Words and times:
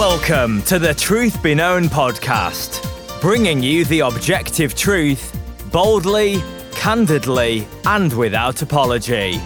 Welcome 0.00 0.62
to 0.62 0.78
the 0.78 0.94
Truth 0.94 1.42
Be 1.42 1.54
Known 1.54 1.84
podcast, 1.84 2.80
bringing 3.20 3.62
you 3.62 3.84
the 3.84 4.00
objective 4.00 4.74
truth 4.74 5.38
boldly, 5.70 6.42
candidly, 6.72 7.68
and 7.84 8.10
without 8.10 8.62
apology. 8.62 9.38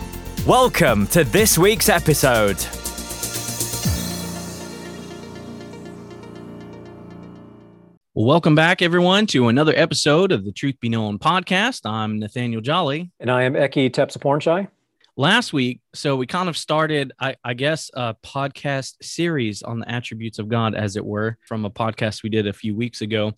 Welcome 0.46 1.08
to 1.08 1.24
this 1.24 1.58
week's 1.58 1.88
episode. 1.88 2.64
Welcome 8.14 8.54
back, 8.54 8.80
everyone, 8.80 9.26
to 9.26 9.48
another 9.48 9.72
episode 9.74 10.30
of 10.30 10.44
the 10.44 10.52
Truth 10.52 10.78
Be 10.78 10.88
Known 10.88 11.18
podcast. 11.18 11.80
I'm 11.84 12.20
Nathaniel 12.20 12.60
Jolly. 12.60 13.10
And 13.18 13.28
I 13.28 13.42
am 13.42 13.54
Eki 13.54 13.90
Tepsapornchai. 13.90 14.68
Last 15.16 15.52
week, 15.52 15.80
so 15.94 16.16
we 16.16 16.26
kind 16.26 16.48
of 16.48 16.56
started, 16.56 17.12
I, 17.20 17.36
I, 17.44 17.54
guess, 17.54 17.88
a 17.94 18.14
podcast 18.14 18.94
series 19.00 19.62
on 19.62 19.78
the 19.78 19.88
attributes 19.88 20.40
of 20.40 20.48
God, 20.48 20.74
as 20.74 20.96
it 20.96 21.04
were, 21.04 21.38
from 21.46 21.64
a 21.64 21.70
podcast 21.70 22.24
we 22.24 22.30
did 22.30 22.48
a 22.48 22.52
few 22.52 22.74
weeks 22.74 23.00
ago. 23.00 23.32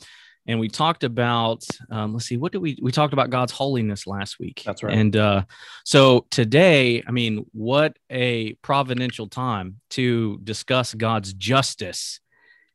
And 0.47 0.59
we 0.59 0.69
talked 0.69 1.05
about, 1.05 1.66
um, 1.91 2.14
let's 2.14 2.24
see, 2.24 2.38
what 2.38 2.52
did 2.52 2.62
we, 2.62 2.78
we 2.80 2.92
talked 2.92 3.12
about 3.12 3.28
God's 3.28 3.52
holiness 3.52 4.06
last 4.06 4.38
week. 4.38 4.62
That's 4.64 4.83
right. 4.83 4.97
And 4.97 5.14
uh, 5.16 5.42
so 5.84 6.24
today, 6.30 7.02
I 7.06 7.10
mean, 7.10 7.45
what 7.52 7.98
a 8.08 8.55
providential 8.62 9.28
time 9.28 9.80
to 9.91 10.41
discuss 10.45 10.95
God's 10.95 11.34
justice 11.34 12.20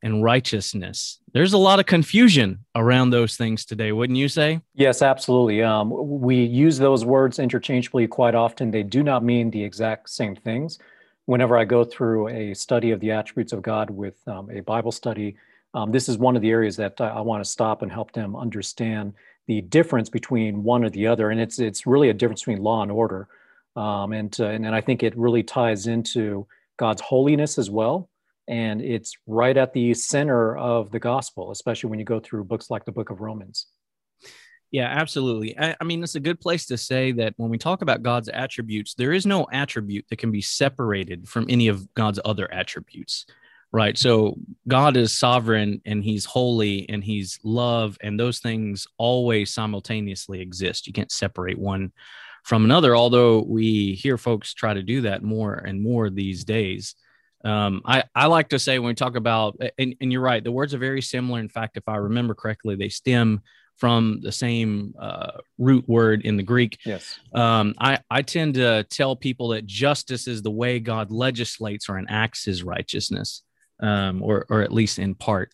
and 0.04 0.24
righteousness. 0.24 1.20
There's 1.34 1.54
a 1.54 1.58
lot 1.58 1.80
of 1.80 1.86
confusion 1.86 2.66
around 2.76 3.12
those 3.12 3.36
things 3.36 3.66
today, 3.66 3.92
wouldn't 3.92 4.18
you 4.18 4.28
say? 4.28 4.62
Yes, 4.74 5.02
absolutely. 5.02 5.62
Um, 5.62 5.92
we 6.20 6.44
use 6.44 6.78
those 6.78 7.06
words 7.06 7.40
interchangeably 7.40 8.08
quite 8.08 8.36
often. 8.36 8.72
They 8.72 8.84
do 8.84 9.04
not 9.04 9.24
mean 9.24 9.52
the 9.52 9.64
exact 9.64 10.10
same 10.10 10.36
things. 10.36 10.80
Whenever 11.26 11.56
I 11.56 11.66
go 11.66 11.84
through 11.84 12.30
a 12.30 12.54
study 12.54 12.92
of 12.92 13.00
the 13.00 13.12
attributes 13.12 13.54
of 13.54 13.62
God 13.62 13.90
with 13.90 14.28
um, 14.28 14.50
a 14.50 14.62
Bible 14.62 14.92
study, 14.92 15.38
um, 15.74 15.92
this 15.92 16.10
is 16.10 16.18
one 16.18 16.36
of 16.36 16.42
the 16.42 16.50
areas 16.50 16.76
that 16.78 17.00
I, 17.00 17.10
I 17.10 17.22
want 17.22 17.44
to 17.44 17.50
stop 17.50 17.82
and 17.82 17.92
help 17.92 18.12
them 18.12 18.36
understand 18.36 19.14
the 19.48 19.62
difference 19.62 20.10
between 20.10 20.64
one 20.64 20.84
or 20.84 20.90
the 20.90 21.08
other. 21.08 21.30
And 21.30 21.40
it's 21.40 21.60
it's 21.60 21.86
really 21.86 22.10
a 22.10 22.14
difference 22.14 22.42
between 22.42 22.64
law 22.64 22.82
and 22.82 22.92
order. 22.92 23.28
Um, 23.76 24.12
and, 24.12 24.36
uh, 24.40 24.48
and 24.48 24.66
and 24.66 24.76
I 24.76 24.82
think 24.82 25.04
it 25.04 25.18
really 25.18 25.44
ties 25.44 25.88
into 25.88 26.46
God's 26.78 27.02
holiness 27.02 27.58
as 27.58 27.70
well 27.70 28.10
and 28.52 28.82
it's 28.82 29.14
right 29.26 29.56
at 29.56 29.72
the 29.72 29.94
center 29.94 30.58
of 30.58 30.92
the 30.92 31.00
gospel 31.00 31.52
especially 31.52 31.90
when 31.90 32.00
you 32.00 32.06
go 32.06 32.20
through 32.20 32.44
books 32.44 32.70
like 32.70 32.86
the 32.86 32.92
book 32.92 33.10
of 33.10 33.22
romans. 33.22 33.68
Yeah 34.70 34.88
absolutely. 34.88 35.58
I, 35.58 35.76
I, 35.82 35.84
mean 35.84 36.04
it's 36.04 36.16
a 36.16 36.20
good 36.20 36.40
place 36.40 36.66
to 36.68 36.78
say 36.78 37.12
that 37.14 37.34
when 37.38 37.50
we 37.50 37.58
talk 37.58 37.82
about 37.82 38.04
god's 38.04 38.30
attributes 38.30 38.94
there 38.94 39.14
is 39.14 39.26
no 39.26 39.48
attribute 39.52 40.06
that 40.10 40.20
can 40.20 40.32
be 40.32 40.42
separated 40.42 41.28
from 41.28 41.46
any 41.50 41.70
of 41.70 41.92
god's 41.96 42.20
other 42.24 42.52
attributes 42.54 43.26
right? 43.74 43.98
So 43.98 44.36
god 44.68 44.98
is 44.98 45.18
sovereign 45.18 45.82
and 45.86 46.04
he's 46.04 46.26
holy 46.26 46.90
and 46.90 47.02
he's 47.02 47.40
love 47.44 47.98
and 48.02 48.20
those 48.20 48.40
things 48.40 48.86
always 48.98 49.54
simultaneously 49.54 50.42
exist. 50.42 50.88
You 50.88 50.94
can't 50.94 51.12
separate 51.12 51.58
one 51.58 51.94
from 52.44 52.66
another 52.66 52.98
although 52.98 53.44
we 53.44 53.94
hear 53.94 54.18
folks 54.18 54.54
try 54.54 54.74
to 54.74 54.84
do 54.84 55.02
that 55.02 55.24
more 55.24 55.54
and 55.54 55.82
more 55.82 56.10
these 56.10 56.44
days 56.44 56.96
um, 57.44 57.82
I, 57.86 58.04
I 58.14 58.28
like 58.28 58.50
to 58.50 58.60
say 58.60 58.80
when 58.80 58.90
we 58.90 58.96
talk 58.96 59.16
about, 59.16 59.60
and, 59.78 59.96
and 60.00 60.12
you're 60.12 60.22
right, 60.22 60.44
the 60.44 60.52
words 60.52 60.74
are 60.74 60.80
very 60.80 61.02
similar. 61.02 61.40
In 61.40 61.50
fact, 61.50 61.78
if 61.78 61.88
I 61.88 61.96
remember 61.96 62.36
correctly, 62.36 62.76
they 62.76 62.90
stem 62.90 63.42
from 63.78 64.20
the 64.22 64.32
same 64.32 64.94
uh, 65.00 65.32
root 65.58 65.88
word 65.90 66.22
in 66.24 66.38
the 66.38 66.44
Greek. 66.44 66.78
Yes. 66.86 67.20
Um, 67.34 67.74
I, 67.80 68.00
I 68.12 68.22
tend 68.22 68.54
to 68.56 68.84
tell 68.84 69.16
people 69.16 69.50
that 69.50 69.66
justice 69.66 70.28
is 70.28 70.44
the 70.44 70.52
way 70.52 70.80
God 70.80 71.12
legislates 71.12 71.90
or 71.90 71.98
enacts 71.98 72.46
his 72.46 72.64
righteousness, 72.64 73.42
um, 73.80 74.22
or, 74.22 74.46
or 74.50 74.62
at 74.62 74.72
least 74.72 75.00
in 75.00 75.16
part. 75.16 75.52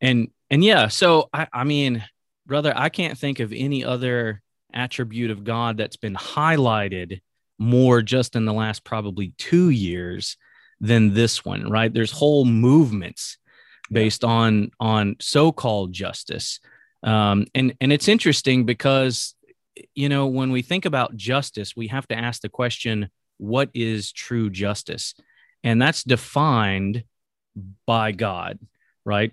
And, 0.00 0.28
and 0.50 0.62
yeah, 0.62 0.86
so 0.86 1.28
I, 1.32 1.48
I 1.52 1.64
mean, 1.64 2.04
brother, 2.46 2.72
I 2.76 2.90
can't 2.90 3.18
think 3.18 3.40
of 3.40 3.52
any 3.52 3.84
other 3.84 4.40
attribute 4.72 5.32
of 5.32 5.42
God 5.42 5.78
that's 5.78 5.96
been 5.96 6.14
highlighted 6.14 7.20
more 7.58 8.02
just 8.02 8.36
in 8.36 8.44
the 8.44 8.52
last 8.52 8.84
probably 8.84 9.32
two 9.36 9.70
years 9.70 10.36
than 10.80 11.14
this 11.14 11.44
one, 11.44 11.70
right? 11.70 11.92
There's 11.92 12.12
whole 12.12 12.44
movements 12.44 13.38
based 13.90 14.22
yeah. 14.22 14.30
on 14.30 14.70
on 14.78 15.16
so-called 15.20 15.92
justice. 15.92 16.60
Um, 17.02 17.46
and 17.54 17.74
and 17.80 17.92
it's 17.92 18.08
interesting 18.08 18.64
because 18.64 19.34
you 19.94 20.08
know 20.08 20.26
when 20.26 20.50
we 20.50 20.62
think 20.62 20.84
about 20.84 21.16
justice, 21.16 21.76
we 21.76 21.88
have 21.88 22.06
to 22.08 22.16
ask 22.16 22.42
the 22.42 22.48
question, 22.48 23.10
what 23.38 23.70
is 23.74 24.12
true 24.12 24.50
justice? 24.50 25.14
And 25.64 25.80
that's 25.80 26.04
defined 26.04 27.04
by 27.86 28.12
God, 28.12 28.58
right? 29.04 29.32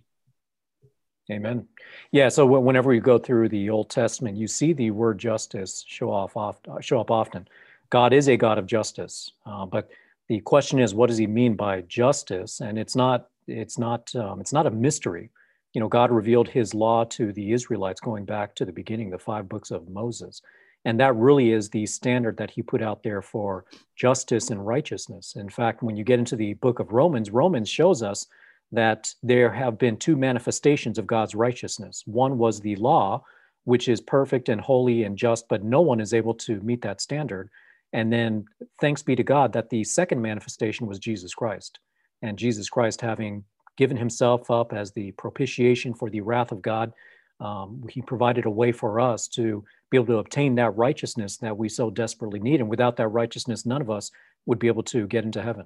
Amen. 1.32 1.68
Yeah. 2.12 2.30
So 2.30 2.46
whenever 2.46 2.94
you 2.94 3.02
go 3.02 3.18
through 3.18 3.50
the 3.50 3.70
Old 3.70 3.90
Testament, 3.90 4.38
you 4.38 4.48
see 4.48 4.74
the 4.74 4.92
word 4.92 5.18
justice 5.18 5.84
show 5.88 6.12
off, 6.12 6.38
off 6.38 6.60
show 6.82 7.00
up 7.00 7.10
often. 7.10 7.48
God 7.90 8.14
is 8.14 8.28
a 8.28 8.38
God 8.38 8.58
of 8.58 8.68
justice, 8.68 9.32
uh, 9.46 9.66
but 9.66 9.90
the 10.28 10.40
question 10.41 10.80
is 10.80 10.94
what 10.94 11.08
does 11.08 11.18
he 11.18 11.28
mean 11.28 11.56
by 11.56 11.81
justice? 11.81 12.62
And 12.62 12.78
it's 12.78 12.96
not 12.96 13.28
it's 13.47 13.78
not 13.78 14.13
um, 14.16 14.41
it's 14.41 14.53
not 14.53 14.68
a 14.68 14.72
mystery. 14.72 15.30
You 15.74 15.81
know 15.81 15.88
god 15.88 16.12
revealed 16.12 16.47
his 16.47 16.74
law 16.74 17.03
to 17.06 17.31
the 17.34 17.52
israelites 17.52 18.02
going 18.02 18.25
back 18.25 18.56
to 18.56 18.66
the 18.66 18.72
beginning 18.72 19.09
the 19.09 19.19
five 19.19 19.50
books 19.50 19.72
of 19.72 19.90
moses. 19.90 20.41
And 20.85 21.00
that 21.00 21.16
really 21.16 21.52
is 21.52 21.69
the 21.69 21.88
standard 21.88 22.38
that 22.38 22.52
he 22.52 22.62
put 22.62 22.81
out 22.81 23.02
there 23.02 23.24
for 23.24 23.66
justice 23.96 24.52
and 24.52 24.66
righteousness. 24.66 25.35
In 25.35 25.50
fact 25.50 25.84
when 25.84 25.96
you 25.96 26.03
get 26.03 26.19
into 26.19 26.35
the 26.35 26.53
book 26.56 26.80
of 26.80 26.91
romans 26.91 27.30
romans 27.30 27.69
shows 27.69 28.02
us 28.02 28.25
that 28.72 29.14
there 29.22 29.52
have 29.52 29.78
been 29.78 29.97
two 29.97 30.16
manifestations 30.16 30.97
of 30.97 31.08
god's 31.08 31.35
righteousness. 31.35 32.03
One 32.06 32.38
was 32.38 32.59
the 32.59 32.78
law 32.78 33.24
which 33.66 33.90
is 33.90 34.00
perfect 34.00 34.47
and 34.47 34.62
holy 34.62 35.03
and 35.03 35.18
just 35.18 35.47
but 35.50 35.64
no 35.64 35.81
one 35.81 36.00
is 36.00 36.14
able 36.14 36.35
to 36.35 36.62
meet 36.62 36.81
that 36.84 37.02
standard 37.02 37.50
and 37.96 38.12
then 38.12 38.44
thanks 38.82 39.02
be 39.02 39.16
to 39.16 39.24
God 39.24 39.54
that 39.54 39.70
the 39.70 39.86
second 39.86 40.22
manifestation 40.22 40.86
was 40.86 41.00
Jesus 41.00 41.34
Christ. 41.34 41.80
And 42.22 42.38
Jesus 42.38 42.68
Christ, 42.70 43.00
having 43.00 43.46
given 43.78 43.96
himself 43.96 44.52
up 44.52 44.74
as 44.74 44.92
the 44.92 45.12
propitiation 45.14 45.94
for 45.94 46.10
the 46.10 46.20
wrath 46.20 46.52
of 46.52 46.62
God, 46.62 46.92
um, 47.40 47.86
he 47.90 48.02
provided 48.02 48.46
a 48.46 48.50
way 48.50 48.74
for 48.74 49.00
us 49.00 49.30
to 49.30 49.64
be 49.90 49.98
able 49.98 50.08
to 50.08 50.18
obtain 50.18 50.56
that 50.56 50.76
righteousness 50.76 51.38
that 51.38 51.58
we 51.58 51.70
so 51.70 51.90
desperately 51.90 52.42
need. 52.42 52.60
And 52.60 52.70
without 52.70 52.98
that 52.98 53.08
righteousness, 53.08 53.66
none 53.66 53.82
of 53.82 53.90
us 53.90 54.12
would 54.46 54.60
be 54.60 54.68
able 54.68 54.84
to 54.84 55.08
get 55.08 55.24
into 55.24 55.42
heaven. 55.42 55.66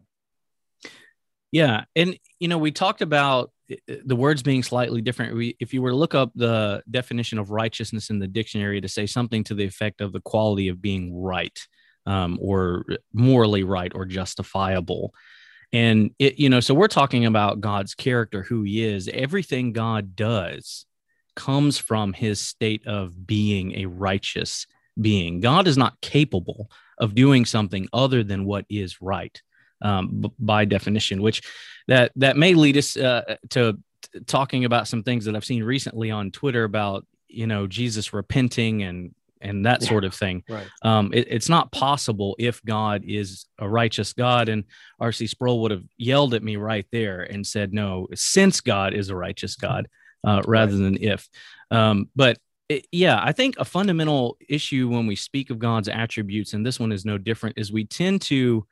Yeah. 1.51 1.85
And, 1.95 2.15
you 2.39 2.47
know, 2.47 2.59
we 2.59 2.71
talked 2.71 3.01
about 3.01 3.49
eh, 3.71 3.77
eh, 3.87 3.95
the 4.05 4.15
words 4.15 4.43
being 4.43 4.61
slightly 4.61 5.01
different. 5.01 5.35
We, 5.35 5.57
if 5.59 5.73
you 5.73 5.81
were 5.81 5.89
to 5.89 5.95
look 5.95 6.13
up 6.13 6.31
the 6.35 6.83
definition 6.91 7.39
of 7.39 7.49
righteousness 7.49 8.11
in 8.11 8.19
the 8.19 8.27
dictionary 8.27 8.81
to 8.81 8.87
say 8.87 9.07
something 9.07 9.43
to 9.45 9.55
the 9.55 9.65
effect 9.65 9.99
of 9.99 10.13
the 10.13 10.21
quality 10.21 10.67
of 10.67 10.79
being 10.79 11.19
right, 11.19 11.57
um, 12.09 12.39
or 12.41 12.85
morally 13.13 13.63
right 13.63 13.91
or 13.93 14.03
justifiable. 14.03 15.13
And 15.71 16.09
it, 16.17 16.39
you 16.39 16.49
know, 16.49 16.59
so 16.59 16.73
we're 16.73 16.87
talking 16.87 17.27
about 17.27 17.61
God's 17.61 17.93
character, 17.93 18.41
who 18.41 18.63
He 18.63 18.83
is. 18.83 19.07
Everything 19.07 19.71
God 19.71 20.15
does 20.15 20.87
comes 21.35 21.77
from 21.77 22.13
His 22.13 22.41
state 22.41 22.85
of 22.87 23.27
being 23.27 23.75
a 23.75 23.85
righteous 23.85 24.65
being. 24.99 25.39
God 25.39 25.67
is 25.67 25.77
not 25.77 26.01
capable 26.01 26.71
of 26.97 27.13
doing 27.13 27.45
something 27.45 27.87
other 27.93 28.23
than 28.23 28.43
what 28.43 28.65
is 28.69 29.01
right, 29.01 29.39
um, 29.83 30.21
b- 30.21 30.31
by 30.39 30.65
definition. 30.65 31.21
Which 31.21 31.43
that 31.87 32.11
that 32.15 32.37
may 32.37 32.55
lead 32.55 32.75
us 32.75 32.97
uh, 32.97 33.35
to 33.51 33.77
talking 34.25 34.65
about 34.65 34.87
some 34.87 35.03
things 35.03 35.25
that 35.25 35.35
I've 35.35 35.45
seen 35.45 35.63
recently 35.63 36.09
on 36.09 36.31
Twitter 36.31 36.63
about 36.63 37.05
you 37.27 37.45
know 37.45 37.67
Jesus 37.67 38.13
repenting 38.13 38.81
and 38.81 39.13
and 39.41 39.65
that 39.65 39.83
sort 39.83 40.03
of 40.03 40.13
thing. 40.13 40.43
Right. 40.49 40.67
Um, 40.83 41.11
it, 41.13 41.27
it's 41.29 41.49
not 41.49 41.71
possible 41.71 42.35
if 42.39 42.63
God 42.63 43.03
is 43.05 43.45
a 43.57 43.67
righteous 43.67 44.13
God. 44.13 44.49
And 44.49 44.65
R.C. 44.99 45.27
Sproul 45.27 45.61
would 45.61 45.71
have 45.71 45.83
yelled 45.97 46.33
at 46.33 46.43
me 46.43 46.57
right 46.57 46.85
there 46.91 47.21
and 47.21 47.45
said, 47.45 47.73
no, 47.73 48.07
since 48.13 48.61
God 48.61 48.93
is 48.93 49.09
a 49.09 49.15
righteous 49.15 49.55
God, 49.55 49.87
uh, 50.25 50.41
rather 50.45 50.73
right. 50.73 50.81
than 50.81 51.03
if. 51.03 51.27
Um, 51.71 52.09
but 52.15 52.37
it, 52.67 52.85
yeah, 52.91 53.19
I 53.21 53.31
think 53.31 53.55
a 53.57 53.65
fundamental 53.65 54.37
issue 54.47 54.89
when 54.89 55.07
we 55.07 55.15
speak 55.15 55.49
of 55.49 55.59
God's 55.59 55.87
attributes, 55.87 56.53
and 56.53 56.65
this 56.65 56.79
one 56.79 56.91
is 56.91 57.05
no 57.05 57.17
different, 57.17 57.57
is 57.57 57.71
we 57.71 57.85
tend 57.85 58.21
to 58.23 58.65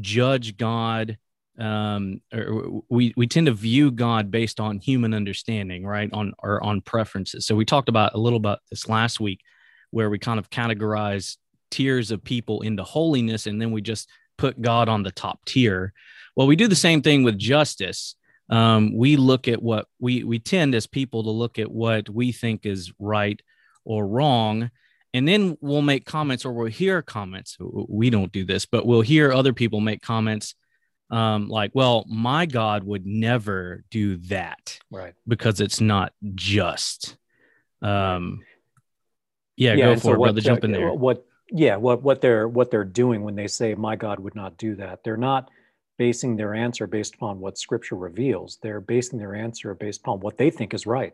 judge 0.00 0.56
God. 0.56 1.18
Um, 1.58 2.22
or 2.32 2.82
we 2.88 3.12
we 3.18 3.26
tend 3.26 3.46
to 3.46 3.52
view 3.52 3.90
God 3.90 4.30
based 4.30 4.60
on 4.60 4.78
human 4.78 5.12
understanding, 5.12 5.84
right? 5.84 6.08
On 6.12 6.32
or 6.38 6.62
on 6.62 6.80
preferences. 6.80 7.44
So 7.44 7.54
we 7.54 7.66
talked 7.66 7.90
about 7.90 8.14
a 8.14 8.18
little 8.18 8.38
about 8.38 8.60
this 8.70 8.88
last 8.88 9.20
week 9.20 9.40
where 9.90 10.10
we 10.10 10.18
kind 10.18 10.38
of 10.38 10.50
categorize 10.50 11.36
tiers 11.70 12.10
of 12.10 12.24
people 12.24 12.62
into 12.62 12.82
holiness 12.82 13.46
and 13.46 13.60
then 13.60 13.70
we 13.70 13.80
just 13.80 14.08
put 14.38 14.60
God 14.60 14.88
on 14.88 15.02
the 15.02 15.12
top 15.12 15.44
tier. 15.44 15.92
Well, 16.34 16.46
we 16.46 16.56
do 16.56 16.68
the 16.68 16.74
same 16.74 17.02
thing 17.02 17.22
with 17.22 17.38
justice. 17.38 18.16
Um, 18.48 18.96
we 18.96 19.16
look 19.16 19.46
at 19.46 19.62
what 19.62 19.86
we 20.00 20.24
we 20.24 20.38
tend 20.40 20.74
as 20.74 20.86
people 20.86 21.22
to 21.22 21.30
look 21.30 21.58
at 21.58 21.70
what 21.70 22.08
we 22.08 22.32
think 22.32 22.66
is 22.66 22.92
right 22.98 23.40
or 23.84 24.06
wrong, 24.06 24.70
and 25.14 25.28
then 25.28 25.56
we'll 25.60 25.82
make 25.82 26.04
comments 26.04 26.44
or 26.44 26.52
we'll 26.52 26.66
hear 26.66 27.00
comments. 27.02 27.56
We 27.60 28.10
don't 28.10 28.32
do 28.32 28.44
this, 28.44 28.66
but 28.66 28.86
we'll 28.86 29.02
hear 29.02 29.32
other 29.32 29.52
people 29.52 29.80
make 29.80 30.02
comments 30.02 30.54
um, 31.10 31.48
like, 31.48 31.72
well, 31.74 32.04
my 32.08 32.46
God 32.46 32.84
would 32.84 33.06
never 33.06 33.84
do 33.90 34.16
that, 34.28 34.78
right? 34.90 35.14
Because 35.28 35.60
it's 35.60 35.80
not 35.80 36.12
just. 36.34 37.16
Um, 37.82 38.40
yeah, 39.60 39.74
yeah 39.74 39.84
go 39.86 39.94
for 39.96 40.00
so 40.00 40.12
it, 40.12 40.18
what, 40.18 40.26
brother. 40.26 40.40
Jump 40.40 40.64
in 40.64 40.72
there. 40.72 40.92
What? 40.92 41.26
Yeah, 41.52 41.76
what 41.76 42.02
what 42.02 42.20
they're 42.20 42.48
what 42.48 42.70
they're 42.70 42.84
doing 42.84 43.22
when 43.22 43.34
they 43.34 43.46
say, 43.46 43.74
"My 43.74 43.96
God 43.96 44.20
would 44.20 44.34
not 44.34 44.56
do 44.56 44.74
that," 44.76 45.04
they're 45.04 45.16
not 45.16 45.50
basing 45.98 46.36
their 46.36 46.54
answer 46.54 46.86
based 46.86 47.14
upon 47.14 47.40
what 47.40 47.58
Scripture 47.58 47.96
reveals. 47.96 48.58
They're 48.62 48.80
basing 48.80 49.18
their 49.18 49.34
answer 49.34 49.74
based 49.74 50.00
upon 50.00 50.20
what 50.20 50.38
they 50.38 50.50
think 50.50 50.72
is 50.72 50.86
right. 50.86 51.12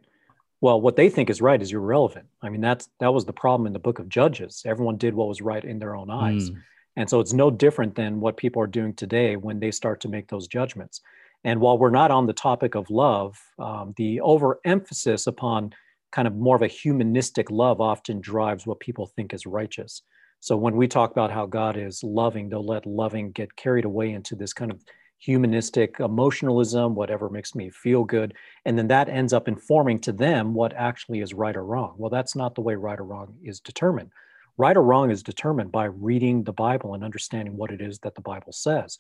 Well, 0.61 0.81
what 0.81 0.97
they 0.97 1.11
think 1.11 1.29
is 1.29 1.43
right 1.43 1.61
is 1.61 1.73
irrelevant. 1.73 2.27
I 2.41 2.49
mean, 2.51 2.61
that's 2.61 2.89
that 3.01 3.13
was 3.13 3.25
the 3.25 3.33
problem 3.33 3.67
in 3.67 3.73
the 3.73 3.79
book 3.79 3.99
of 3.99 4.09
Judges. 4.09 4.63
Everyone 4.65 4.97
did 4.97 5.15
what 5.15 5.29
was 5.29 5.43
right 5.43 5.65
in 5.65 5.79
their 5.79 5.97
own 5.97 6.11
eyes. 6.11 6.51
Mm. 6.51 6.63
And 6.97 7.11
so 7.11 7.21
it's 7.21 7.35
no 7.35 7.51
different 7.51 7.95
than 7.95 8.21
what 8.21 8.39
people 8.39 8.63
are 8.63 8.67
doing 8.67 8.95
today 8.95 9.37
when 9.37 9.61
they 9.61 9.71
start 9.71 10.01
to 10.01 10.09
make 10.09 10.29
those 10.29 10.47
judgments. 10.47 11.03
And 11.45 11.61
while 11.61 11.79
we're 11.79 11.91
not 11.91 12.11
on 12.11 12.27
the 12.27 12.33
topic 12.33 12.75
of 12.75 12.89
love, 12.89 13.39
um, 13.59 13.93
the 13.97 14.21
overemphasis 14.21 15.27
upon 15.27 15.75
kind 16.17 16.27
of 16.27 16.35
more 16.35 16.57
of 16.57 16.63
a 16.63 16.67
humanistic 16.67 17.51
love 17.51 17.79
often 17.79 18.23
drives 18.23 18.67
what 18.67 18.81
people 18.81 19.05
think 19.05 19.35
is 19.35 19.45
righteous. 19.45 20.01
So 20.41 20.57
when 20.57 20.75
we 20.75 20.89
talk 20.89 21.11
about 21.11 21.31
how 21.31 21.45
God 21.45 21.77
is 21.77 22.03
loving, 22.03 22.49
they'll 22.49 22.65
let 22.65 22.87
loving 22.87 23.33
get 23.33 23.55
carried 23.55 23.85
away 23.85 24.13
into 24.13 24.35
this 24.35 24.55
kind 24.55 24.71
of 24.71 24.83
humanistic 25.19 26.01
emotionalism, 26.01 26.95
whatever 26.95 27.29
makes 27.29 27.55
me 27.55 27.69
feel 27.69 28.03
good. 28.03 28.33
And 28.65 28.79
then 28.79 28.89
that 28.89 29.11
ends 29.11 29.35
up 29.35 29.47
informing 29.47 29.99
to 30.01 30.13
them 30.13 30.55
what 30.55 30.73
actually 30.73 31.21
is 31.21 31.35
right 31.35 31.55
or 31.55 31.67
wrong. 31.67 31.97
Well, 31.99 32.09
that's 32.09 32.35
not 32.35 32.55
the 32.55 32.63
way 32.63 32.77
right 32.77 32.99
or 32.99 33.05
wrong 33.05 33.35
is 33.45 33.61
determined. 33.61 34.11
Right 34.57 34.77
or 34.77 34.83
wrong 34.83 35.11
is 35.11 35.23
determined 35.23 35.71
by 35.71 35.85
reading 35.85 36.45
the 36.45 36.53
Bible 36.53 36.95
and 36.95 37.05
understanding 37.05 37.59
what 37.59 37.71
it 37.71 37.83
is 37.83 37.99
that 37.99 38.15
the 38.15 38.23
Bible 38.23 38.53
says. 38.53 38.97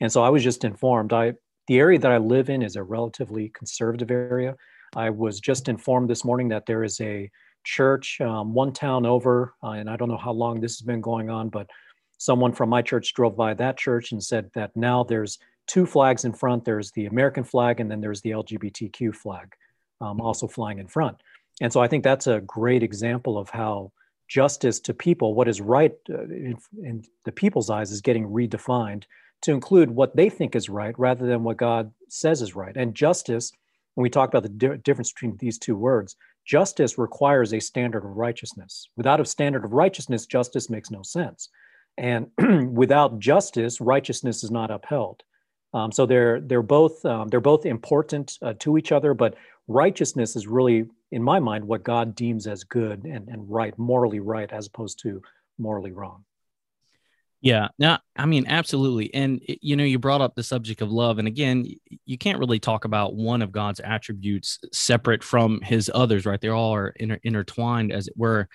And 0.00 0.12
so 0.12 0.22
I 0.22 0.28
was 0.28 0.44
just 0.44 0.62
informed. 0.62 1.12
I 1.12 1.32
the 1.66 1.78
area 1.78 1.98
that 1.98 2.12
I 2.12 2.18
live 2.18 2.48
in 2.48 2.62
is 2.62 2.76
a 2.76 2.82
relatively 2.82 3.48
conservative 3.48 4.10
area. 4.10 4.56
I 4.94 5.10
was 5.10 5.40
just 5.40 5.68
informed 5.68 6.10
this 6.10 6.24
morning 6.24 6.48
that 6.48 6.66
there 6.66 6.84
is 6.84 7.00
a 7.00 7.30
church 7.64 8.20
um, 8.20 8.54
one 8.54 8.72
town 8.72 9.06
over, 9.06 9.54
uh, 9.62 9.70
and 9.70 9.88
I 9.88 9.96
don't 9.96 10.08
know 10.08 10.16
how 10.16 10.32
long 10.32 10.60
this 10.60 10.78
has 10.78 10.82
been 10.84 11.00
going 11.00 11.30
on, 11.30 11.48
but 11.48 11.68
someone 12.18 12.52
from 12.52 12.68
my 12.68 12.82
church 12.82 13.14
drove 13.14 13.36
by 13.36 13.54
that 13.54 13.78
church 13.78 14.12
and 14.12 14.22
said 14.22 14.50
that 14.54 14.76
now 14.76 15.04
there's 15.04 15.38
two 15.66 15.86
flags 15.86 16.24
in 16.24 16.32
front. 16.32 16.64
There's 16.64 16.90
the 16.92 17.06
American 17.06 17.44
flag, 17.44 17.80
and 17.80 17.90
then 17.90 18.00
there's 18.00 18.20
the 18.22 18.30
LGBTQ 18.30 19.14
flag 19.14 19.54
um, 20.00 20.20
also 20.20 20.46
flying 20.46 20.78
in 20.78 20.88
front. 20.88 21.16
And 21.60 21.72
so 21.72 21.80
I 21.80 21.88
think 21.88 22.04
that's 22.04 22.26
a 22.26 22.40
great 22.40 22.82
example 22.82 23.38
of 23.38 23.50
how 23.50 23.92
justice 24.28 24.80
to 24.80 24.94
people, 24.94 25.34
what 25.34 25.48
is 25.48 25.60
right 25.60 25.92
uh, 26.08 26.22
in, 26.22 26.56
in, 26.82 27.04
the 27.24 27.32
people's 27.32 27.68
eyes, 27.70 27.90
is 27.90 28.00
getting 28.00 28.28
redefined 28.28 29.04
to 29.42 29.52
include 29.52 29.90
what 29.90 30.14
they 30.16 30.28
think 30.28 30.54
is 30.54 30.68
right 30.68 30.98
rather 30.98 31.26
than 31.26 31.42
what 31.42 31.56
God 31.56 31.92
says 32.08 32.42
is 32.42 32.54
right. 32.54 32.76
And 32.76 32.94
justice, 32.94 33.52
when 33.94 34.02
we 34.02 34.10
talk 34.10 34.28
about 34.28 34.42
the 34.42 34.48
di- 34.48 34.76
difference 34.78 35.12
between 35.12 35.36
these 35.38 35.58
two 35.58 35.76
words, 35.76 36.16
justice 36.44 36.98
requires 36.98 37.52
a 37.52 37.60
standard 37.60 38.04
of 38.04 38.16
righteousness. 38.16 38.88
Without 38.96 39.20
a 39.20 39.24
standard 39.24 39.64
of 39.64 39.72
righteousness, 39.72 40.26
justice 40.26 40.70
makes 40.70 40.90
no 40.90 41.02
sense. 41.02 41.48
And 41.98 42.28
without 42.72 43.18
justice, 43.18 43.80
righteousness 43.80 44.42
is 44.42 44.50
not 44.50 44.70
upheld. 44.70 45.22
Um, 45.72 45.92
so 45.92 46.06
they're 46.06 46.40
they're 46.40 46.62
both 46.62 47.04
um, 47.04 47.28
they're 47.28 47.40
both 47.40 47.64
important 47.64 48.38
uh, 48.42 48.54
to 48.60 48.76
each 48.76 48.90
other, 48.90 49.14
but 49.14 49.36
righteousness 49.68 50.34
is 50.34 50.46
really, 50.46 50.86
in 51.12 51.22
my 51.22 51.38
mind, 51.38 51.64
what 51.64 51.84
God 51.84 52.16
deems 52.16 52.46
as 52.46 52.64
good 52.64 53.04
and, 53.04 53.28
and 53.28 53.48
right, 53.48 53.78
morally 53.78 54.18
right, 54.20 54.50
as 54.52 54.66
opposed 54.66 54.98
to 55.02 55.22
morally 55.58 55.92
wrong. 55.92 56.24
Yeah, 57.42 57.68
now 57.78 58.00
I 58.16 58.26
mean 58.26 58.44
absolutely, 58.46 59.12
and 59.14 59.40
you 59.46 59.74
know 59.74 59.84
you 59.84 59.98
brought 59.98 60.20
up 60.20 60.34
the 60.34 60.42
subject 60.42 60.82
of 60.82 60.92
love, 60.92 61.18
and 61.18 61.26
again, 61.26 61.66
you 62.04 62.18
can't 62.18 62.38
really 62.38 62.58
talk 62.58 62.84
about 62.84 63.14
one 63.14 63.40
of 63.40 63.50
God's 63.50 63.80
attributes 63.80 64.58
separate 64.72 65.24
from 65.24 65.60
His 65.62 65.90
others, 65.94 66.26
right? 66.26 66.38
They 66.40 66.48
all 66.48 66.74
are 66.74 66.88
inter- 66.96 67.18
intertwined, 67.22 67.92
as 67.92 68.08
it 68.08 68.14
were 68.16 68.48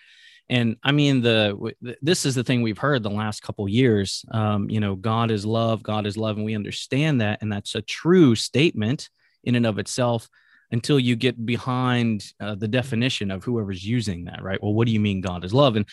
and 0.50 0.78
i 0.84 0.92
mean 0.92 1.22
the 1.22 1.74
this 2.02 2.26
is 2.26 2.36
the 2.36 2.44
thing 2.44 2.64
we've 2.64 2.80
heard 2.80 3.04
the 3.04 3.12
last 3.12 3.44
couple 3.44 3.70
years 3.70 4.26
um, 4.32 4.70
you 4.72 4.80
know 4.80 4.96
god 4.96 5.30
is 5.32 5.46
love 5.46 5.84
god 5.84 6.08
is 6.08 6.18
love 6.18 6.38
and 6.38 6.46
we 6.46 6.56
understand 6.56 7.22
that 7.22 7.40
and 7.42 7.52
that's 7.52 7.76
a 7.76 7.82
true 7.84 8.36
statement 8.36 9.10
in 9.44 9.56
and 9.56 9.68
of 9.68 9.78
itself 9.80 10.30
until 10.72 11.00
you 11.00 11.16
get 11.16 11.46
behind 11.46 12.26
uh, 12.42 12.56
the 12.56 12.68
definition 12.68 13.30
of 13.32 13.44
whoever's 13.44 13.86
using 13.86 14.26
that 14.26 14.42
right 14.44 14.64
well 14.64 14.74
what 14.74 14.88
do 14.88 14.94
you 14.94 15.00
mean 15.02 15.22
god 15.22 15.46
is 15.46 15.54
love 15.54 15.76
and 15.76 15.86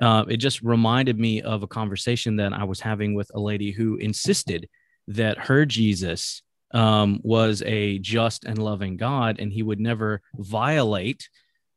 uh, 0.00 0.24
it 0.28 0.36
just 0.36 0.62
reminded 0.62 1.18
me 1.18 1.42
of 1.42 1.62
a 1.62 1.66
conversation 1.68 2.36
that 2.36 2.52
i 2.52 2.64
was 2.64 2.80
having 2.80 3.14
with 3.14 3.30
a 3.34 3.40
lady 3.40 3.70
who 3.70 3.96
insisted 3.96 4.68
that 5.08 5.38
her 5.38 5.64
jesus 5.64 6.42
um, 6.72 7.20
was 7.22 7.62
a 7.62 7.98
just 8.00 8.44
and 8.44 8.58
loving 8.58 8.96
god 8.96 9.38
and 9.38 9.52
he 9.52 9.62
would 9.62 9.80
never 9.80 10.20
violate 10.36 11.28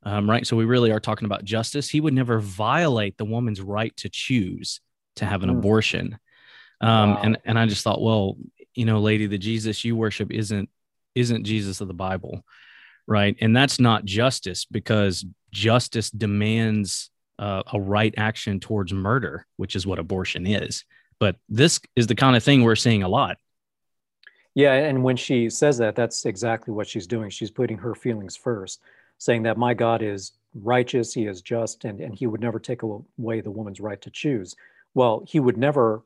um, 0.04 0.30
right? 0.30 0.48
So 0.48 0.56
we 0.56 0.66
really 0.66 0.92
are 0.92 1.00
talking 1.00 1.26
about 1.26 1.44
justice. 1.44 1.90
He 1.90 2.00
would 2.00 2.14
never 2.14 2.40
violate 2.40 3.18
the 3.18 3.26
woman's 3.26 3.62
right 3.62 3.96
to 3.98 4.10
choose 4.10 4.80
to 5.18 5.26
have 5.26 5.44
an 5.44 5.50
mm. 5.50 5.58
abortion. 5.58 6.18
Um, 6.82 7.16
wow. 7.16 7.22
And 7.24 7.38
and 7.46 7.60
I 7.60 7.66
just 7.66 7.84
thought, 7.84 8.02
well, 8.02 8.38
you 8.74 8.86
know, 8.86 9.00
lady, 9.00 9.28
the 9.28 9.38
Jesus 9.38 9.84
you 9.84 9.96
worship 9.96 10.32
isn't 10.32 10.70
isn't 11.16 11.44
Jesus 11.44 11.82
of 11.82 11.88
the 11.88 11.94
Bible, 11.94 12.44
right? 13.08 13.36
And 13.42 13.56
that's 13.56 13.80
not 13.80 14.06
justice 14.06 14.66
because 14.66 15.26
justice 15.52 16.10
demands 16.10 17.10
uh, 17.40 17.64
a 17.74 17.80
right 17.80 18.14
action 18.18 18.60
towards 18.60 18.94
murder, 18.94 19.48
which 19.58 19.76
is 19.76 19.88
what 19.88 19.98
abortion 19.98 20.46
is. 20.46 20.84
But 21.20 21.38
this 21.50 21.80
is 21.96 22.06
the 22.06 22.16
kind 22.16 22.36
of 22.36 22.44
thing 22.44 22.64
we're 22.64 22.76
seeing 22.76 23.02
a 23.02 23.10
lot. 23.10 23.38
Yeah, 24.54 24.74
and 24.74 25.04
when 25.04 25.16
she 25.16 25.50
says 25.50 25.78
that, 25.78 25.96
that's 25.96 26.26
exactly 26.26 26.74
what 26.74 26.88
she's 26.88 27.08
doing. 27.08 27.30
She's 27.30 27.52
putting 27.52 27.78
her 27.78 27.96
feelings 27.96 28.36
first 28.36 28.82
saying 29.20 29.44
that 29.44 29.58
my 29.58 29.74
God 29.74 30.02
is 30.02 30.32
righteous, 30.56 31.14
he 31.14 31.28
is 31.28 31.42
just, 31.42 31.86
and, 31.86 32.00
and 32.00 32.16
he 32.16 32.26
would 32.26 32.42
never 32.42 32.58
take 32.58 32.82
away 32.82 33.42
the 33.42 33.52
woman's 33.52 33.80
right 33.80 34.02
to 34.02 34.10
choose. 34.10 34.56
Well, 34.96 35.24
he 35.28 35.40
would 35.40 35.58
never 35.58 36.04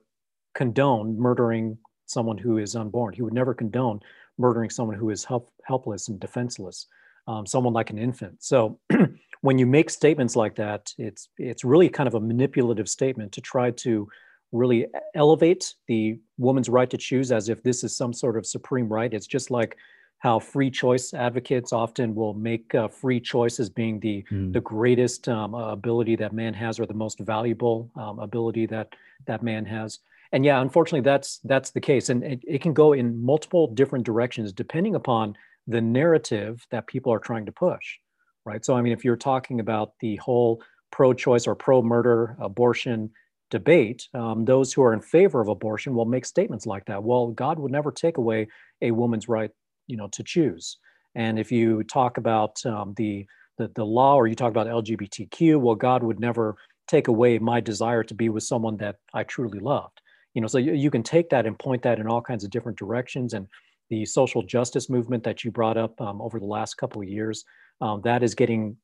condone 0.54 1.18
murdering 1.18 1.78
someone 2.06 2.38
who 2.38 2.58
is 2.58 2.76
unborn. 2.76 3.14
He 3.14 3.22
would 3.22 3.34
never 3.34 3.54
condone 3.54 4.02
murdering 4.38 4.70
someone 4.70 4.98
who 4.98 5.12
is 5.12 5.24
help, 5.24 5.50
helpless 5.64 6.10
and 6.10 6.20
defenseless, 6.20 6.88
um, 7.28 7.46
someone 7.46 7.74
like 7.74 7.92
an 7.92 8.00
infant. 8.00 8.44
So 8.44 8.80
when 9.44 9.60
you 9.60 9.66
make 9.66 9.90
statements 9.90 10.38
like 10.38 10.56
that, 10.56 10.94
it's 10.98 11.28
it's 11.38 11.66
really 11.66 11.90
kind 11.90 12.08
of 12.08 12.14
a 12.14 12.20
manipulative 12.20 12.88
statement 12.88 13.34
to 13.34 13.42
try 13.42 13.72
to 13.72 14.08
really 14.54 14.88
elevate 15.16 15.76
the 15.88 16.18
woman's 16.38 16.70
right 16.70 16.90
to 16.90 16.98
choose 16.98 17.30
as 17.30 17.50
if 17.50 17.62
this 17.62 17.84
is 17.84 17.96
some 17.96 18.14
sort 18.14 18.38
of 18.38 18.46
supreme 18.46 18.88
right. 18.88 19.14
It's 19.14 19.28
just 19.28 19.52
like 19.52 19.76
how 20.20 20.40
free 20.40 20.72
choice 20.72 21.14
advocates 21.14 21.74
often 21.74 22.16
will 22.16 22.34
make 22.34 22.74
uh, 22.74 22.88
free 22.88 23.20
choice 23.20 23.60
as 23.60 23.70
being 23.70 24.00
the 24.00 24.24
mm. 24.32 24.54
the 24.54 24.62
greatest 24.62 25.28
um, 25.28 25.54
ability 25.56 26.16
that 26.16 26.32
man 26.32 26.54
has 26.54 26.80
or 26.80 26.86
the 26.86 26.94
most 26.94 27.20
valuable 27.20 27.92
um, 27.98 28.20
ability 28.20 28.66
that 28.68 28.94
that 29.28 29.44
man 29.44 29.66
has 29.66 30.00
and 30.32 30.46
yeah 30.46 30.62
unfortunately 30.62 31.02
that's 31.02 31.40
that's 31.44 31.72
the 31.72 31.82
case 31.82 32.08
and 32.08 32.24
it, 32.24 32.40
it 32.48 32.62
can 32.62 32.74
go 32.74 32.94
in 32.94 33.22
multiple 33.22 33.68
different 33.68 34.06
directions 34.06 34.54
depending 34.54 34.96
upon 34.96 35.36
the 35.68 35.82
narrative 35.82 36.66
that 36.72 36.88
people 36.88 37.12
are 37.12 37.20
trying 37.20 37.46
to 37.46 37.52
push 37.52 37.98
right 38.46 38.66
so 38.66 38.76
i 38.76 38.82
mean 38.82 38.94
if 38.94 39.04
you're 39.04 39.16
talking 39.16 39.60
about 39.60 39.92
the 40.00 40.16
whole 40.18 40.62
pro-choice 40.92 41.48
or 41.48 41.56
pro-murder 41.56 42.38
abortion 42.40 43.10
debate, 43.54 44.08
um, 44.16 44.46
those 44.46 44.74
who 44.74 44.82
are 44.82 44.94
in 44.94 45.00
favor 45.00 45.40
of 45.40 45.48
abortion 45.48 45.94
will 45.94 46.06
make 46.06 46.26
statements 46.26 46.66
like 46.66 46.86
that. 46.86 47.04
Well, 47.04 47.28
God 47.28 47.60
would 47.60 47.72
never 47.72 47.92
take 47.92 48.18
away 48.18 48.48
a 48.82 48.90
woman's 48.90 49.28
right 49.28 49.52
you 49.88 49.96
know 49.96 50.08
to 50.10 50.24
choose. 50.24 50.78
And 51.16 51.38
if 51.38 51.52
you 51.52 51.84
talk 51.84 52.18
about 52.18 52.66
um, 52.66 52.94
the, 52.98 53.26
the 53.58 53.70
the 53.76 53.86
law 53.86 54.16
or 54.16 54.28
you 54.28 54.36
talk 54.36 54.50
about 54.50 54.68
LGBTQ, 54.68 55.60
well, 55.62 55.76
God 55.76 56.04
would 56.04 56.20
never 56.20 56.56
take 56.88 57.08
away 57.08 57.38
my 57.38 57.60
desire 57.60 58.04
to 58.04 58.14
be 58.14 58.30
with 58.30 58.44
someone 58.44 58.78
that 58.78 58.96
I 59.14 59.24
truly 59.24 59.60
loved. 59.60 60.02
You 60.34 60.42
know, 60.42 60.48
so 60.48 60.58
you, 60.58 60.74
you 60.74 60.90
can 60.90 61.04
take 61.04 61.30
that 61.30 61.46
and 61.46 61.58
point 61.58 61.84
that 61.84 62.00
in 62.00 62.08
all 62.08 62.22
kinds 62.22 62.44
of 62.44 62.50
different 62.50 62.80
directions. 62.80 63.34
And 63.34 63.48
the 63.92 64.04
social 64.06 64.42
justice 64.42 64.90
movement 64.90 65.24
that 65.24 65.44
you 65.44 65.52
brought 65.52 65.78
up 65.78 66.00
um, 66.02 66.22
over 66.22 66.40
the 66.40 66.46
last 66.46 66.76
couple 66.76 67.04
of 67.04 67.08
years, 67.08 67.46
um, 67.84 68.02
that 68.04 68.24
is 68.24 68.34
getting 68.36 68.78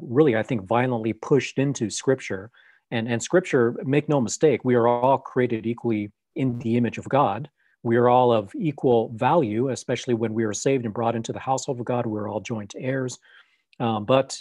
really, 0.00 0.36
I 0.36 0.42
think, 0.42 0.66
violently 0.66 1.12
pushed 1.12 1.58
into 1.58 1.90
Scripture. 1.90 2.50
And 2.90 3.08
and 3.08 3.22
Scripture, 3.22 3.76
make 3.84 4.08
no 4.08 4.20
mistake, 4.20 4.60
we 4.64 4.74
are 4.74 4.86
all 4.86 5.18
created 5.18 5.66
equally 5.66 6.12
in 6.34 6.58
the 6.60 6.76
image 6.76 6.98
of 6.98 7.08
God 7.08 7.48
we 7.82 7.96
are 7.96 8.08
all 8.08 8.32
of 8.32 8.54
equal 8.54 9.10
value, 9.14 9.70
especially 9.70 10.14
when 10.14 10.34
we 10.34 10.44
are 10.44 10.52
saved 10.52 10.84
and 10.84 10.94
brought 10.94 11.16
into 11.16 11.32
the 11.32 11.40
household 11.40 11.80
of 11.80 11.86
God. 11.86 12.06
We're 12.06 12.28
all 12.28 12.40
joint 12.40 12.74
heirs. 12.78 13.18
Um, 13.80 14.04
but 14.04 14.38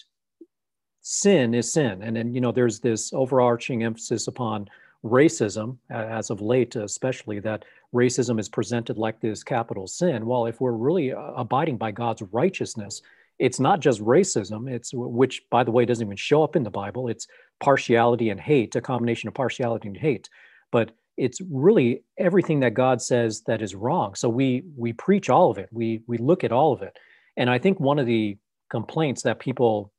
sin 1.01 1.53
is 1.55 1.71
sin. 1.71 2.03
And 2.03 2.15
then, 2.15 2.33
you 2.33 2.41
know, 2.41 2.51
there's 2.51 2.79
this 2.79 3.11
overarching 3.13 3.83
emphasis 3.83 4.27
upon 4.27 4.69
racism, 5.03 5.77
as 5.89 6.29
of 6.29 6.41
late, 6.41 6.75
especially 6.75 7.39
that 7.39 7.65
racism 7.93 8.39
is 8.39 8.47
presented 8.47 8.99
like 8.99 9.19
this 9.19 9.43
capital 9.43 9.87
sin. 9.87 10.27
Well, 10.27 10.45
if 10.45 10.61
we're 10.61 10.73
really 10.73 11.11
uh, 11.11 11.19
abiding 11.35 11.77
by 11.77 11.91
God's 11.91 12.21
righteousness, 12.31 13.01
it's 13.41 13.59
not 13.59 13.79
just 13.79 13.99
racism, 14.01 14.69
it's 14.69 14.91
which, 14.93 15.41
by 15.49 15.63
the 15.63 15.71
way, 15.71 15.83
doesn't 15.83 16.05
even 16.05 16.15
show 16.15 16.43
up 16.43 16.55
in 16.55 16.61
the 16.61 16.69
Bible. 16.69 17.07
It's 17.07 17.25
partiality 17.59 18.29
and 18.29 18.39
hate, 18.39 18.75
a 18.75 18.81
combination 18.81 19.27
of 19.27 19.33
partiality 19.33 19.87
and 19.87 19.97
hate. 19.97 20.29
But 20.71 20.91
it's 21.17 21.41
really 21.49 22.03
everything 22.19 22.59
that 22.59 22.75
God 22.75 23.01
says 23.01 23.41
that 23.47 23.63
is 23.63 23.73
wrong. 23.73 24.13
So 24.13 24.29
we 24.29 24.63
we 24.77 24.93
preach 24.93 25.27
all 25.31 25.49
of 25.49 25.57
it. 25.57 25.69
We 25.71 26.03
we 26.05 26.19
look 26.19 26.43
at 26.43 26.51
all 26.51 26.71
of 26.71 26.83
it. 26.83 26.95
And 27.35 27.49
I 27.49 27.57
think 27.57 27.79
one 27.79 27.97
of 27.97 28.05
the 28.05 28.37
complaints 28.69 29.23
that 29.23 29.39
people 29.39 29.91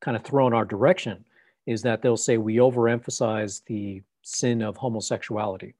kind 0.00 0.16
of 0.16 0.24
throw 0.24 0.48
in 0.48 0.52
our 0.52 0.64
direction 0.64 1.24
is 1.66 1.82
that 1.82 2.02
they'll 2.02 2.16
say 2.16 2.36
we 2.36 2.56
overemphasize 2.56 3.62
the 3.66 4.02
sin 4.22 4.60
of 4.60 4.76
homosexuality. 4.76 5.76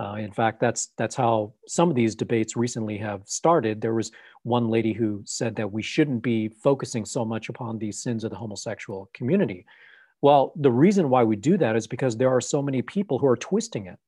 Uh, 0.00 0.14
in 0.14 0.32
fact, 0.32 0.60
that's 0.60 0.92
that's 0.96 1.14
how 1.14 1.52
some 1.68 1.90
of 1.90 1.94
these 1.94 2.14
debates 2.14 2.56
recently 2.56 2.96
have 2.96 3.20
started. 3.26 3.80
There 3.80 3.92
was 3.92 4.10
one 4.44 4.70
lady 4.70 4.94
who 4.94 5.22
said 5.26 5.54
that 5.56 5.70
we 5.70 5.82
shouldn't 5.82 6.22
be 6.22 6.48
focusing 6.48 7.04
so 7.04 7.22
much 7.22 7.50
upon 7.50 7.78
the 7.78 7.92
sins 7.92 8.24
of 8.24 8.30
the 8.30 8.36
homosexual 8.36 9.10
community. 9.12 9.66
Well, 10.22 10.54
the 10.56 10.70
reason 10.70 11.10
why 11.10 11.24
we 11.24 11.36
do 11.36 11.58
that 11.58 11.76
is 11.76 11.86
because 11.86 12.16
there 12.16 12.30
are 12.30 12.40
so 12.40 12.62
many 12.62 12.80
people 12.80 13.18
who 13.18 13.26
are 13.26 13.36
twisting 13.36 13.86
it. 13.86 13.98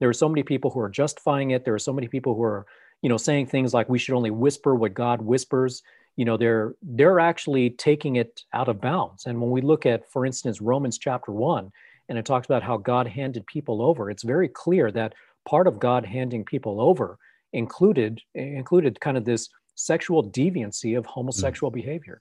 There 0.00 0.08
are 0.08 0.20
so 0.22 0.28
many 0.28 0.42
people 0.42 0.70
who 0.70 0.80
are 0.80 0.88
justifying 0.88 1.52
it. 1.52 1.64
There 1.64 1.74
are 1.74 1.78
so 1.78 1.92
many 1.92 2.08
people 2.08 2.34
who 2.34 2.42
are, 2.42 2.66
you 3.02 3.08
know, 3.08 3.16
saying 3.16 3.46
things 3.46 3.72
like 3.72 3.88
we 3.88 4.00
should 4.00 4.16
only 4.16 4.32
whisper 4.32 4.74
what 4.74 4.94
God 4.94 5.22
whispers. 5.22 5.80
You 6.16 6.24
know, 6.24 6.36
they're 6.36 6.74
they're 6.82 7.20
actually 7.20 7.70
taking 7.70 8.16
it 8.16 8.42
out 8.52 8.68
of 8.68 8.80
bounds. 8.80 9.26
And 9.26 9.40
when 9.40 9.50
we 9.50 9.60
look 9.60 9.86
at, 9.86 10.10
for 10.10 10.26
instance, 10.26 10.60
Romans 10.60 10.98
chapter 10.98 11.30
one, 11.30 11.70
and 12.08 12.18
it 12.18 12.24
talks 12.24 12.46
about 12.46 12.64
how 12.64 12.78
God 12.78 13.06
handed 13.06 13.46
people 13.46 13.80
over, 13.80 14.10
it's 14.10 14.24
very 14.24 14.48
clear 14.48 14.90
that 14.90 15.14
part 15.46 15.66
of 15.66 15.78
God 15.78 16.04
handing 16.04 16.44
people 16.44 16.80
over 16.80 17.18
included 17.52 18.20
included 18.34 19.00
kind 19.00 19.16
of 19.16 19.24
this 19.24 19.48
sexual 19.74 20.28
deviancy 20.28 20.98
of 20.98 21.06
homosexual 21.06 21.70
mm. 21.70 21.74
behavior. 21.74 22.20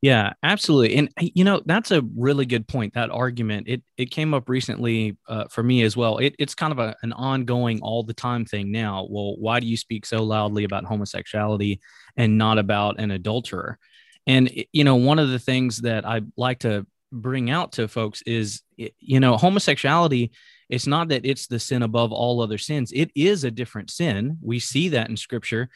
Yeah, 0.00 0.34
absolutely. 0.42 0.96
And 0.96 1.08
you 1.18 1.44
know, 1.44 1.62
that's 1.64 1.90
a 1.90 2.02
really 2.14 2.44
good 2.44 2.68
point. 2.68 2.92
That 2.92 3.10
argument, 3.10 3.68
it 3.68 3.82
it 3.96 4.10
came 4.10 4.34
up 4.34 4.50
recently 4.50 5.16
uh, 5.28 5.44
for 5.50 5.62
me 5.62 5.82
as 5.82 5.96
well. 5.96 6.18
It, 6.18 6.36
it's 6.38 6.54
kind 6.54 6.72
of 6.72 6.78
a, 6.78 6.94
an 7.02 7.14
ongoing 7.14 7.80
all 7.80 8.02
the 8.02 8.12
time 8.12 8.44
thing 8.44 8.70
now. 8.70 9.06
Well, 9.08 9.36
why 9.38 9.60
do 9.60 9.66
you 9.66 9.78
speak 9.78 10.04
so 10.04 10.22
loudly 10.22 10.64
about 10.64 10.84
homosexuality 10.84 11.80
and 12.18 12.36
not 12.36 12.58
about 12.58 13.00
an 13.00 13.12
adulterer? 13.12 13.78
And 14.26 14.52
you 14.72 14.84
know, 14.84 14.96
one 14.96 15.18
of 15.18 15.30
the 15.30 15.38
things 15.38 15.78
that 15.78 16.06
I 16.06 16.20
like 16.36 16.58
to 16.60 16.86
bring 17.10 17.48
out 17.48 17.72
to 17.72 17.88
folks 17.88 18.20
is 18.26 18.60
you 18.76 19.20
know, 19.20 19.38
homosexuality 19.38 20.32
it's 20.68 20.86
not 20.86 21.08
that 21.08 21.24
it's 21.24 21.46
the 21.46 21.58
sin 21.58 21.82
above 21.82 22.12
all 22.12 22.40
other 22.40 22.58
sins. 22.58 22.92
It 22.92 23.10
is 23.14 23.44
a 23.44 23.50
different 23.50 23.90
sin. 23.90 24.38
We 24.42 24.58
see 24.58 24.90
that 24.90 25.10
in 25.10 25.16
scripture. 25.16 25.68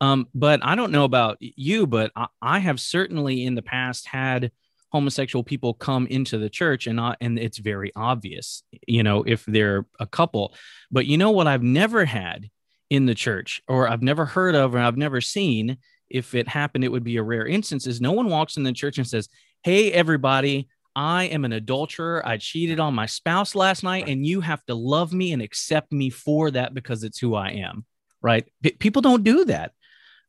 Um, 0.00 0.28
but 0.34 0.60
I 0.62 0.74
don't 0.74 0.92
know 0.92 1.04
about 1.04 1.38
you, 1.40 1.86
but 1.86 2.12
I, 2.14 2.26
I, 2.42 2.58
have 2.58 2.80
certainly 2.80 3.46
in 3.46 3.54
the 3.54 3.62
past 3.62 4.06
had 4.06 4.52
homosexual 4.90 5.42
people 5.42 5.72
come 5.72 6.06
into 6.06 6.36
the 6.36 6.50
church 6.50 6.86
and 6.86 6.96
not, 6.96 7.16
and 7.22 7.38
it's 7.38 7.56
very 7.56 7.92
obvious, 7.96 8.62
you 8.86 9.02
know, 9.02 9.22
if 9.26 9.44
they're 9.46 9.86
a 9.98 10.06
couple. 10.06 10.54
But 10.90 11.06
you 11.06 11.16
know 11.16 11.30
what 11.30 11.46
I've 11.46 11.62
never 11.62 12.04
had 12.04 12.50
in 12.90 13.06
the 13.06 13.14
church 13.14 13.62
or 13.68 13.88
I've 13.88 14.02
never 14.02 14.26
heard 14.26 14.54
of 14.54 14.74
or 14.74 14.78
I've 14.78 14.98
never 14.98 15.22
seen 15.22 15.78
if 16.08 16.34
it 16.34 16.48
happened, 16.48 16.84
it 16.84 16.92
would 16.92 17.04
be 17.04 17.16
a 17.16 17.22
rare 17.22 17.46
instance 17.46 17.86
is 17.86 18.00
no 18.00 18.12
one 18.12 18.28
walks 18.28 18.56
in 18.56 18.62
the 18.62 18.72
church 18.72 18.98
and 18.98 19.06
says, 19.06 19.28
Hey, 19.62 19.92
everybody, 19.92 20.68
I 20.96 21.24
am 21.24 21.44
an 21.44 21.52
adulterer. 21.52 22.26
I 22.26 22.38
cheated 22.38 22.80
on 22.80 22.94
my 22.94 23.04
spouse 23.04 23.54
last 23.54 23.84
night, 23.84 24.08
and 24.08 24.24
you 24.24 24.40
have 24.40 24.64
to 24.64 24.74
love 24.74 25.12
me 25.12 25.32
and 25.32 25.42
accept 25.42 25.92
me 25.92 26.08
for 26.08 26.50
that 26.50 26.72
because 26.72 27.04
it's 27.04 27.18
who 27.18 27.34
I 27.34 27.50
am. 27.50 27.84
Right? 28.22 28.50
P- 28.62 28.72
people 28.72 29.02
don't 29.02 29.22
do 29.22 29.44
that. 29.44 29.72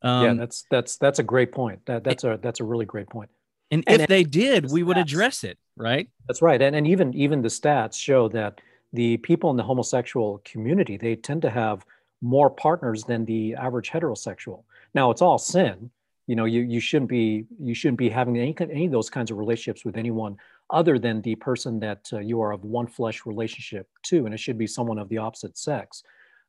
Um, 0.02 0.24
yeah, 0.24 0.34
that's 0.34 0.64
that's 0.70 0.96
that's 0.98 1.18
a 1.18 1.22
great 1.22 1.52
point. 1.52 1.80
That 1.86 2.04
that's 2.04 2.22
a 2.22 2.38
that's 2.40 2.60
a 2.60 2.64
really 2.64 2.84
great 2.84 3.08
point. 3.08 3.30
And, 3.70 3.82
and 3.86 4.02
if 4.02 4.08
they 4.08 4.24
did, 4.24 4.70
we 4.70 4.82
would 4.82 4.98
address 4.98 5.42
it, 5.42 5.58
right? 5.76 6.08
That's 6.28 6.42
right. 6.42 6.60
And 6.60 6.76
and 6.76 6.86
even 6.86 7.14
even 7.14 7.40
the 7.42 7.48
stats 7.48 7.98
show 7.98 8.28
that 8.28 8.60
the 8.92 9.16
people 9.18 9.50
in 9.50 9.56
the 9.56 9.62
homosexual 9.62 10.40
community 10.44 10.96
they 10.96 11.16
tend 11.16 11.42
to 11.42 11.50
have 11.50 11.84
more 12.20 12.50
partners 12.50 13.04
than 13.04 13.24
the 13.24 13.54
average 13.54 13.90
heterosexual. 13.90 14.64
Now 14.94 15.10
it's 15.10 15.22
all 15.22 15.38
sin. 15.38 15.90
You 16.26 16.36
know, 16.36 16.44
you 16.44 16.60
you 16.60 16.78
shouldn't 16.78 17.10
be 17.10 17.46
you 17.58 17.74
shouldn't 17.74 17.98
be 17.98 18.10
having 18.10 18.36
any 18.38 18.54
any 18.60 18.86
of 18.86 18.92
those 18.92 19.10
kinds 19.10 19.30
of 19.30 19.38
relationships 19.38 19.84
with 19.84 19.96
anyone 19.96 20.36
other 20.70 20.98
than 20.98 21.22
the 21.22 21.34
person 21.36 21.80
that 21.80 22.08
uh, 22.12 22.18
you 22.18 22.40
are 22.40 22.52
of 22.52 22.64
one 22.64 22.86
flesh 22.86 23.24
relationship 23.26 23.88
to, 24.04 24.24
and 24.24 24.34
it 24.34 24.40
should 24.40 24.58
be 24.58 24.66
someone 24.66 24.98
of 24.98 25.08
the 25.08 25.18
opposite 25.18 25.56
sex. 25.56 26.02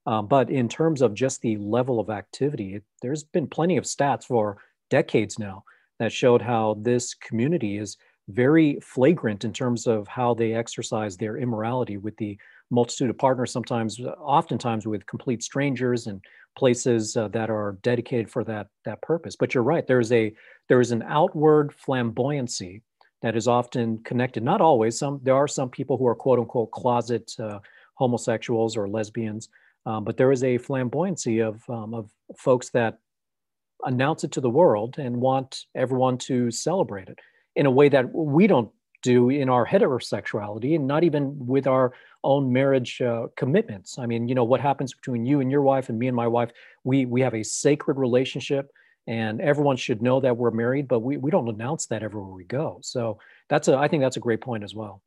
Um, 0.06 0.28
but 0.28 0.50
in 0.50 0.68
terms 0.68 1.02
of 1.02 1.14
just 1.14 1.42
the 1.42 1.58
level 1.58 2.00
of 2.00 2.10
activity, 2.10 2.76
it, 2.76 2.84
there's 3.02 3.24
been 3.24 3.48
plenty 3.48 3.78
of 3.78 3.84
stats 3.84 4.26
for 4.26 4.58
decades 4.90 5.38
now 5.38 5.64
that 6.00 6.12
showed 6.12 6.42
how 6.42 6.78
this 6.82 7.14
community 7.14 7.78
is 7.78 7.98
very 8.30 8.80
flagrant 8.82 9.44
in 9.44 9.54
terms 9.54 9.88
of 9.88 10.08
how 10.08 10.34
they 10.34 10.54
exercise 10.54 11.18
their 11.18 11.38
immorality 11.38 11.98
with 11.98 12.16
the 12.18 12.38
multitude 12.72 13.10
of 13.10 13.18
partners, 13.18 13.52
sometimes, 13.52 14.00
oftentimes 14.00 14.86
with 14.86 15.06
complete 15.06 15.44
strangers 15.44 16.08
and 16.08 16.22
places 16.58 17.18
uh, 17.18 17.28
that 17.30 17.50
are 17.50 17.78
dedicated 17.84 18.30
for 18.30 18.44
that 18.44 18.68
that 18.86 19.02
purpose. 19.02 19.36
But 19.36 19.54
you're 19.54 19.64
right. 19.64 19.86
There's 19.86 20.12
a 20.12 20.34
there 20.68 20.82
is 20.82 20.92
an 20.92 21.04
outward 21.04 21.74
flamboyancy 21.86 22.82
that 23.22 23.36
is 23.36 23.48
often 23.48 24.00
connected. 24.04 24.44
Not 24.44 24.62
always. 24.62 24.98
Some 24.98 25.20
there 25.24 25.36
are 25.36 25.48
some 25.48 25.70
people 25.70 25.98
who 25.98 26.08
are 26.08 26.16
quote 26.16 26.40
unquote 26.40 26.72
closet 26.72 27.32
uh, 27.40 27.60
homosexuals 27.96 28.78
or 28.78 28.88
lesbians, 28.88 29.50
um, 29.86 30.04
but 30.04 30.18
there 30.18 30.32
is 30.32 30.44
a 30.44 30.58
flamboyancy 30.58 31.46
of 31.46 31.62
um, 31.70 31.94
of 31.94 32.10
folks 32.38 32.70
that 32.70 33.00
announce 33.86 34.24
it 34.24 34.32
to 34.34 34.42
the 34.42 34.50
world 34.50 34.98
and 34.98 35.16
want 35.16 35.66
everyone 35.76 36.18
to 36.18 36.52
celebrate 36.52 37.08
it 37.08 37.20
in 37.56 37.66
a 37.66 37.72
way 37.72 37.90
that 37.90 38.14
we 38.14 38.48
don't 38.48 38.70
do 39.02 39.30
in 39.30 39.50
our 39.50 39.66
heterosexuality 39.66 40.76
and 40.76 40.86
not 40.86 41.04
even 41.04 41.34
with 41.38 41.68
our 41.68 41.94
own 42.24 42.52
marriage 42.52 43.02
uh, 43.02 43.28
commitments 43.38 43.98
i 43.98 44.06
mean 44.06 44.28
you 44.28 44.36
know 44.36 44.44
what 44.44 44.60
happens 44.60 44.94
between 44.94 45.26
you 45.26 45.40
and 45.40 45.50
your 45.50 45.62
wife 45.62 45.88
and 45.88 45.98
me 45.98 46.08
and 46.08 46.16
my 46.16 46.28
wife 46.28 46.52
we 46.84 47.06
we 47.06 47.22
have 47.22 47.34
a 47.34 47.44
sacred 47.44 47.98
relationship 47.98 48.72
and 49.10 49.42
everyone 49.42 49.76
should 49.76 50.02
know 50.04 50.20
that 50.20 50.38
we're 50.38 50.52
married 50.52 50.88
but 50.88 51.00
we, 51.00 51.18
we 51.18 51.32
don't 51.32 51.50
announce 51.50 51.88
that 51.88 52.04
everywhere 52.04 52.32
we 52.32 52.46
go. 52.46 52.80
So 52.82 53.20
that's 53.50 53.68
a 53.68 53.76
i 53.76 53.88
think 53.88 54.02
that's 54.02 54.18
a 54.18 54.22
great 54.22 54.42
point 54.42 54.64
as 54.64 54.74
well. 54.74 55.02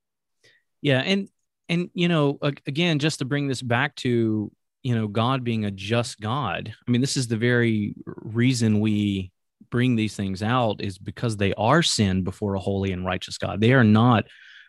Yeah 0.83 1.01
and 1.01 1.29
and 1.69 1.89
you 1.95 2.09
know 2.09 2.39
again 2.43 2.99
just 2.99 3.21
to 3.21 3.25
bring 3.25 3.49
this 3.49 3.63
back 3.63 3.95
to 3.97 4.51
you 4.83 4.95
know 4.97 5.07
god 5.07 5.45
being 5.45 5.65
a 5.65 5.71
just 5.71 6.21
god 6.21 6.75
i 6.87 6.91
mean 6.91 7.01
this 7.01 7.17
is 7.17 7.29
the 7.29 7.37
very 7.37 7.95
reason 8.07 8.81
we 8.81 9.31
bring 9.71 9.95
these 9.95 10.17
things 10.17 10.43
out 10.43 10.81
is 10.81 10.99
because 10.99 11.37
they 11.37 11.55
are 11.55 11.83
sin 11.83 12.25
before 12.25 12.55
a 12.55 12.61
holy 12.61 12.93
and 12.93 13.07
righteous 13.07 13.39
god. 13.39 13.61
They 13.61 13.73
are 13.73 13.85
not 13.85 14.27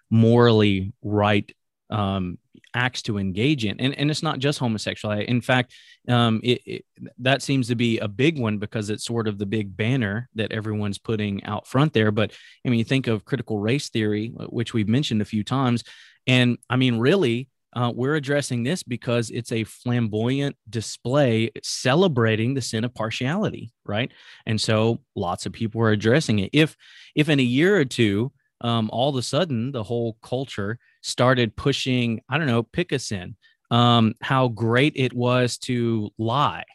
morally 0.09 0.93
right 1.03 1.51
um, 1.93 2.37
acts 2.73 3.01
to 3.03 3.17
engage 3.17 3.65
in. 3.65 3.79
And, 3.79 3.97
and 3.97 4.09
it's 4.09 4.23
not 4.23 4.39
just 4.39 4.59
homosexuality 4.59 5.25
in 5.25 5.41
fact 5.41 5.73
um, 6.09 6.41
it, 6.43 6.61
it, 6.65 6.85
that 7.19 7.41
seems 7.41 7.67
to 7.67 7.75
be 7.75 7.99
a 7.99 8.07
big 8.07 8.37
one 8.37 8.57
because 8.57 8.89
it's 8.89 9.05
sort 9.05 9.27
of 9.27 9.37
the 9.37 9.45
big 9.45 9.77
banner 9.77 10.27
that 10.35 10.51
everyone's 10.51 10.97
putting 10.97 11.43
out 11.45 11.67
front 11.67 11.93
there. 11.93 12.11
But 12.11 12.31
i 12.65 12.69
mean 12.69 12.79
you 12.79 12.85
think 12.85 13.07
of 13.07 13.25
critical 13.25 13.59
race 13.59 13.89
theory 13.89 14.27
which 14.35 14.73
we've 14.73 14.89
mentioned 14.89 15.21
a 15.21 15.25
few 15.25 15.43
times. 15.43 15.83
And 16.27 16.57
i 16.69 16.75
mean 16.75 16.97
really 16.97 17.49
uh, 17.75 17.91
we're 17.93 18.13
addressing 18.13 18.61
this 18.61 18.83
because 18.83 19.31
it's 19.31 19.51
a 19.51 19.63
flamboyant 19.63 20.55
display 20.69 21.49
celebrating 21.63 22.53
the 22.53 22.61
sin 22.61 22.83
of 22.83 22.93
partiality 22.93 23.71
right? 23.85 24.11
And 24.45 24.59
so 24.59 24.99
lots 25.15 25.45
of 25.45 25.53
people 25.53 25.81
are 25.81 25.91
addressing 25.91 26.39
it. 26.39 26.49
If 26.53 26.75
if 27.15 27.29
in 27.29 27.39
a 27.39 27.43
year 27.43 27.77
or 27.77 27.85
two 27.85 28.31
um, 28.61 28.89
all 28.91 29.09
of 29.09 29.15
a 29.15 29.21
sudden 29.21 29.71
the 29.71 29.83
whole 29.83 30.17
culture 30.21 30.79
started 31.01 31.55
pushing, 31.55 32.21
I 32.29 32.37
don't 32.37 32.47
know, 32.47 32.63
pick 32.63 32.93
us 32.93 33.11
in, 33.11 33.35
um, 33.71 34.13
how 34.21 34.47
great 34.49 34.93
it 34.95 35.13
was 35.13 35.57
to 35.59 36.11
lie, 36.17 36.65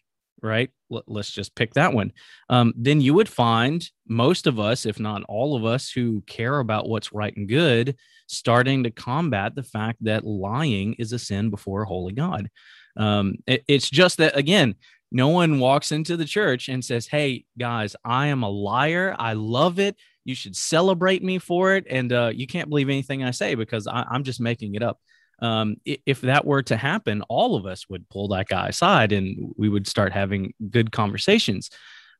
right? 0.42 0.70
Let's 0.90 1.30
just 1.30 1.54
pick 1.54 1.74
that 1.74 1.92
one. 1.92 2.12
Um, 2.48 2.72
then 2.76 3.00
you 3.00 3.14
would 3.14 3.28
find 3.28 3.88
most 4.06 4.46
of 4.46 4.58
us, 4.58 4.86
if 4.86 4.98
not 4.98 5.22
all 5.28 5.54
of 5.56 5.64
us, 5.64 5.90
who 5.90 6.22
care 6.22 6.58
about 6.58 6.88
what's 6.88 7.12
right 7.12 7.36
and 7.36 7.48
good, 7.48 7.96
starting 8.26 8.84
to 8.84 8.90
combat 8.90 9.54
the 9.54 9.62
fact 9.62 10.02
that 10.04 10.26
lying 10.26 10.94
is 10.94 11.12
a 11.12 11.18
sin 11.18 11.50
before 11.50 11.82
a 11.82 11.86
holy 11.86 12.12
God. 12.12 12.48
Um, 12.96 13.36
it, 13.46 13.64
it's 13.68 13.88
just 13.90 14.18
that, 14.18 14.36
again, 14.36 14.74
no 15.10 15.28
one 15.28 15.58
walks 15.58 15.92
into 15.92 16.16
the 16.16 16.24
church 16.24 16.68
and 16.68 16.84
says, 16.84 17.06
Hey, 17.06 17.44
guys, 17.56 17.96
I 18.04 18.26
am 18.26 18.42
a 18.42 18.50
liar. 18.50 19.14
I 19.18 19.34
love 19.34 19.78
it. 19.78 19.96
You 20.28 20.34
should 20.34 20.54
celebrate 20.54 21.24
me 21.24 21.38
for 21.38 21.74
it. 21.74 21.86
And 21.88 22.12
uh, 22.12 22.30
you 22.34 22.46
can't 22.46 22.68
believe 22.68 22.90
anything 22.90 23.24
I 23.24 23.30
say 23.30 23.54
because 23.54 23.86
I, 23.86 24.04
am 24.14 24.24
just 24.24 24.40
making 24.40 24.74
it 24.74 24.82
up. 24.82 25.00
Um, 25.40 25.76
if 25.84 26.20
that 26.20 26.44
were 26.44 26.62
to 26.64 26.76
happen, 26.76 27.22
all 27.30 27.56
of 27.56 27.64
us 27.64 27.88
would 27.88 28.08
pull 28.10 28.28
that 28.28 28.48
guy 28.48 28.68
aside 28.68 29.12
and 29.12 29.54
we 29.56 29.70
would 29.70 29.86
start 29.86 30.12
having 30.12 30.52
good 30.68 30.92
conversations. 30.92 31.70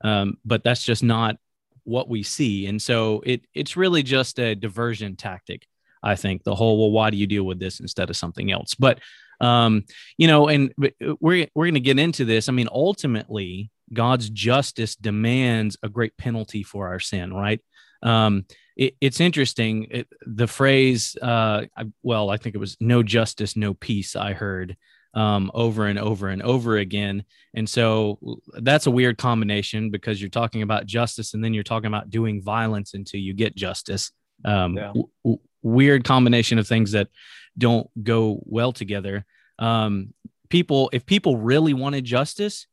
Um, 0.02 0.38
but 0.42 0.64
that's 0.64 0.82
just 0.82 1.02
not 1.02 1.36
what 1.84 2.08
we 2.08 2.22
see. 2.22 2.66
And 2.66 2.80
so 2.80 3.22
it, 3.26 3.42
it's 3.52 3.76
really 3.76 4.02
just 4.02 4.38
a 4.38 4.54
diversion 4.54 5.16
tactic. 5.16 5.66
I 6.02 6.14
think 6.14 6.44
the 6.44 6.54
whole, 6.54 6.78
well, 6.78 6.90
why 6.90 7.10
do 7.10 7.18
you 7.18 7.26
deal 7.26 7.44
with 7.44 7.58
this 7.58 7.78
instead 7.78 8.08
of 8.08 8.16
something 8.16 8.50
else? 8.50 8.74
But 8.74 9.00
um, 9.40 9.84
you 10.16 10.26
know, 10.26 10.48
and 10.48 10.72
uh, 10.82 11.14
we're 11.20 11.46
we're 11.54 11.66
going 11.66 11.74
to 11.74 11.80
get 11.80 11.98
into 11.98 12.24
this. 12.24 12.48
I 12.48 12.52
mean, 12.52 12.68
ultimately, 12.72 13.70
God's 13.92 14.30
justice 14.30 14.96
demands 14.96 15.76
a 15.82 15.88
great 15.88 16.16
penalty 16.16 16.62
for 16.62 16.88
our 16.88 16.98
sin, 17.00 17.32
right? 17.32 17.60
Um, 18.02 18.44
it, 18.76 18.96
it's 19.00 19.20
interesting. 19.20 19.86
It, 19.90 20.08
the 20.22 20.46
phrase, 20.46 21.16
uh, 21.20 21.64
I, 21.76 21.84
well, 22.02 22.30
I 22.30 22.36
think 22.36 22.54
it 22.54 22.58
was 22.58 22.76
"no 22.80 23.02
justice, 23.02 23.56
no 23.56 23.74
peace." 23.74 24.16
I 24.16 24.32
heard 24.32 24.76
um, 25.14 25.50
over 25.52 25.86
and 25.86 25.98
over 25.98 26.28
and 26.28 26.42
over 26.42 26.76
again, 26.76 27.24
and 27.54 27.68
so 27.68 28.18
that's 28.60 28.86
a 28.86 28.90
weird 28.90 29.18
combination 29.18 29.90
because 29.90 30.20
you're 30.20 30.30
talking 30.30 30.62
about 30.62 30.86
justice 30.86 31.34
and 31.34 31.42
then 31.42 31.54
you're 31.54 31.64
talking 31.64 31.88
about 31.88 32.10
doing 32.10 32.42
violence 32.42 32.94
until 32.94 33.20
you 33.20 33.34
get 33.34 33.56
justice. 33.56 34.12
Um, 34.44 34.76
yeah. 34.76 34.92
w- 35.24 35.40
weird 35.62 36.04
combination 36.04 36.58
of 36.58 36.68
things 36.68 36.92
that 36.92 37.08
don't 37.56 37.90
go 38.02 38.40
well 38.44 38.72
together. 38.72 39.26
Um, 39.58 40.14
people, 40.48 40.88
if 40.92 41.04
people 41.04 41.36
really 41.36 41.74
wanted 41.74 42.04
justice, 42.04 42.68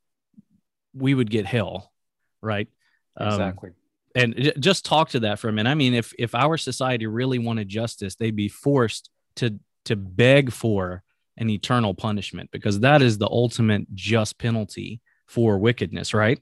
we 0.94 1.16
would 1.16 1.32
get 1.32 1.48
hell, 1.48 1.92
right? 2.44 2.68
Um, 3.18 3.30
exactly 3.30 3.72
and 4.16 4.54
just 4.60 4.86
talk 4.86 5.10
to 5.10 5.20
that 5.22 5.40
for 5.40 5.50
a 5.50 5.54
minute. 5.54 5.70
I 5.70 5.76
mean, 5.76 5.94
if 5.94 6.14
if 6.18 6.34
our 6.34 6.58
society 6.58 7.06
really 7.06 7.38
wanted 7.38 7.68
justice, 7.68 8.16
they'd 8.16 8.36
be 8.36 8.48
forced 8.48 9.10
to 9.38 9.60
to 9.86 9.96
beg 9.96 10.52
for 10.52 11.04
an 11.38 11.50
eternal 11.50 11.94
punishment 11.94 12.50
because 12.52 12.80
that 12.80 13.02
is 13.02 13.18
the 13.18 13.28
ultimate 13.28 13.94
just 13.94 14.38
penalty 14.38 15.02
for 15.28 15.58
wickedness, 15.58 16.14
right? 16.14 16.40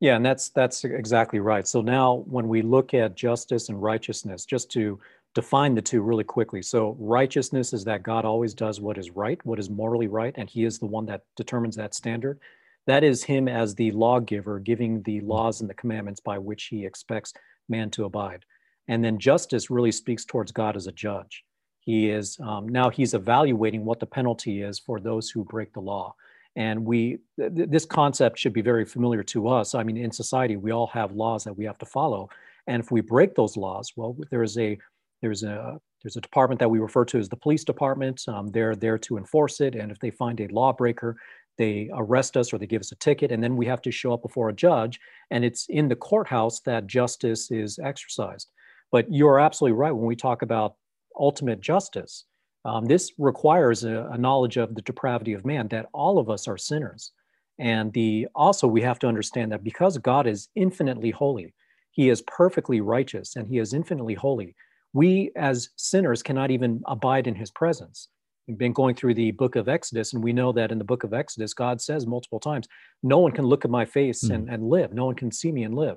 Yeah, 0.00 0.16
and 0.16 0.26
that's 0.26 0.50
that's 0.50 0.84
exactly 0.84 1.38
right. 1.38 1.66
So 1.66 1.80
now 1.80 2.24
when 2.26 2.48
we 2.48 2.60
look 2.60 2.92
at 2.92 3.14
justice 3.14 3.68
and 3.68 3.80
righteousness, 3.82 4.44
just 4.44 4.70
to 4.72 5.00
define 5.34 5.74
the 5.74 5.82
two 5.82 6.02
really 6.02 6.24
quickly. 6.24 6.60
So 6.60 6.96
righteousness 6.98 7.72
is 7.72 7.84
that 7.84 8.02
God 8.02 8.24
always 8.24 8.52
does 8.52 8.80
what 8.80 8.98
is 8.98 9.10
right, 9.10 9.40
what 9.46 9.58
is 9.58 9.70
morally 9.70 10.08
right, 10.08 10.34
and 10.36 10.50
he 10.50 10.64
is 10.64 10.78
the 10.78 10.86
one 10.86 11.06
that 11.06 11.22
determines 11.36 11.76
that 11.76 11.94
standard. 11.94 12.38
That 12.86 13.04
is 13.04 13.24
him 13.24 13.48
as 13.48 13.74
the 13.74 13.90
lawgiver, 13.92 14.58
giving 14.58 15.02
the 15.02 15.20
laws 15.20 15.60
and 15.60 15.70
the 15.70 15.74
commandments 15.74 16.20
by 16.20 16.38
which 16.38 16.64
he 16.64 16.84
expects 16.84 17.32
man 17.68 17.90
to 17.90 18.04
abide. 18.04 18.44
And 18.88 19.04
then 19.04 19.18
justice 19.18 19.70
really 19.70 19.92
speaks 19.92 20.24
towards 20.24 20.52
God 20.52 20.76
as 20.76 20.86
a 20.86 20.92
judge. 20.92 21.44
He 21.80 22.10
is 22.10 22.38
um, 22.40 22.68
now 22.68 22.90
he's 22.90 23.14
evaluating 23.14 23.84
what 23.84 24.00
the 24.00 24.06
penalty 24.06 24.62
is 24.62 24.78
for 24.78 25.00
those 25.00 25.30
who 25.30 25.44
break 25.44 25.72
the 25.72 25.80
law. 25.80 26.14
And 26.54 26.84
we, 26.84 27.18
th- 27.38 27.68
this 27.70 27.86
concept 27.86 28.38
should 28.38 28.52
be 28.52 28.60
very 28.60 28.84
familiar 28.84 29.22
to 29.24 29.48
us. 29.48 29.74
I 29.74 29.82
mean, 29.82 29.96
in 29.96 30.12
society, 30.12 30.56
we 30.56 30.70
all 30.70 30.88
have 30.88 31.12
laws 31.12 31.44
that 31.44 31.56
we 31.56 31.64
have 31.64 31.78
to 31.78 31.86
follow. 31.86 32.28
And 32.66 32.82
if 32.82 32.90
we 32.90 33.00
break 33.00 33.34
those 33.34 33.56
laws, 33.56 33.92
well, 33.96 34.16
there 34.30 34.42
is 34.42 34.58
a 34.58 34.78
there's 35.22 35.44
a 35.44 35.80
there's 36.02 36.16
a 36.16 36.20
department 36.20 36.58
that 36.58 36.68
we 36.68 36.80
refer 36.80 37.04
to 37.06 37.18
as 37.18 37.28
the 37.28 37.36
police 37.36 37.64
department. 37.64 38.22
Um, 38.28 38.48
they're 38.48 38.74
there 38.74 38.98
to 38.98 39.16
enforce 39.16 39.60
it. 39.60 39.74
And 39.76 39.90
if 39.90 39.98
they 40.00 40.10
find 40.10 40.40
a 40.40 40.48
lawbreaker, 40.48 41.16
they 41.58 41.90
arrest 41.92 42.36
us 42.36 42.52
or 42.52 42.58
they 42.58 42.66
give 42.66 42.80
us 42.80 42.92
a 42.92 42.96
ticket, 42.96 43.32
and 43.32 43.42
then 43.42 43.56
we 43.56 43.66
have 43.66 43.82
to 43.82 43.90
show 43.90 44.12
up 44.12 44.22
before 44.22 44.48
a 44.48 44.54
judge. 44.54 44.98
And 45.30 45.44
it's 45.44 45.66
in 45.68 45.88
the 45.88 45.96
courthouse 45.96 46.60
that 46.60 46.86
justice 46.86 47.50
is 47.50 47.78
exercised. 47.78 48.50
But 48.90 49.06
you're 49.10 49.38
absolutely 49.38 49.76
right 49.78 49.92
when 49.92 50.06
we 50.06 50.16
talk 50.16 50.42
about 50.42 50.76
ultimate 51.18 51.60
justice. 51.60 52.24
Um, 52.64 52.84
this 52.84 53.12
requires 53.18 53.84
a, 53.84 54.08
a, 54.12 54.18
knowledge 54.18 54.56
of 54.56 54.74
the 54.74 54.82
depravity 54.82 55.32
of 55.32 55.44
man, 55.44 55.68
that 55.68 55.88
all 55.92 56.18
of 56.18 56.30
us 56.30 56.46
are 56.46 56.56
sinners. 56.56 57.10
And 57.58 57.92
the 57.92 58.28
also 58.34 58.66
we 58.66 58.82
have 58.82 58.98
to 59.00 59.08
understand 59.08 59.50
that 59.52 59.64
because 59.64 59.98
God 59.98 60.26
is 60.26 60.48
infinitely 60.54 61.10
holy, 61.10 61.54
he 61.90 62.08
is 62.08 62.22
perfectly 62.22 62.80
righteous 62.80 63.36
and 63.36 63.48
he 63.48 63.58
is 63.58 63.74
infinitely 63.74 64.14
holy. 64.14 64.54
We 64.92 65.32
as 65.36 65.70
sinners 65.76 66.22
cannot 66.22 66.50
even 66.50 66.82
abide 66.86 67.26
in 67.26 67.34
his 67.34 67.50
presence. 67.50 68.08
We've 68.52 68.58
been 68.58 68.74
going 68.74 68.96
through 68.96 69.14
the 69.14 69.30
book 69.30 69.56
of 69.56 69.66
Exodus, 69.66 70.12
and 70.12 70.22
we 70.22 70.34
know 70.34 70.52
that 70.52 70.70
in 70.70 70.76
the 70.76 70.84
book 70.84 71.04
of 71.04 71.14
Exodus, 71.14 71.54
God 71.54 71.80
says 71.80 72.06
multiple 72.06 72.38
times, 72.38 72.68
No 73.02 73.16
one 73.18 73.32
can 73.32 73.46
look 73.46 73.64
at 73.64 73.70
my 73.70 73.86
face 73.86 74.24
mm. 74.24 74.34
and, 74.34 74.50
and 74.50 74.68
live. 74.68 74.92
No 74.92 75.06
one 75.06 75.14
can 75.14 75.32
see 75.32 75.50
me 75.50 75.62
and 75.62 75.74
live. 75.74 75.96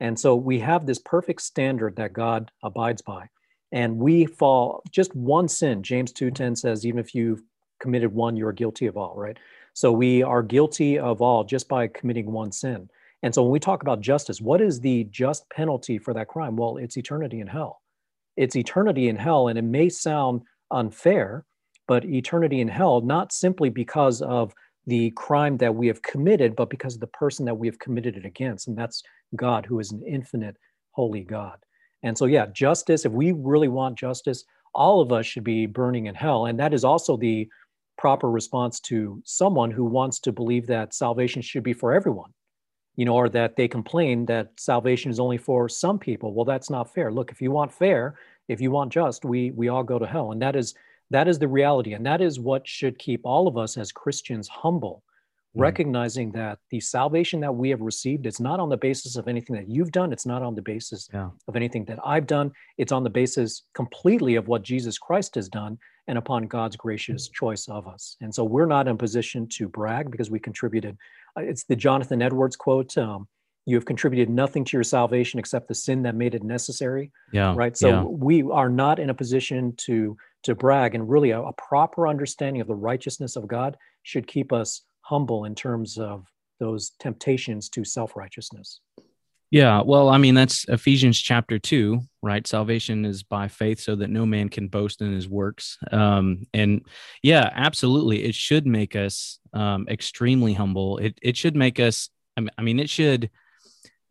And 0.00 0.20
so 0.20 0.36
we 0.36 0.60
have 0.60 0.84
this 0.84 0.98
perfect 0.98 1.40
standard 1.40 1.96
that 1.96 2.12
God 2.12 2.50
abides 2.62 3.00
by. 3.00 3.30
And 3.72 3.96
we 3.96 4.26
fall 4.26 4.82
just 4.90 5.16
one 5.16 5.48
sin. 5.48 5.82
James 5.82 6.12
2:10 6.12 6.58
says, 6.58 6.84
even 6.84 7.00
if 7.00 7.14
you've 7.14 7.42
committed 7.80 8.12
one, 8.12 8.36
you're 8.36 8.52
guilty 8.52 8.84
of 8.86 8.98
all, 8.98 9.14
right? 9.16 9.38
So 9.72 9.90
we 9.90 10.22
are 10.22 10.42
guilty 10.42 10.98
of 10.98 11.22
all 11.22 11.42
just 11.42 11.70
by 11.70 11.86
committing 11.86 12.30
one 12.30 12.52
sin. 12.52 12.90
And 13.22 13.34
so 13.34 13.42
when 13.42 13.50
we 13.50 13.60
talk 13.60 13.80
about 13.80 14.02
justice, 14.02 14.42
what 14.42 14.60
is 14.60 14.78
the 14.78 15.04
just 15.04 15.48
penalty 15.48 15.96
for 15.96 16.12
that 16.12 16.28
crime? 16.28 16.54
Well, 16.54 16.76
it's 16.76 16.98
eternity 16.98 17.40
in 17.40 17.46
hell. 17.46 17.80
It's 18.36 18.56
eternity 18.56 19.08
in 19.08 19.16
hell, 19.16 19.48
and 19.48 19.58
it 19.58 19.62
may 19.62 19.88
sound 19.88 20.42
unfair, 20.70 21.46
but 21.86 22.04
eternity 22.04 22.60
in 22.60 22.68
hell, 22.68 23.00
not 23.00 23.32
simply 23.32 23.70
because 23.70 24.22
of 24.22 24.54
the 24.86 25.10
crime 25.12 25.56
that 25.58 25.74
we 25.74 25.86
have 25.86 26.02
committed, 26.02 26.54
but 26.56 26.70
because 26.70 26.94
of 26.94 27.00
the 27.00 27.06
person 27.08 27.44
that 27.46 27.54
we 27.54 27.66
have 27.66 27.78
committed 27.78 28.16
it 28.16 28.24
against. 28.24 28.68
And 28.68 28.76
that's 28.76 29.02
God, 29.36 29.64
who 29.66 29.80
is 29.80 29.92
an 29.92 30.02
infinite, 30.06 30.56
holy 30.90 31.22
God. 31.22 31.58
And 32.02 32.16
so, 32.16 32.26
yeah, 32.26 32.46
justice, 32.46 33.04
if 33.04 33.12
we 33.12 33.32
really 33.32 33.68
want 33.68 33.98
justice, 33.98 34.44
all 34.74 35.00
of 35.00 35.12
us 35.12 35.24
should 35.24 35.44
be 35.44 35.66
burning 35.66 36.06
in 36.06 36.14
hell. 36.14 36.46
And 36.46 36.58
that 36.58 36.74
is 36.74 36.84
also 36.84 37.16
the 37.16 37.48
proper 37.96 38.30
response 38.30 38.80
to 38.80 39.22
someone 39.24 39.70
who 39.70 39.84
wants 39.84 40.18
to 40.20 40.32
believe 40.32 40.66
that 40.66 40.92
salvation 40.92 41.40
should 41.40 41.62
be 41.62 41.72
for 41.72 41.92
everyone, 41.92 42.32
you 42.96 43.04
know, 43.04 43.14
or 43.14 43.28
that 43.30 43.56
they 43.56 43.68
complain 43.68 44.26
that 44.26 44.50
salvation 44.58 45.10
is 45.10 45.20
only 45.20 45.38
for 45.38 45.68
some 45.68 45.98
people. 45.98 46.34
Well, 46.34 46.44
that's 46.44 46.70
not 46.70 46.92
fair. 46.92 47.12
Look, 47.12 47.30
if 47.30 47.40
you 47.40 47.50
want 47.50 47.72
fair, 47.72 48.16
if 48.48 48.60
you 48.60 48.70
want 48.70 48.92
just, 48.92 49.24
we 49.24 49.52
we 49.52 49.68
all 49.68 49.84
go 49.84 49.98
to 49.98 50.06
hell. 50.06 50.32
And 50.32 50.42
that 50.42 50.56
is 50.56 50.74
that 51.14 51.28
is 51.28 51.38
the 51.38 51.46
reality. 51.46 51.92
And 51.92 52.04
that 52.06 52.20
is 52.20 52.40
what 52.40 52.66
should 52.66 52.98
keep 52.98 53.20
all 53.24 53.46
of 53.46 53.56
us 53.56 53.76
as 53.76 53.92
Christians 53.92 54.48
humble, 54.48 55.04
mm. 55.56 55.60
recognizing 55.60 56.32
that 56.32 56.58
the 56.72 56.80
salvation 56.80 57.38
that 57.40 57.54
we 57.54 57.70
have 57.70 57.80
received 57.80 58.26
is 58.26 58.40
not 58.40 58.58
on 58.58 58.68
the 58.68 58.76
basis 58.76 59.14
of 59.14 59.28
anything 59.28 59.54
that 59.54 59.68
you've 59.68 59.92
done. 59.92 60.12
It's 60.12 60.26
not 60.26 60.42
on 60.42 60.56
the 60.56 60.62
basis 60.62 61.08
yeah. 61.14 61.30
of 61.46 61.54
anything 61.54 61.84
that 61.84 62.00
I've 62.04 62.26
done. 62.26 62.50
It's 62.78 62.90
on 62.90 63.04
the 63.04 63.10
basis 63.10 63.62
completely 63.74 64.34
of 64.34 64.48
what 64.48 64.62
Jesus 64.62 64.98
Christ 64.98 65.36
has 65.36 65.48
done 65.48 65.78
and 66.08 66.18
upon 66.18 66.48
God's 66.48 66.76
gracious 66.76 67.28
choice 67.28 67.68
of 67.68 67.86
us. 67.86 68.16
And 68.20 68.34
so 68.34 68.42
we're 68.42 68.66
not 68.66 68.88
in 68.88 68.98
position 68.98 69.46
to 69.52 69.68
brag 69.68 70.10
because 70.10 70.30
we 70.32 70.40
contributed. 70.40 70.98
Uh, 71.38 71.42
it's 71.42 71.62
the 71.62 71.76
Jonathan 71.76 72.22
Edwards 72.22 72.56
quote. 72.56 72.98
Um, 72.98 73.28
you 73.66 73.76
have 73.76 73.86
contributed 73.86 74.28
nothing 74.28 74.64
to 74.64 74.76
your 74.76 74.84
salvation 74.84 75.38
except 75.38 75.68
the 75.68 75.74
sin 75.74 76.02
that 76.02 76.14
made 76.14 76.34
it 76.34 76.42
necessary. 76.42 77.12
Yeah. 77.32 77.54
Right. 77.56 77.76
So 77.76 77.88
yeah. 77.88 78.02
we 78.02 78.42
are 78.42 78.68
not 78.68 78.98
in 78.98 79.10
a 79.10 79.14
position 79.14 79.74
to 79.86 80.16
to 80.44 80.54
brag 80.54 80.94
and 80.94 81.08
really 81.08 81.30
a, 81.30 81.40
a, 81.40 81.52
proper 81.54 82.06
understanding 82.06 82.60
of 82.60 82.68
the 82.68 82.74
righteousness 82.74 83.36
of 83.36 83.48
god 83.48 83.76
should 84.02 84.26
keep 84.26 84.52
us 84.52 84.82
humble 85.00 85.44
in 85.44 85.54
terms 85.54 85.98
of 85.98 86.26
those 86.60 86.92
temptations 87.00 87.68
to 87.68 87.84
self-righteousness. 87.84 88.80
Yeah 89.50 89.82
well 89.82 90.08
i 90.08 90.18
mean 90.18 90.34
that's 90.34 90.66
ephesians 90.68 91.18
chapter 91.18 91.58
2 91.58 92.00
right? 92.24 92.46
Salvation 92.46 93.04
is 93.04 93.22
by 93.22 93.48
faith 93.48 93.78
so 93.80 93.94
that 93.96 94.08
no 94.08 94.24
man 94.24 94.48
can 94.48 94.68
boast 94.68 95.02
in 95.02 95.12
his 95.12 95.28
works. 95.28 95.76
Um, 95.92 96.46
and 96.54 96.80
yeah 97.22 97.50
absolutely 97.54 98.24
it 98.24 98.34
should 98.34 98.66
make 98.66 98.96
us 98.96 99.38
um, 99.52 99.86
extremely 99.88 100.54
humble. 100.54 100.96
It, 100.98 101.18
it 101.22 101.36
should 101.36 101.54
make 101.54 101.78
us 101.78 102.08
i 102.36 102.62
mean 102.62 102.80
it 102.80 102.90
should 102.90 103.30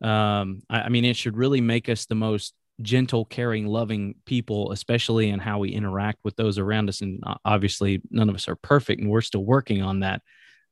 um, 0.01 0.61
I, 0.69 0.81
I 0.81 0.89
mean 0.89 1.05
it 1.05 1.17
should 1.17 1.37
really 1.37 1.61
make 1.61 1.89
us 1.89 2.05
the 2.05 2.15
most 2.15 2.53
gentle, 2.81 3.25
caring, 3.25 3.67
loving 3.67 4.15
people, 4.25 4.71
especially 4.71 5.29
in 5.29 5.39
how 5.39 5.59
we 5.59 5.69
interact 5.69 6.19
with 6.23 6.35
those 6.35 6.57
around 6.57 6.89
us. 6.89 7.01
And 7.01 7.21
uh, 7.25 7.35
obviously, 7.45 8.01
none 8.09 8.29
of 8.29 8.35
us 8.35 8.47
are 8.47 8.55
perfect, 8.55 9.01
and 9.01 9.09
we're 9.09 9.21
still 9.21 9.45
working 9.45 9.81
on 9.81 9.99
that 10.01 10.21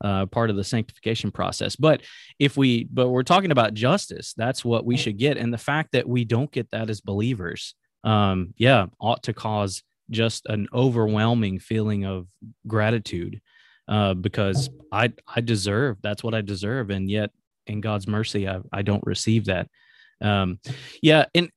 uh, 0.04 0.26
part 0.26 0.50
of 0.50 0.56
the 0.56 0.64
sanctification 0.64 1.32
process. 1.32 1.76
But 1.76 2.02
if 2.40 2.58
we, 2.58 2.86
but 2.86 3.10
we're 3.10 3.24
talking 3.24 3.52
about 3.52 3.74
justice, 3.74 4.34
that's 4.36 4.66
what 4.66 4.86
we 4.86 4.98
should 4.98 5.18
get. 5.18 5.38
And 5.38 5.54
the 5.54 5.60
fact 5.60 5.92
that 5.92 6.08
we 6.08 6.26
don't 6.26 6.52
get 6.52 6.72
that 6.72 6.90
as 6.90 7.02
believers, 7.02 7.76
um, 8.04 8.54
yeah, 8.58 8.88
ought 9.00 9.24
to 9.24 9.34
cause 9.34 9.84
just 10.10 10.46
an 10.48 10.68
overwhelming 10.74 11.60
feeling 11.60 12.06
of 12.06 12.28
gratitude 12.68 13.42
uh, 13.88 14.14
because 14.14 14.70
I 14.92 15.14
I 15.28 15.42
deserve 15.42 15.98
that's 16.02 16.24
what 16.24 16.34
I 16.34 16.42
deserve, 16.42 16.90
and 16.90 17.10
yet 17.10 17.32
in 17.68 17.82
God's 17.82 18.08
mercy, 18.08 18.48
I, 18.48 18.60
I 18.72 18.82
don't 18.82 19.06
receive 19.06 19.46
that 19.46 19.70
um 20.22 20.60
yeah 21.02 21.26
and 21.34 21.52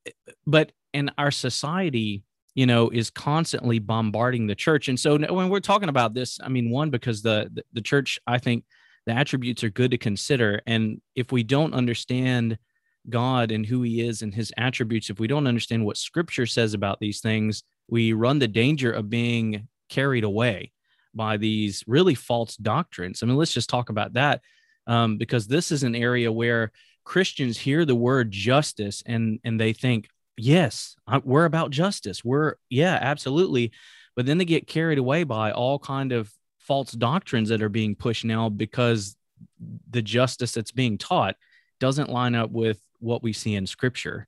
but 0.47 0.73
and 0.93 1.13
our 1.19 1.31
society 1.31 2.25
you 2.55 2.67
know 2.67 2.89
is 2.91 3.11
constantly 3.11 3.79
bombarding 3.79 4.47
the 4.47 4.55
church. 4.55 4.89
And 4.89 4.99
so 4.99 5.19
when 5.19 5.49
we're 5.49 5.61
talking 5.61 5.89
about 5.89 6.15
this 6.15 6.39
i 6.43 6.49
mean 6.49 6.71
one 6.71 6.91
because 6.91 7.23
the 7.23 7.51
the, 7.53 7.65
the 7.75 7.83
church 7.83 8.19
i 8.27 8.39
think 8.39 8.65
the 9.07 9.13
attributes 9.13 9.63
are 9.63 9.71
good 9.71 9.91
to 9.91 9.99
consider. 9.99 10.63
And 10.67 11.03
if 11.15 11.31
we 11.31 11.43
don't 11.43 11.75
understand 11.75 12.59
god 13.11 13.51
and 13.51 13.67
who 13.67 13.83
he 13.83 14.01
is 14.01 14.23
and 14.23 14.35
his 14.35 14.51
attributes 14.57 15.11
if 15.11 15.21
we 15.21 15.27
don't 15.27 15.47
understand 15.47 15.85
what 15.85 15.99
scripture 15.99 16.47
says 16.47 16.73
about 16.73 17.01
these 17.01 17.21
things 17.21 17.63
we 17.87 18.15
run 18.15 18.39
the 18.39 18.49
danger 18.49 18.91
of 18.91 19.11
being 19.11 19.69
carried 19.91 20.25
away 20.25 20.73
by 21.15 21.37
these 21.37 21.85
really 21.87 22.15
false 22.15 22.57
doctrines. 22.57 23.23
I 23.23 23.27
mean 23.27 23.37
let's 23.37 23.53
just 23.53 23.69
talk 23.69 23.91
about 23.91 24.15
that 24.15 24.41
um, 24.87 25.19
because 25.19 25.47
this 25.47 25.71
is 25.71 25.83
an 25.83 25.95
area 25.95 26.31
where 26.31 26.73
Christians 27.05 27.59
hear 27.59 27.85
the 27.85 27.95
word 27.95 28.31
justice 28.31 29.03
and 29.07 29.41
and 29.45 29.61
they 29.61 29.73
think, 29.73 30.09
yes, 30.37 30.97
we're 31.25 31.45
about 31.45 31.71
justice. 31.71 32.25
We're 32.25 32.55
yeah, 32.71 32.99
absolutely. 33.01 33.73
But 34.17 34.27
then 34.27 34.39
they 34.39 34.45
get 34.45 34.67
carried 34.67 34.99
away 34.99 35.25
by 35.25 35.53
all 35.53 35.79
kind 35.79 36.13
of 36.13 36.33
false 36.59 36.93
doctrines 36.93 37.49
that 37.51 37.63
are 37.63 37.69
being 37.69 37.95
pushed 37.95 38.25
now 38.25 38.49
because 38.49 39.17
the 39.91 40.03
justice 40.03 40.53
that's 40.53 40.73
being 40.73 40.99
taught 40.99 41.37
doesn't 41.81 42.11
line 42.11 42.35
up 42.35 42.51
with 42.51 42.81
what 43.01 43.23
we 43.23 43.33
see 43.33 43.55
in 43.55 43.67
scripture. 43.67 44.27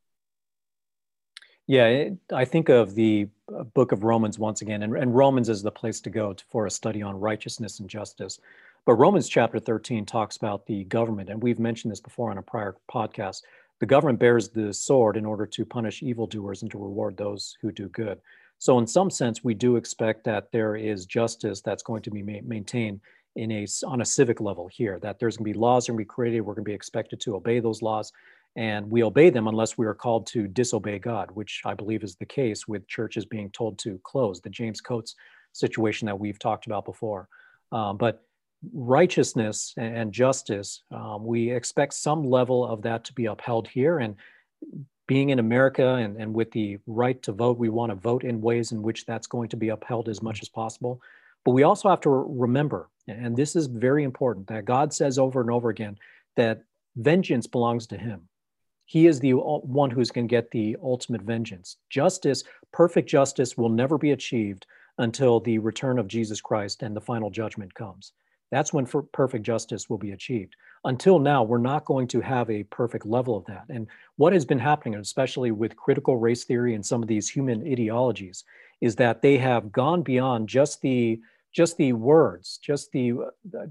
Yeah, 1.67 2.11
I 2.33 2.45
think 2.45 2.69
of 2.69 2.95
the 2.95 3.29
uh, 3.53 3.65
book 3.65 3.91
of 3.91 4.05
Romans 4.05 4.39
once 4.39 4.63
again, 4.63 4.85
and, 4.85 4.97
and 4.97 5.15
Romans 5.15 5.49
is 5.49 5.63
the 5.63 5.71
place 5.71 6.01
to 6.03 6.11
go 6.11 6.33
to, 6.33 6.45
for 6.49 6.67
a 6.67 6.71
study 6.71 7.03
on 7.03 7.19
righteousness 7.19 7.81
and 7.81 7.89
justice. 7.89 8.39
But 8.87 8.95
Romans 8.95 9.29
chapter 9.29 9.59
13 9.59 10.07
talks 10.07 10.37
about 10.37 10.65
the 10.65 10.85
government, 10.85 11.29
and 11.29 11.43
we've 11.43 11.59
mentioned 11.59 11.91
this 11.91 12.01
before 12.01 12.31
on 12.31 12.39
a 12.39 12.43
prior 12.43 12.77
podcast. 12.89 13.43
The 13.81 13.87
government 13.87 14.21
bears 14.21 14.49
the 14.49 14.73
sword 14.73 15.17
in 15.17 15.27
order 15.27 15.45
to 15.45 15.65
punish 15.65 16.05
evildoers 16.05 16.63
and 16.63 16.71
to 16.71 16.79
reward 16.79 17.17
those 17.17 17.57
who 17.61 17.73
do 17.73 17.89
good. 17.89 18.21
So, 18.59 18.79
in 18.79 18.87
some 18.87 19.11
sense, 19.11 19.43
we 19.43 19.55
do 19.55 19.75
expect 19.75 20.23
that 20.25 20.53
there 20.53 20.77
is 20.77 21.05
justice 21.05 21.61
that's 21.61 21.83
going 21.83 22.03
to 22.03 22.13
be 22.13 22.23
ma- 22.23 22.39
maintained 22.45 23.01
in 23.35 23.51
a 23.51 23.67
on 23.85 24.03
a 24.03 24.05
civic 24.05 24.41
level 24.41 24.69
here. 24.69 25.01
That 25.01 25.19
there's 25.19 25.37
going 25.37 25.51
to 25.51 25.53
be 25.53 25.59
laws 25.59 25.89
going 25.89 25.99
to 25.99 26.03
be 26.03 26.07
created. 26.07 26.43
We're 26.43 26.55
going 26.55 26.65
to 26.65 26.71
be 26.71 26.73
expected 26.73 27.21
to 27.23 27.35
obey 27.35 27.59
those 27.59 27.83
laws, 27.83 28.13
and 28.55 28.89
we 28.89 29.03
obey 29.03 29.31
them 29.31 29.49
unless 29.49 29.77
we 29.77 29.87
are 29.87 29.95
called 29.95 30.29
to 30.29 30.47
disobey 30.47 31.01
God, 31.01 31.33
which 31.33 31.61
I 31.65 31.75
believe 31.75 32.05
is 32.05 32.15
the 32.15 32.25
case 32.25 32.69
with 32.69 32.87
churches 32.87 33.25
being 33.25 33.51
told 33.51 33.81
to 33.81 33.99
close. 34.05 34.41
The 34.41 34.49
James 34.49 34.81
Coates 34.81 35.17
situation 35.53 36.07
that 36.07 36.21
we've 36.21 36.39
talked 36.39 36.67
about 36.67 36.85
before, 36.85 37.29
um, 37.73 37.97
but 37.97 38.23
righteousness 38.73 39.75
and 39.77 40.13
justice, 40.13 40.83
um, 40.91 41.25
we 41.25 41.51
expect 41.51 41.95
some 41.95 42.25
level 42.25 42.67
of 42.67 42.83
that 42.83 43.05
to 43.05 43.13
be 43.13 43.27
upheld 43.27 43.69
here. 43.69 43.99
And 43.99 44.17
being 45.07 45.31
in 45.31 45.39
America 45.39 45.87
and, 45.87 46.17
and 46.17 46.35
with 46.35 46.51
the 46.51 46.79
right 46.87 47.23
to 47.23 47.33
vote, 47.33 47.59
we 47.59 47.69
want 47.69 47.91
to 47.91 47.97
vote 47.97 48.25
in 48.25 48.41
ways 48.41 48.73
in 48.73 48.83
which 48.83 49.07
that's 49.07 49.27
going 49.27 49.49
to 49.51 49.57
be 49.57 49.69
upheld 49.69 50.09
as 50.09 50.23
much 50.23 50.43
as 50.43 50.49
possible. 50.49 51.01
But 51.45 51.53
we 51.53 51.63
also 51.63 51.89
have 51.89 52.01
to 52.01 52.11
remember, 52.11 52.91
and 53.07 53.37
this 53.37 53.55
is 53.55 53.67
very 53.67 54.03
important, 54.03 54.49
that 54.49 54.65
God 54.65 54.93
says 54.93 55.19
over 55.19 55.41
and 55.41 55.51
over 55.51 55.69
again 55.69 55.97
that 56.35 56.63
vengeance 56.97 57.47
belongs 57.47 57.87
to 57.89 57.97
Him. 57.97 58.23
He 58.85 59.07
is 59.07 59.21
the 59.21 59.35
one 59.35 59.91
who's 59.91 60.11
going 60.11 60.27
to 60.27 60.31
get 60.31 60.51
the 60.51 60.77
ultimate 60.83 61.23
vengeance. 61.23 61.77
Justice, 61.91 62.43
perfect 62.73 63.09
justice, 63.09 63.57
will 63.57 63.69
never 63.69 63.99
be 63.99 64.13
achieved 64.13 64.67
until 64.99 65.41
the 65.41 65.59
return 65.59 65.99
of 65.99 66.09
Jesus 66.09 66.41
Christ 66.41 66.83
and 66.83 66.97
the 66.97 67.01
final 67.01 67.31
judgment 67.31 67.75
comes. 67.75 68.13
That's 68.51 68.73
when 68.73 68.87
perfect 69.13 69.45
justice 69.45 69.91
will 69.91 69.99
be 69.99 70.13
achieved. 70.13 70.55
Until 70.85 71.19
now, 71.19 71.43
we're 71.43 71.59
not 71.59 71.85
going 71.85 72.07
to 72.09 72.21
have 72.21 72.49
a 72.49 72.63
perfect 72.65 73.05
level 73.05 73.37
of 73.37 73.45
that. 73.47 73.65
And 73.69 73.89
what 74.17 74.33
has 74.33 74.45
been 74.45 74.59
happening, 74.59 74.95
especially 74.95 75.51
with 75.51 75.77
critical 75.77 76.17
race 76.17 76.45
theory 76.45 76.75
and 76.75 76.87
some 76.87 77.03
of 77.03 77.09
these 77.09 77.29
human 77.29 77.67
ideologies, 77.67 78.45
is 78.81 78.95
that 78.97 79.21
they 79.21 79.37
have 79.39 79.73
gone 79.73 80.03
beyond 80.03 80.49
just 80.49 80.81
the 80.81 81.21
just 81.53 81.79
the 81.79 81.95
words, 81.95 82.59
just 82.63 82.93
the 82.93 83.15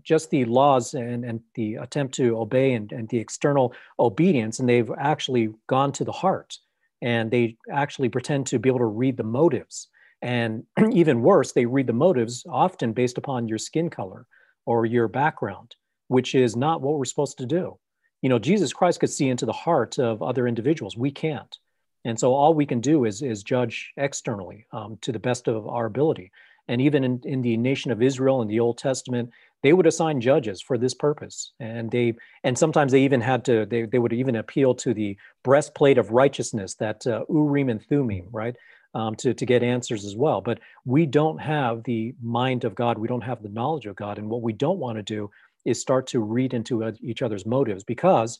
just 0.01 0.29
the 0.31 0.43
laws 0.45 0.93
and, 0.95 1.23
and 1.23 1.39
the 1.53 1.75
attempt 1.75 2.15
to 2.15 2.37
obey 2.37 2.73
and, 2.73 2.91
and 2.91 3.07
the 3.09 3.19
external 3.19 3.73
obedience, 3.99 4.59
and 4.59 4.67
they've 4.67 4.91
actually 4.97 5.53
gone 5.67 5.91
to 5.93 6.03
the 6.03 6.11
heart 6.11 6.57
and 7.01 7.29
they 7.29 7.55
actually 7.71 8.09
pretend 8.09 8.47
to 8.47 8.57
be 8.57 8.69
able 8.69 8.79
to 8.79 8.85
read 8.85 9.15
the 9.15 9.23
motives. 9.23 9.89
And 10.21 10.63
even 10.91 11.21
worse, 11.21 11.51
they 11.51 11.65
read 11.65 11.87
the 11.87 11.93
motives 11.93 12.45
often 12.49 12.91
based 12.91 13.17
upon 13.17 13.47
your 13.47 13.59
skin 13.59 13.89
color 13.89 14.25
or 14.65 14.85
your 14.85 15.07
background, 15.07 15.75
which 16.07 16.35
is 16.35 16.55
not 16.55 16.81
what 16.81 16.97
we're 16.97 17.05
supposed 17.05 17.37
to 17.39 17.45
do. 17.45 17.77
You 18.21 18.29
know, 18.29 18.39
Jesus 18.39 18.73
Christ 18.73 18.99
could 18.99 19.09
see 19.09 19.29
into 19.29 19.45
the 19.45 19.53
heart 19.53 19.99
of 19.99 20.23
other 20.23 20.47
individuals. 20.47 20.97
We 20.97 21.11
can't. 21.11 21.57
And 22.05 22.19
so 22.19 22.33
all 22.33 22.53
we 22.53 22.65
can 22.65 22.81
do 22.81 23.05
is, 23.05 23.21
is 23.21 23.43
judge 23.43 23.91
externally 23.97 24.65
um, 24.71 24.97
to 25.01 25.11
the 25.11 25.19
best 25.19 25.47
of 25.47 25.67
our 25.67 25.85
ability. 25.85 26.31
And 26.67 26.81
even 26.81 27.03
in, 27.03 27.21
in 27.23 27.41
the 27.41 27.57
nation 27.57 27.91
of 27.91 28.01
Israel 28.01 28.41
in 28.41 28.47
the 28.47 28.59
Old 28.59 28.77
Testament, 28.77 29.31
they 29.61 29.73
would 29.73 29.87
assign 29.87 30.21
judges 30.21 30.61
for 30.61 30.77
this 30.77 30.93
purpose. 30.93 31.51
And 31.59 31.89
they 31.89 32.13
and 32.43 32.57
sometimes 32.57 32.91
they 32.91 33.01
even 33.01 33.21
had 33.21 33.45
to, 33.45 33.65
they, 33.65 33.83
they 33.83 33.99
would 33.99 34.13
even 34.13 34.35
appeal 34.35 34.75
to 34.75 34.93
the 34.93 35.17
breastplate 35.43 35.97
of 35.97 36.11
righteousness, 36.11 36.75
that 36.75 37.05
uh, 37.07 37.25
Urim 37.29 37.69
and 37.69 37.83
Thummim, 37.83 38.27
right? 38.31 38.55
Um, 38.95 39.13
to, 39.15 39.33
to 39.33 39.45
get 39.45 39.61
answers 39.61 40.05
as 40.05 40.15
well. 40.15 40.41
But 40.41 40.59
we 40.85 41.05
don't 41.05 41.37
have 41.37 41.83
the 41.83 42.15
mind 42.23 42.63
of 42.63 42.73
God. 42.73 42.97
We 42.97 43.09
don't 43.09 43.21
have 43.21 43.43
the 43.43 43.49
knowledge 43.49 43.85
of 43.85 43.95
God. 43.95 44.17
And 44.17 44.29
what 44.29 44.41
we 44.41 44.53
don't 44.53 44.79
want 44.79 44.97
to 44.97 45.03
do 45.03 45.29
is 45.65 45.81
start 45.81 46.07
to 46.07 46.21
read 46.21 46.53
into 46.53 46.91
each 47.01 47.21
other's 47.21 47.45
motives 47.45 47.83
because 47.83 48.39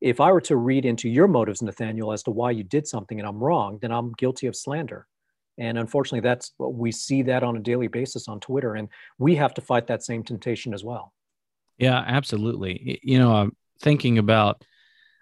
if 0.00 0.20
I 0.20 0.30
were 0.30 0.42
to 0.42 0.56
read 0.56 0.84
into 0.84 1.08
your 1.08 1.26
motives, 1.26 1.60
Nathaniel, 1.60 2.12
as 2.12 2.22
to 2.24 2.30
why 2.30 2.52
you 2.52 2.62
did 2.62 2.86
something 2.86 3.18
and 3.18 3.26
I'm 3.26 3.42
wrong, 3.42 3.78
then 3.82 3.90
I'm 3.90 4.12
guilty 4.12 4.46
of 4.46 4.54
slander. 4.54 5.06
And 5.58 5.78
unfortunately, 5.78 6.20
that's 6.20 6.52
we 6.58 6.92
see 6.92 7.22
that 7.22 7.42
on 7.42 7.56
a 7.56 7.60
daily 7.60 7.88
basis 7.88 8.28
on 8.28 8.40
Twitter. 8.40 8.74
And 8.74 8.88
we 9.18 9.34
have 9.36 9.54
to 9.54 9.60
fight 9.60 9.88
that 9.88 10.04
same 10.04 10.22
temptation 10.22 10.72
as 10.72 10.84
well. 10.84 11.12
Yeah, 11.78 11.98
absolutely. 12.06 13.00
You 13.02 13.18
know, 13.18 13.34
I'm 13.34 13.56
thinking 13.80 14.18
about 14.18 14.62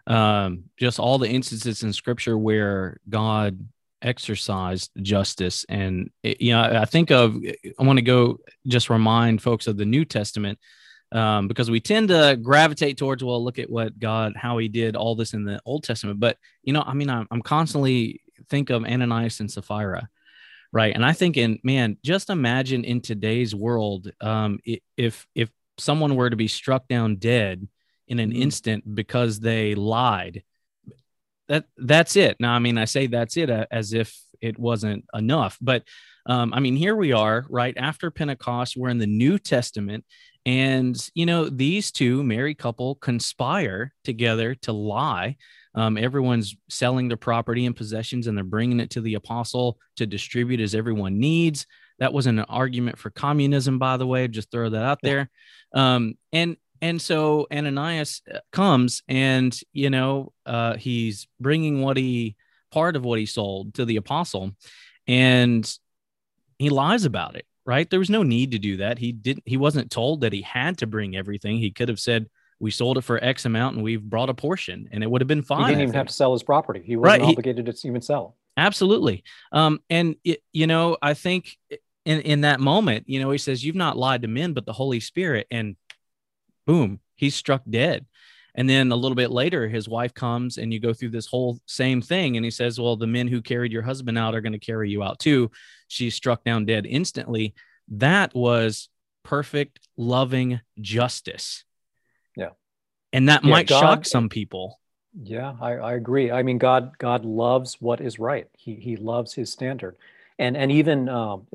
um, 0.09 0.65
just 0.77 0.99
all 0.99 1.19
the 1.19 1.29
instances 1.29 1.85
in 1.85 1.93
scripture 1.93 2.37
where 2.37 2.99
God 3.09 3.65
exercised 4.05 4.91
justice. 5.03 5.65
And, 5.69 6.11
it, 6.23 6.41
you 6.41 6.53
know, 6.53 6.63
I 6.63 6.85
think 6.85 7.11
of, 7.11 7.37
I 7.79 7.83
want 7.83 7.97
to 7.97 8.05
go 8.05 8.39
just 8.67 8.91
remind 8.91 9.43
folks 9.43 9.67
of 9.67 9.77
the 9.77 9.85
New 9.85 10.05
Testament 10.05 10.59
um, 11.11 11.49
because 11.49 11.71
we 11.71 11.81
tend 11.81 12.09
to 12.09 12.39
gravitate 12.41 12.99
towards, 12.99 13.25
well, 13.25 13.43
look 13.43 13.59
at 13.59 13.71
what 13.71 13.99
God, 13.99 14.35
how 14.37 14.59
he 14.59 14.69
did 14.69 14.95
all 14.95 15.17
this 15.17 15.33
in 15.33 15.45
the 15.45 15.61
Old 15.65 15.85
Testament. 15.85 16.21
But, 16.21 16.39
you 16.63 16.73
know, 16.73 16.83
I 16.87 16.95
mean, 16.95 17.11
I'm, 17.11 17.27
I'm 17.31 17.43
constantly 17.43 18.21
think 18.49 18.71
of 18.71 18.85
Ananias 18.85 19.41
and 19.41 19.51
Sapphira. 19.51 20.09
Right. 20.73 20.95
And 20.95 21.05
I 21.05 21.13
think 21.13 21.37
in, 21.37 21.61
man, 21.63 21.99
just 22.05 22.31
imagine 22.31 22.85
in 22.85 23.01
today's 23.01 23.55
world, 23.55 24.11
um, 24.21 24.59
if, 24.97 25.27
if 25.35 25.49
someone 25.79 26.17
were 26.17 26.31
to 26.31 26.37
be 26.37 26.49
struck 26.49 26.89
down 26.89 27.17
dead 27.17 27.67
in 28.09 28.19
an 28.19 28.31
mm-hmm. 28.31 28.43
instant 28.43 28.95
because 28.95 29.39
they 29.39 29.77
lied, 29.77 30.43
that 31.49 31.65
that's 31.77 32.17
it. 32.17 32.37
Now, 32.41 32.55
I 32.55 32.59
mean, 32.59 32.79
I 32.79 32.85
say 32.85 33.07
that's 33.07 33.37
it 33.37 33.51
uh, 33.51 33.67
as 33.71 33.93
if 33.93 34.17
it 34.41 34.59
wasn't 34.59 35.05
enough, 35.15 35.59
but 35.61 35.85
um, 36.27 36.55
I 36.55 36.61
mean, 36.61 36.77
here 36.77 36.97
we 36.97 37.13
are, 37.13 37.45
right 37.51 37.75
after 37.77 38.11
Pentecost. 38.11 38.77
We're 38.77 38.89
in 38.89 38.99
the 38.99 39.07
New 39.07 39.39
Testament, 39.39 40.05
and 40.47 40.97
you 41.15 41.27
know, 41.27 41.49
these 41.49 41.91
two 41.93 42.23
married 42.23 42.59
couple 42.59 42.95
conspire 42.97 43.93
together 44.05 44.55
to 44.63 44.73
lie. 44.73 45.37
Um, 45.75 45.99
everyone's 45.99 46.57
selling 46.71 47.09
their 47.09 47.17
property 47.17 47.67
and 47.67 47.77
possessions, 47.77 48.27
and 48.27 48.37
they're 48.37 48.45
bringing 48.45 48.81
it 48.81 48.91
to 48.91 49.01
the 49.01 49.15
apostle 49.15 49.79
to 49.97 50.07
distribute 50.07 50.61
as 50.61 50.75
everyone 50.75 51.19
needs. 51.19 51.67
That 51.99 52.13
wasn't 52.13 52.39
an 52.39 52.47
argument 52.49 52.99
for 52.99 53.11
communism, 53.11 53.79
by 53.79 53.97
the 53.97 54.07
way. 54.07 54.27
Just 54.29 54.51
throw 54.51 54.71
that 54.71 54.83
out 54.83 54.99
there. 55.03 55.31
Um, 55.75 56.15
and 56.33 56.57
and 56.85 57.01
so 57.01 57.47
Ananias 57.51 58.21
uh, 58.31 58.41
comes 58.53 59.03
and, 59.09 59.59
you 59.73 59.89
know, 59.89 60.33
uh, 60.45 60.77
he's 60.77 61.27
bringing 61.41 61.81
what 61.81 61.97
he, 61.97 62.37
part 62.71 62.95
of 62.95 63.05
what 63.05 63.19
he 63.19 63.25
sold 63.25 63.73
to 63.75 63.87
the 63.87 63.97
apostle 63.97 64.51
and 65.07 65.79
he 66.59 66.69
lies 66.69 67.07
about 67.07 67.37
it, 67.37 67.47
right? 67.65 67.89
There 67.89 67.99
was 67.99 68.11
no 68.11 68.23
need 68.23 68.51
to 68.51 68.59
do 68.59 68.77
that. 68.77 68.99
He 68.99 69.13
didn't, 69.13 69.45
he 69.47 69.57
wasn't 69.57 69.91
told 69.91 70.21
that 70.21 70.35
he 70.35 70.43
had 70.43 70.77
to 70.79 70.87
bring 70.87 71.17
everything. 71.17 71.57
He 71.57 71.71
could 71.71 71.89
have 71.89 72.01
said, 72.01 72.27
we 72.61 72.71
sold 72.71 72.99
it 72.99 73.05
for 73.05 73.23
X 73.23 73.47
amount 73.47 73.77
and 73.77 73.85
we've 73.85 74.03
brought 74.03 74.29
a 74.29 74.35
portion 74.35 74.89
and 74.93 75.03
it 75.03 75.11
would 75.11 75.23
have 75.23 75.29
been 75.29 75.43
fine. 75.43 75.61
He 75.61 75.69
didn't 75.71 75.83
even 75.85 75.95
have 75.95 76.09
to 76.09 76.13
sell 76.13 76.35
his 76.35 76.43
property. 76.43 76.83
He 76.85 76.97
wasn't 76.97 77.23
right. 77.23 77.31
obligated 77.31 77.65
to 77.65 77.89
even 77.89 78.03
sell. 78.03 78.37
Absolutely. 78.59 79.25
Um, 79.53 79.81
and 79.89 80.17
it, 80.23 80.43
you 80.53 80.67
know, 80.67 80.99
I 81.01 81.15
think 81.15 81.57
in, 82.05 82.21
in 82.21 82.41
that 82.43 82.61
moment, 82.61 83.09
you 83.09 83.21
know, 83.21 83.31
he 83.31 83.39
says, 83.39 83.65
you've 83.65 83.75
not 83.75 83.97
lied 83.97 84.23
to 84.23 84.29
men, 84.29 84.53
but 84.53 84.67
the 84.67 84.75
Holy 84.75 85.01
Spirit. 85.01 85.47
And 85.51 85.77
boom, 86.67 87.01
he's 87.17 87.35
struck 87.35 87.63
dead. 87.69 88.07
And 88.57 88.71
then 88.71 88.93
a 88.93 88.97
little 88.97 89.17
bit 89.17 89.31
later, 89.31 89.69
his 89.69 89.89
wife 89.89 90.15
comes 90.15 90.59
and 90.59 90.73
you 90.73 90.79
go 90.79 90.95
through 90.95 91.11
this 91.11 91.27
whole 91.27 91.59
same 91.67 92.01
thing. 92.01 92.37
And 92.37 92.45
he 92.45 92.51
says, 92.51 92.79
Well, 92.79 92.97
the 92.97 93.07
men 93.07 93.27
who 93.27 93.43
carried 93.43 93.73
your 93.73 93.83
husband 93.83 94.17
out 94.17 94.35
are 94.35 94.41
going 94.41 94.53
to 94.53 94.59
carry 94.59 94.91
you 94.91 95.03
out 95.03 95.19
too. 95.19 95.51
She's 95.89 96.15
struck 96.15 96.45
down 96.45 96.65
dead 96.65 96.87
instantly. 96.87 97.55
That 97.89 98.35
was 98.35 98.89
perfect, 99.25 99.81
loving 99.97 100.61
justice. 100.81 101.65
Yeah. 102.37 102.51
And 103.13 103.29
that 103.29 103.45
yeah, 103.45 103.51
might 103.51 103.67
God, 103.67 103.81
shock 103.81 104.07
some 104.07 104.29
people. 104.29 104.79
Yeah, 105.21 105.55
I, 105.61 105.73
I 105.75 105.95
agree. 105.95 106.31
I 106.31 106.43
mean, 106.43 106.59
God, 106.59 106.97
God 106.99 107.25
loves 107.25 107.81
what 107.81 108.01
is 108.01 108.19
right. 108.19 108.49
He, 108.57 108.75
he 108.75 108.97
loves 108.97 109.33
his 109.33 109.51
standard. 109.51 109.97
And, 110.39 110.57
and 110.57 110.71
even 110.71 111.09
um, 111.09 111.47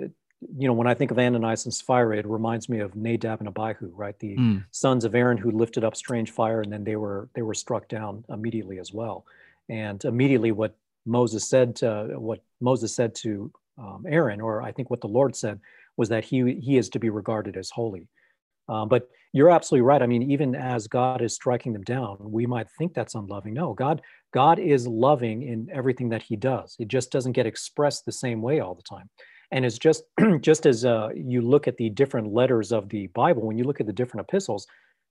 you 0.58 0.68
know, 0.68 0.74
when 0.74 0.88
I 0.88 0.94
think 0.94 1.12
of 1.12 1.20
Ananias 1.20 1.66
and 1.66 1.74
Sapphira, 1.74 2.18
it 2.18 2.26
reminds 2.26 2.70
me 2.70 2.80
of 2.80 2.96
Nadab 2.96 3.40
and 3.40 3.50
Abihu, 3.50 3.92
right? 3.94 4.18
The 4.20 4.38
mm. 4.38 4.66
sons 4.72 5.04
of 5.04 5.14
Aaron 5.14 5.38
who 5.38 5.52
lifted 5.52 5.84
up 5.84 5.96
strange 5.96 6.32
fire, 6.32 6.62
and 6.62 6.72
then 6.72 6.84
they 6.84 6.96
were 6.96 7.30
they 7.34 7.42
were 7.42 7.54
struck 7.54 7.88
down 7.88 8.24
immediately 8.30 8.80
as 8.80 8.94
well. 8.94 9.26
And 9.68 10.04
immediately, 10.06 10.52
what 10.52 10.76
Moses 11.06 11.48
said 11.48 11.76
to 11.78 12.16
what 12.18 12.42
Moses 12.62 12.96
said 12.96 13.16
to 13.16 13.52
um, 13.78 14.06
Aaron, 14.08 14.40
or 14.40 14.62
I 14.62 14.72
think 14.72 14.90
what 14.90 15.02
the 15.02 15.08
Lord 15.08 15.36
said, 15.36 15.60
was 15.98 16.10
that 16.10 16.24
he 16.24 16.56
he 16.56 16.78
is 16.78 16.90
to 16.90 17.00
be 17.00 17.10
regarded 17.10 17.58
as 17.58 17.70
holy. 17.70 18.08
Um, 18.70 18.88
but 18.88 19.10
you're 19.34 19.50
absolutely 19.50 19.82
right. 19.82 20.02
I 20.02 20.08
mean, 20.08 20.32
even 20.32 20.56
as 20.56 20.88
God 20.88 21.22
is 21.22 21.34
striking 21.34 21.74
them 21.74 21.84
down, 21.84 22.18
we 22.20 22.46
might 22.46 22.70
think 22.78 22.94
that's 22.94 23.16
unloving. 23.16 23.54
No, 23.54 23.74
God 23.74 24.02
God 24.34 24.58
is 24.58 24.88
loving 24.88 25.44
in 25.44 25.68
everything 25.74 26.10
that 26.10 26.24
He 26.24 26.38
does. 26.38 26.78
It 26.80 26.88
just 26.88 27.12
doesn't 27.12 27.34
get 27.34 27.46
expressed 27.46 28.06
the 28.06 28.14
same 28.14 28.42
way 28.42 28.62
all 28.62 28.74
the 28.74 28.84
time 28.84 29.10
and 29.52 29.66
it's 29.66 29.78
just 29.78 30.04
just 30.42 30.66
as 30.66 30.86
uh, 30.86 31.10
you 31.16 31.42
look 31.42 31.68
at 31.68 31.78
the 31.78 31.90
different 31.90 32.34
letters 32.34 32.72
of 32.72 32.90
the 32.90 33.08
bible 33.08 33.44
when 33.44 33.58
you 33.58 33.64
look 33.64 33.80
at 33.80 33.88
the 33.88 33.94
different 33.94 34.26
epistles 34.28 34.68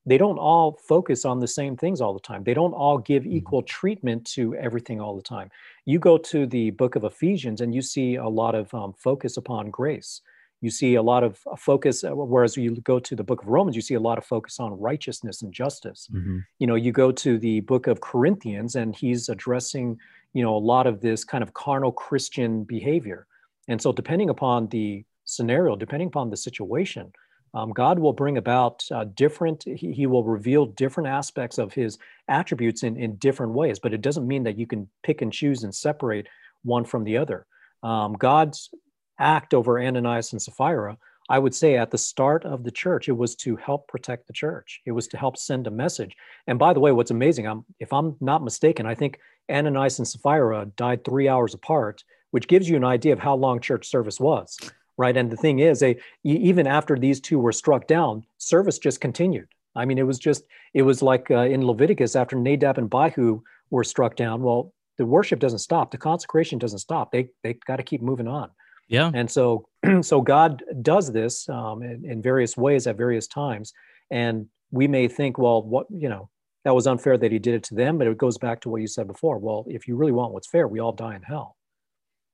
they 0.07 0.17
don't 0.19 0.39
all 0.39 0.79
focus 0.89 1.25
on 1.25 1.41
the 1.41 1.47
same 1.49 1.77
things 1.77 2.01
all 2.01 2.15
the 2.15 2.21
time. 2.21 2.43
They 2.45 2.55
don't 2.55 2.73
all 2.73 2.97
give 2.97 3.25
Mhm. 3.25 3.33
equal 3.37 3.63
treatment 3.63 4.25
to 4.29 4.55
everything 4.55 5.01
all 5.03 5.15
the 5.15 5.23
time. 5.23 5.51
You 5.85 5.99
go 5.99 6.17
to 6.19 6.47
the 6.47 6.71
book 6.71 6.97
of 6.97 7.05
Ephesians 7.05 7.61
and 7.61 7.75
you 7.75 7.83
see 7.83 8.15
a 8.15 8.29
lot 8.29 8.55
of 8.55 8.73
um, 8.73 8.95
focus 8.95 9.37
upon 9.37 9.71
grace. 9.71 10.23
You 10.61 10.71
see 10.71 10.95
a 10.97 11.03
lot 11.03 11.23
of 11.25 11.41
uh, 11.47 11.57
focus, 11.57 12.03
uh, 12.05 12.13
whereas 12.17 12.57
you 12.57 12.81
go 12.81 12.99
to 12.99 13.15
the 13.15 13.23
book 13.23 13.43
of 13.43 13.49
Romans, 13.49 13.77
you 13.77 13.83
see 13.83 13.95
a 13.95 14.01
lot 14.01 14.19
of 14.19 14.25
focus 14.25 14.59
on 14.59 14.81
righteousness 14.81 15.43
and 15.43 15.53
justice. 15.53 16.09
Mhm. 16.11 16.47
You 16.59 16.67
know, 16.67 16.75
you 16.75 16.91
go 16.91 17.13
to 17.13 17.39
the 17.39 17.61
book 17.61 17.87
of 17.87 18.01
Corinthians 18.01 18.75
and 18.75 18.97
he's 18.97 19.29
addressing, 19.29 19.99
you 20.33 20.43
know, 20.43 20.57
a 20.57 20.59
lot 20.59 20.87
of 20.89 21.01
this 21.01 21.23
kind 21.25 21.43
of 21.45 21.55
carnal 21.55 21.93
Christian 21.93 22.65
behavior. 22.65 23.28
And 23.69 23.81
so, 23.81 23.93
depending 23.93 24.31
upon 24.31 24.69
the 24.69 25.05
scenario, 25.25 25.77
depending 25.77 26.09
upon 26.09 26.31
the 26.31 26.37
situation, 26.37 27.13
um, 27.55 27.71
God 27.71 27.99
will 27.99 28.13
bring 28.13 28.37
about 28.37 28.85
uh, 28.91 29.05
different, 29.15 29.65
he, 29.65 29.93
he 29.93 30.07
will 30.07 30.25
reveal 30.25 30.67
different 30.67 31.09
aspects 31.09 31.59
of 31.59 31.73
his 31.73 31.99
attributes 32.29 32.83
in, 32.83 32.97
in 32.97 33.17
different 33.17 33.53
ways, 33.53 33.79
but 33.79 33.95
it 33.95 34.03
doesn't 34.03 34.27
mean 34.27 34.43
that 34.45 34.59
you 34.59 34.67
can 34.67 34.89
pick 35.03 35.23
and 35.23 35.33
choose 35.33 35.65
and 35.65 35.75
separate 35.75 36.27
one 36.63 36.85
from 36.85 37.05
the 37.05 37.17
other. 37.17 37.47
Um, 37.83 38.15
God's 38.15 38.71
act 39.19 39.55
over 39.55 39.81
Ananias 39.81 40.33
and 40.33 40.43
Sapphira, 40.43 40.99
I 41.31 41.39
would 41.39 41.55
say 41.55 41.77
at 41.77 41.91
the 41.91 41.99
start 41.99 42.45
of 42.45 42.65
the 42.65 42.71
church, 42.71 43.09
it 43.09 43.17
was 43.17 43.35
to 43.37 43.57
help 43.57 43.89
protect 43.89 44.27
the 44.27 44.33
church. 44.33 44.81
It 44.87 44.93
was 44.93 45.09
to 45.09 45.19
help 45.19 45.37
send 45.37 45.67
a 45.67 45.71
message. 45.71 46.17
And 46.47 46.59
by 46.59 46.73
the 46.73 46.81
way, 46.81 46.93
what's 46.93 47.11
amazing, 47.11 47.47
I'm, 47.47 47.65
if 47.81 47.93
I'm 47.93 48.17
not 48.21 48.45
mistaken, 48.45 48.87
I 48.87 48.95
think 48.95 49.19
Ananias 49.51 49.99
and 49.99 50.09
Sapphira 50.09 50.67
died 50.77 51.05
three 51.05 51.29
hours 51.29 51.55
apart, 51.55 52.03
which 52.31 52.49
gives 52.49 52.69
you 52.69 52.77
an 52.77 52.85
idea 52.85 53.13
of 53.13 53.19
how 53.19 53.35
long 53.35 53.61
church 53.61 53.89
service 53.89 54.21
was 54.21 54.59
right? 54.99 55.17
And 55.17 55.31
the 55.31 55.37
thing 55.37 55.61
is, 55.61 55.81
they 55.81 55.97
even 56.25 56.67
after 56.67 56.99
these 56.99 57.21
two 57.21 57.39
were 57.39 57.53
struck 57.53 57.87
down, 57.87 58.25
service 58.37 58.79
just 58.79 59.01
continued. 59.01 59.49
I 59.75 59.87
mean, 59.87 59.97
it 59.97 60.07
was 60.07 60.19
just 60.19 60.45
it 60.75 60.83
was 60.83 61.01
like 61.01 61.31
uh, 61.31 61.43
in 61.43 61.65
Leviticus 61.65 62.17
after 62.17 62.37
Nadab 62.37 62.77
and 62.77 62.93
Abihu 62.93 63.41
were 63.71 63.85
struck 63.85 64.17
down. 64.17 64.43
Well, 64.43 64.75
the 64.99 65.07
worship 65.07 65.39
doesn't 65.39 65.61
stop, 65.61 65.91
the 65.91 65.99
consecration 65.99 66.59
doesn't 66.59 66.81
stop. 66.81 67.13
They 67.13 67.29
they 67.43 67.55
got 67.55 67.77
to 67.77 67.83
keep 67.83 68.03
moving 68.03 68.29
on. 68.29 68.51
Yeah. 68.89 69.11
And 69.15 69.31
so 69.31 69.69
so 70.03 70.21
God 70.21 70.63
does 70.83 71.11
this 71.13 71.49
um, 71.49 71.83
in, 71.83 72.05
in 72.05 72.21
various 72.21 72.57
ways 72.57 72.87
at 72.87 72.97
various 72.97 73.29
times, 73.29 73.73
and 74.11 74.47
we 74.71 74.89
may 74.89 75.09
think, 75.09 75.39
well, 75.39 75.63
what 75.63 75.87
you 75.91 76.11
know. 76.11 76.29
That 76.65 76.75
was 76.75 76.89
unfair 76.89 77.17
that 77.17 77.33
he 77.33 77.39
did 77.39 77.55
it 77.55 77.63
to 77.65 77.75
them, 77.75 77.97
but 77.97 78.09
it 78.09 78.19
goes 78.19 78.37
back 78.37 78.61
to 78.63 78.69
what 78.69 78.83
you 78.83 78.89
said 78.89 79.07
before. 79.07 79.39
Well, 79.39 79.65
if 79.69 79.89
you 79.89 79.97
really 79.97 80.13
want 80.13 80.35
what's 80.35 80.49
fair, 80.49 80.69
we 80.69 80.81
all 80.81 80.93
die 80.93 81.15
in 81.15 81.23
hell. 81.23 81.57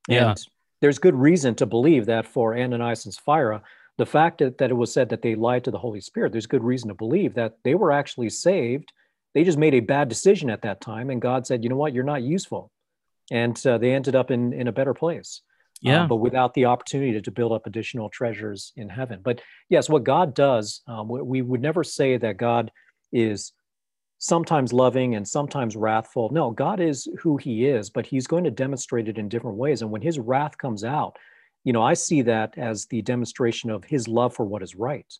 Yeah. 0.07 0.29
And 0.31 0.47
there's 0.81 0.99
good 0.99 1.15
reason 1.15 1.55
to 1.55 1.65
believe 1.65 2.05
that 2.07 2.25
for 2.27 2.55
Ananias 2.57 3.05
and 3.05 3.13
Sapphira, 3.13 3.61
the 3.97 4.05
fact 4.05 4.39
that, 4.39 4.57
that 4.57 4.71
it 4.71 4.75
was 4.75 4.91
said 4.93 5.09
that 5.09 5.21
they 5.21 5.35
lied 5.35 5.63
to 5.63 5.71
the 5.71 5.77
Holy 5.77 6.01
Spirit, 6.01 6.31
there's 6.31 6.47
good 6.47 6.63
reason 6.63 6.89
to 6.89 6.93
believe 6.95 7.33
that 7.35 7.53
they 7.63 7.75
were 7.75 7.91
actually 7.91 8.29
saved. 8.29 8.91
They 9.33 9.43
just 9.43 9.57
made 9.57 9.73
a 9.73 9.79
bad 9.79 10.09
decision 10.09 10.49
at 10.49 10.61
that 10.63 10.81
time, 10.81 11.09
and 11.09 11.21
God 11.21 11.45
said, 11.47 11.63
"You 11.63 11.69
know 11.69 11.75
what? 11.75 11.93
You're 11.93 12.03
not 12.03 12.21
useful," 12.23 12.71
and 13.31 13.55
uh, 13.65 13.77
they 13.77 13.93
ended 13.93 14.15
up 14.15 14.31
in 14.31 14.53
in 14.53 14.67
a 14.67 14.71
better 14.71 14.93
place. 14.93 15.41
uh, 15.85 15.89
Yeah. 15.91 16.07
but 16.07 16.17
without 16.17 16.53
the 16.53 16.65
opportunity 16.65 17.11
to, 17.13 17.21
to 17.21 17.31
build 17.31 17.51
up 17.51 17.65
additional 17.67 18.09
treasures 18.09 18.71
in 18.77 18.87
heaven. 18.89 19.19
But 19.23 19.41
yes, 19.69 19.89
what 19.89 20.03
God 20.05 20.33
does, 20.33 20.81
um, 20.87 21.07
we, 21.09 21.21
we 21.21 21.41
would 21.41 21.61
never 21.61 21.83
say 21.83 22.17
that 22.17 22.37
God 22.37 22.71
is 23.11 23.51
sometimes 24.17 24.73
loving 24.73 25.15
and 25.15 25.27
sometimes 25.27 25.75
wrathful. 25.75 26.29
No, 26.31 26.51
God 26.51 26.79
is 26.79 27.07
who 27.19 27.37
he 27.37 27.65
is, 27.65 27.89
but 27.89 28.05
he's 28.05 28.27
going 28.27 28.43
to 28.45 28.51
demonstrate 28.51 29.07
it 29.07 29.17
in 29.17 29.29
different 29.29 29.57
ways. 29.57 29.81
And 29.81 29.91
when 29.91 30.01
his 30.01 30.19
wrath 30.19 30.57
comes 30.57 30.83
out, 30.83 31.17
you 31.63 31.73
know, 31.73 31.83
I 31.83 31.93
see 31.93 32.21
that 32.23 32.57
as 32.57 32.85
the 32.85 33.01
demonstration 33.01 33.69
of 33.69 33.83
his 33.83 34.07
love 34.07 34.33
for 34.35 34.45
what 34.45 34.63
is 34.63 34.75
right, 34.75 35.11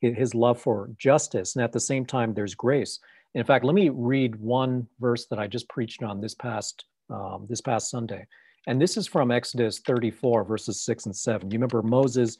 his 0.00 0.34
love 0.34 0.60
for 0.60 0.90
justice. 0.98 1.54
And 1.54 1.62
at 1.64 1.72
the 1.72 1.80
same 1.80 2.04
time, 2.04 2.34
there's 2.34 2.54
grace. 2.54 2.98
In 3.34 3.44
fact, 3.44 3.64
let 3.64 3.74
me 3.74 3.90
read 3.90 4.34
one 4.36 4.88
verse 4.98 5.26
that 5.26 5.38
I 5.38 5.46
just 5.46 5.68
preached 5.68 6.02
on 6.02 6.20
this 6.20 6.34
past 6.34 6.84
um, 7.10 7.46
this 7.48 7.60
past 7.60 7.90
Sunday. 7.90 8.26
And 8.66 8.80
this 8.80 8.96
is 8.96 9.06
from 9.06 9.30
Exodus 9.30 9.80
34, 9.80 10.44
verses 10.44 10.80
6 10.82 11.06
and 11.06 11.16
7. 11.16 11.50
You 11.50 11.56
remember 11.56 11.82
Moses 11.82 12.36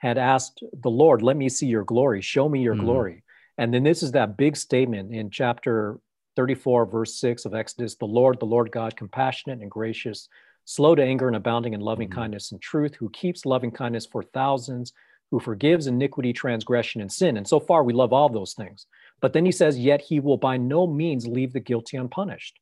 had 0.00 0.18
asked 0.18 0.62
the 0.82 0.90
Lord, 0.90 1.22
Let 1.22 1.36
me 1.36 1.48
see 1.48 1.66
your 1.66 1.84
glory, 1.84 2.20
show 2.20 2.48
me 2.48 2.60
your 2.62 2.74
Mhm. 2.74 2.80
glory. 2.80 3.24
And 3.58 3.72
then 3.72 3.82
this 3.82 4.02
is 4.02 4.12
that 4.12 4.36
big 4.36 4.56
statement 4.56 5.14
in 5.14 5.30
chapter 5.30 5.98
34, 6.36 6.86
verse 6.86 7.14
6 7.20 7.44
of 7.44 7.54
Exodus 7.54 7.94
the 7.96 8.06
Lord, 8.06 8.40
the 8.40 8.46
Lord 8.46 8.70
God, 8.70 8.96
compassionate 8.96 9.60
and 9.60 9.70
gracious, 9.70 10.28
slow 10.64 10.94
to 10.94 11.02
anger 11.02 11.26
and 11.26 11.36
abounding 11.36 11.74
in 11.74 11.80
loving 11.80 12.08
Mhm. 12.08 12.12
kindness 12.14 12.52
and 12.52 12.60
truth, 12.60 12.94
who 12.94 13.10
keeps 13.10 13.44
loving 13.44 13.70
kindness 13.70 14.06
for 14.06 14.22
thousands, 14.22 14.92
who 15.30 15.40
forgives 15.40 15.86
iniquity, 15.86 16.32
transgression, 16.32 17.00
and 17.00 17.12
sin. 17.12 17.36
And 17.36 17.46
so 17.46 17.60
far, 17.60 17.84
we 17.84 17.92
love 17.92 18.12
all 18.12 18.28
those 18.28 18.54
things. 18.54 18.86
But 19.20 19.32
then 19.32 19.44
he 19.44 19.52
says, 19.52 19.78
Yet 19.78 20.00
he 20.00 20.20
will 20.20 20.36
by 20.36 20.56
no 20.56 20.86
means 20.86 21.26
leave 21.26 21.52
the 21.52 21.60
guilty 21.60 21.96
unpunished. 21.96 22.58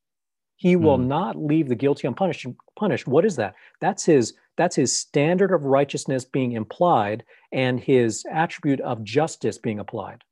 He 0.57 0.75
will 0.75 0.97
Mhm. 0.97 1.07
not 1.07 1.35
leave 1.37 1.69
the 1.69 1.75
guilty 1.75 2.07
unpunished. 2.07 2.45
Punished. 2.75 3.07
What 3.07 3.25
is 3.25 3.35
that? 3.37 3.55
That's 3.79 4.05
his. 4.05 4.35
That's 4.57 4.75
his 4.75 4.95
standard 4.95 5.51
of 5.53 5.63
righteousness 5.63 6.25
being 6.25 6.51
implied, 6.51 7.23
and 7.51 7.79
his 7.79 8.25
attribute 8.29 8.81
of 8.81 9.03
justice 9.03 9.57
being 9.57 9.79
applied. 9.79 10.23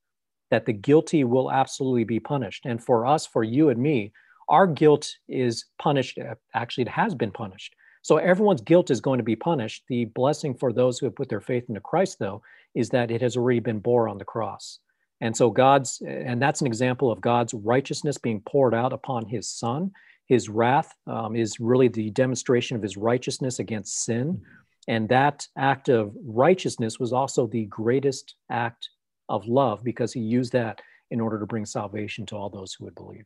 That 0.52 0.66
the 0.66 0.74
guilty 0.74 1.24
will 1.24 1.52
absolutely 1.52 2.04
be 2.04 2.20
punished. 2.20 2.66
And 2.66 2.84
for 2.84 3.06
us, 3.06 3.26
for 3.26 3.44
you 3.44 3.70
and 3.70 3.80
me, 3.80 4.12
our 4.48 4.66
guilt 4.66 5.16
is 5.28 5.66
punished. 5.78 6.18
Actually, 6.54 6.84
it 6.84 6.90
has 6.90 7.14
been 7.14 7.32
punished. 7.32 7.76
So 8.02 8.18
everyone's 8.18 8.62
guilt 8.62 8.90
is 8.90 9.02
going 9.02 9.20
to 9.20 9.24
be 9.24 9.36
punished. 9.36 9.84
The 9.88 10.06
blessing 10.06 10.56
for 10.56 10.74
those 10.74 10.98
who 10.98 11.06
have 11.06 11.16
put 11.16 11.30
their 11.30 11.42
faith 11.42 11.66
into 11.70 11.82
Christ, 11.82 12.18
though, 12.20 12.42
is 12.74 12.90
that 12.90 13.12
it 13.12 13.22
has 13.22 13.38
already 13.38 13.60
been 13.60 13.80
bore 13.80 14.08
on 14.08 14.18
the 14.18 14.26
cross. 14.26 14.80
And 15.22 15.36
so 15.36 15.50
God's, 15.50 16.02
and 16.08 16.42
that's 16.42 16.62
an 16.62 16.68
example 16.68 17.12
of 17.12 17.20
God's 17.22 17.54
righteousness 17.54 18.18
being 18.18 18.42
poured 18.42 18.74
out 18.74 18.94
upon 18.94 19.28
his 19.28 19.50
son. 19.50 19.92
His 20.28 20.48
wrath 20.48 20.96
um, 21.08 21.36
is 21.36 21.60
really 21.60 21.90
the 21.90 22.10
demonstration 22.12 22.78
of 22.78 22.84
his 22.84 22.96
righteousness 22.96 23.60
against 23.60 24.06
sin. 24.06 24.42
And 24.88 25.10
that 25.10 25.46
act 25.58 25.90
of 25.90 26.16
righteousness 26.26 27.00
was 27.00 27.12
also 27.12 27.48
the 27.48 27.66
greatest 27.66 28.36
act 28.50 28.90
of 29.30 29.48
love 29.48 29.84
because 29.84 30.12
he 30.12 30.20
used 30.20 30.54
that 30.54 30.82
in 31.12 31.22
order 31.22 31.39
to 31.39 31.46
bring 31.46 31.65
salvation 31.65 32.26
to 32.28 32.36
all 32.36 32.50
those 32.50 32.74
who 32.74 32.86
would 32.86 32.96
believe. 32.96 33.26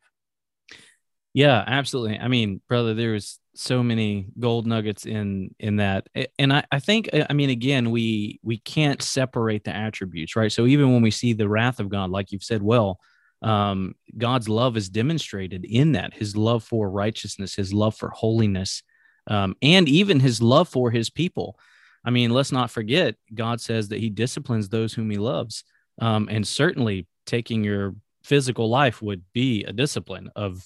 Yeah, 1.33 1.63
absolutely. 1.65 2.19
I 2.19 2.27
mean, 2.27 2.61
brother, 2.69 2.93
there's 2.93 3.39
so 3.55 3.81
many 3.81 4.27
gold 4.39 4.67
nuggets 4.67 5.05
in 5.05 5.55
in 5.59 5.77
that, 5.77 6.07
and 6.37 6.53
I 6.53 6.63
I 6.71 6.79
think 6.79 7.09
I 7.13 7.33
mean 7.33 7.49
again 7.49 7.89
we 7.89 8.39
we 8.43 8.59
can't 8.59 9.01
separate 9.01 9.63
the 9.63 9.75
attributes, 9.75 10.35
right? 10.35 10.51
So 10.51 10.67
even 10.67 10.93
when 10.93 11.01
we 11.01 11.09
see 11.09 11.33
the 11.33 11.49
wrath 11.49 11.79
of 11.79 11.89
God, 11.89 12.11
like 12.11 12.31
you've 12.31 12.43
said, 12.43 12.61
well, 12.61 12.99
um, 13.41 13.95
God's 14.15 14.47
love 14.47 14.77
is 14.77 14.89
demonstrated 14.89 15.65
in 15.65 15.93
that 15.93 16.13
His 16.13 16.37
love 16.37 16.63
for 16.63 16.89
righteousness, 16.89 17.55
His 17.55 17.73
love 17.73 17.95
for 17.95 18.09
holiness, 18.09 18.83
um, 19.25 19.55
and 19.61 19.89
even 19.89 20.19
His 20.19 20.39
love 20.39 20.69
for 20.69 20.91
His 20.91 21.09
people. 21.09 21.57
I 22.05 22.11
mean, 22.11 22.29
let's 22.29 22.51
not 22.51 22.69
forget, 22.69 23.15
God 23.33 23.59
says 23.59 23.89
that 23.89 23.99
He 23.99 24.09
disciplines 24.09 24.69
those 24.69 24.93
whom 24.93 25.09
He 25.09 25.17
loves, 25.17 25.63
um, 25.99 26.27
and 26.29 26.47
certainly 26.47 27.07
taking 27.25 27.63
your 27.63 27.95
physical 28.23 28.69
life 28.69 29.01
would 29.01 29.23
be 29.33 29.63
a 29.63 29.73
discipline 29.73 30.31
of 30.35 30.65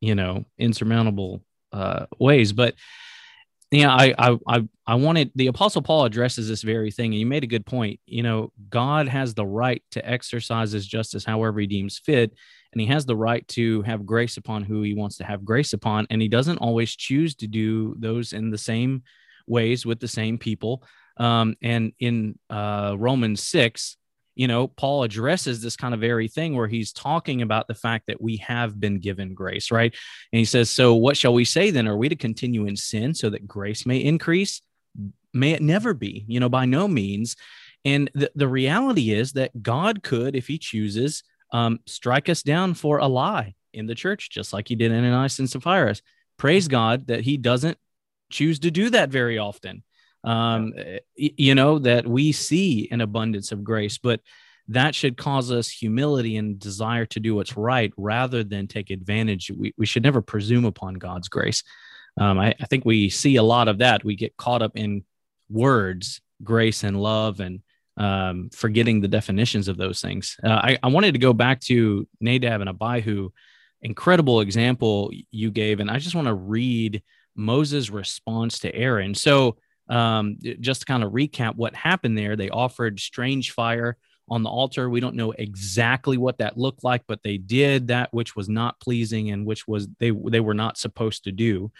you 0.00 0.14
know 0.14 0.44
insurmountable 0.58 1.42
uh 1.72 2.06
ways. 2.18 2.52
But 2.52 2.74
yeah 3.72 3.90
I, 3.90 4.14
I 4.18 4.38
i 4.46 4.68
i 4.86 4.94
wanted 4.94 5.32
the 5.34 5.46
apostle 5.46 5.80
paul 5.80 6.04
addresses 6.04 6.46
this 6.46 6.60
very 6.62 6.90
thing 6.90 7.12
and 7.12 7.18
you 7.18 7.26
made 7.26 7.42
a 7.42 7.48
good 7.48 7.66
point. 7.66 7.98
You 8.06 8.22
know 8.22 8.52
god 8.68 9.08
has 9.08 9.34
the 9.34 9.46
right 9.46 9.82
to 9.92 10.08
exercise 10.08 10.70
his 10.72 10.86
justice 10.86 11.24
however 11.24 11.58
he 11.60 11.66
deems 11.66 11.98
fit 11.98 12.34
and 12.72 12.80
he 12.80 12.86
has 12.88 13.04
the 13.04 13.16
right 13.16 13.46
to 13.48 13.82
have 13.82 14.06
grace 14.06 14.36
upon 14.36 14.62
who 14.62 14.82
he 14.82 14.94
wants 14.94 15.16
to 15.16 15.24
have 15.24 15.44
grace 15.44 15.72
upon 15.72 16.06
and 16.10 16.22
he 16.22 16.28
doesn't 16.28 16.58
always 16.58 16.94
choose 16.94 17.34
to 17.36 17.46
do 17.46 17.96
those 17.98 18.32
in 18.32 18.50
the 18.50 18.58
same 18.58 19.02
ways 19.46 19.84
with 19.84 19.98
the 19.98 20.08
same 20.08 20.38
people. 20.38 20.84
Um 21.16 21.56
and 21.62 21.92
in 21.98 22.38
uh 22.50 22.94
romans 22.98 23.42
6 23.42 23.96
you 24.34 24.48
know, 24.48 24.66
Paul 24.66 25.02
addresses 25.02 25.60
this 25.60 25.76
kind 25.76 25.94
of 25.94 26.00
very 26.00 26.28
thing 26.28 26.56
where 26.56 26.68
he's 26.68 26.92
talking 26.92 27.42
about 27.42 27.68
the 27.68 27.74
fact 27.74 28.06
that 28.06 28.20
we 28.20 28.38
have 28.38 28.80
been 28.80 28.98
given 28.98 29.34
grace, 29.34 29.70
right? 29.70 29.94
And 30.32 30.38
he 30.38 30.44
says, 30.44 30.70
So 30.70 30.94
what 30.94 31.16
shall 31.16 31.34
we 31.34 31.44
say 31.44 31.70
then? 31.70 31.88
Are 31.88 31.96
we 31.96 32.08
to 32.08 32.16
continue 32.16 32.66
in 32.66 32.76
sin 32.76 33.14
so 33.14 33.30
that 33.30 33.46
grace 33.46 33.84
may 33.84 33.98
increase? 33.98 34.62
May 35.34 35.52
it 35.52 35.62
never 35.62 35.94
be, 35.94 36.24
you 36.28 36.40
know, 36.40 36.48
by 36.48 36.64
no 36.64 36.88
means. 36.88 37.36
And 37.84 38.10
the, 38.14 38.30
the 38.34 38.48
reality 38.48 39.12
is 39.12 39.32
that 39.32 39.62
God 39.62 40.02
could, 40.02 40.36
if 40.36 40.46
he 40.46 40.58
chooses, 40.58 41.22
um, 41.52 41.80
strike 41.86 42.28
us 42.28 42.42
down 42.42 42.74
for 42.74 42.98
a 42.98 43.06
lie 43.06 43.54
in 43.72 43.86
the 43.86 43.94
church, 43.94 44.30
just 44.30 44.52
like 44.52 44.68
he 44.68 44.76
did 44.76 44.92
in 44.92 45.04
Ananias 45.04 45.38
and 45.38 45.48
Sapphira. 45.48 45.94
Praise 46.38 46.68
God 46.68 47.08
that 47.08 47.22
he 47.22 47.36
doesn't 47.36 47.78
choose 48.30 48.58
to 48.60 48.70
do 48.70 48.90
that 48.90 49.10
very 49.10 49.38
often 49.38 49.82
um, 50.24 50.72
you 51.16 51.54
know, 51.54 51.78
that 51.80 52.06
we 52.06 52.32
see 52.32 52.88
an 52.90 53.00
abundance 53.00 53.52
of 53.52 53.64
grace, 53.64 53.98
but 53.98 54.20
that 54.68 54.94
should 54.94 55.16
cause 55.16 55.50
us 55.50 55.68
humility 55.68 56.36
and 56.36 56.58
desire 56.58 57.04
to 57.06 57.20
do 57.20 57.34
what's 57.34 57.56
right 57.56 57.92
rather 57.96 58.44
than 58.44 58.66
take 58.66 58.90
advantage. 58.90 59.50
We, 59.50 59.74
we 59.76 59.86
should 59.86 60.02
never 60.02 60.22
presume 60.22 60.64
upon 60.64 60.94
God's 60.94 61.28
grace. 61.28 61.64
Um, 62.20 62.38
I, 62.38 62.54
I 62.60 62.66
think 62.66 62.84
we 62.84 63.08
see 63.08 63.36
a 63.36 63.42
lot 63.42 63.68
of 63.68 63.78
that. 63.78 64.04
We 64.04 64.16
get 64.16 64.36
caught 64.36 64.62
up 64.62 64.72
in 64.76 65.04
words, 65.50 66.20
grace 66.44 66.84
and 66.84 67.00
love, 67.00 67.40
and 67.40 67.60
um, 67.96 68.50
forgetting 68.54 69.00
the 69.00 69.08
definitions 69.08 69.68
of 69.68 69.76
those 69.76 70.00
things. 70.00 70.36
Uh, 70.42 70.48
I, 70.48 70.78
I 70.82 70.88
wanted 70.88 71.12
to 71.12 71.18
go 71.18 71.32
back 71.32 71.60
to 71.62 72.06
Nadab 72.20 72.60
and 72.60 72.70
Abihu, 72.70 73.30
incredible 73.82 74.40
example 74.40 75.10
you 75.30 75.50
gave, 75.50 75.80
and 75.80 75.90
I 75.90 75.98
just 75.98 76.14
want 76.14 76.28
to 76.28 76.34
read 76.34 77.02
Moses' 77.34 77.90
response 77.90 78.60
to 78.60 78.74
Aaron. 78.74 79.14
So, 79.14 79.56
um, 79.88 80.38
just 80.60 80.80
to 80.80 80.86
kind 80.86 81.02
of 81.02 81.12
recap 81.12 81.56
what 81.56 81.74
happened 81.74 82.16
there, 82.16 82.36
they 82.36 82.50
offered 82.50 83.00
strange 83.00 83.52
fire 83.52 83.96
on 84.28 84.42
the 84.42 84.50
altar. 84.50 84.88
We 84.88 85.00
don't 85.00 85.16
know 85.16 85.32
exactly 85.32 86.16
what 86.16 86.38
that 86.38 86.56
looked 86.56 86.84
like, 86.84 87.02
but 87.06 87.22
they 87.22 87.38
did 87.38 87.88
that 87.88 88.12
which 88.12 88.36
was 88.36 88.48
not 88.48 88.80
pleasing 88.80 89.30
and 89.30 89.44
which 89.44 89.66
was 89.66 89.88
they 89.98 90.10
they 90.10 90.40
were 90.40 90.54
not 90.54 90.78
supposed 90.78 91.24
to 91.24 91.32
do 91.32 91.70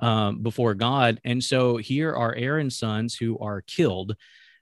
um, 0.00 0.42
before 0.42 0.74
God. 0.74 1.20
And 1.24 1.42
so 1.42 1.76
here 1.76 2.12
are 2.12 2.34
Aaron's 2.34 2.78
sons 2.78 3.14
who 3.14 3.38
are 3.38 3.62
killed. 3.62 4.16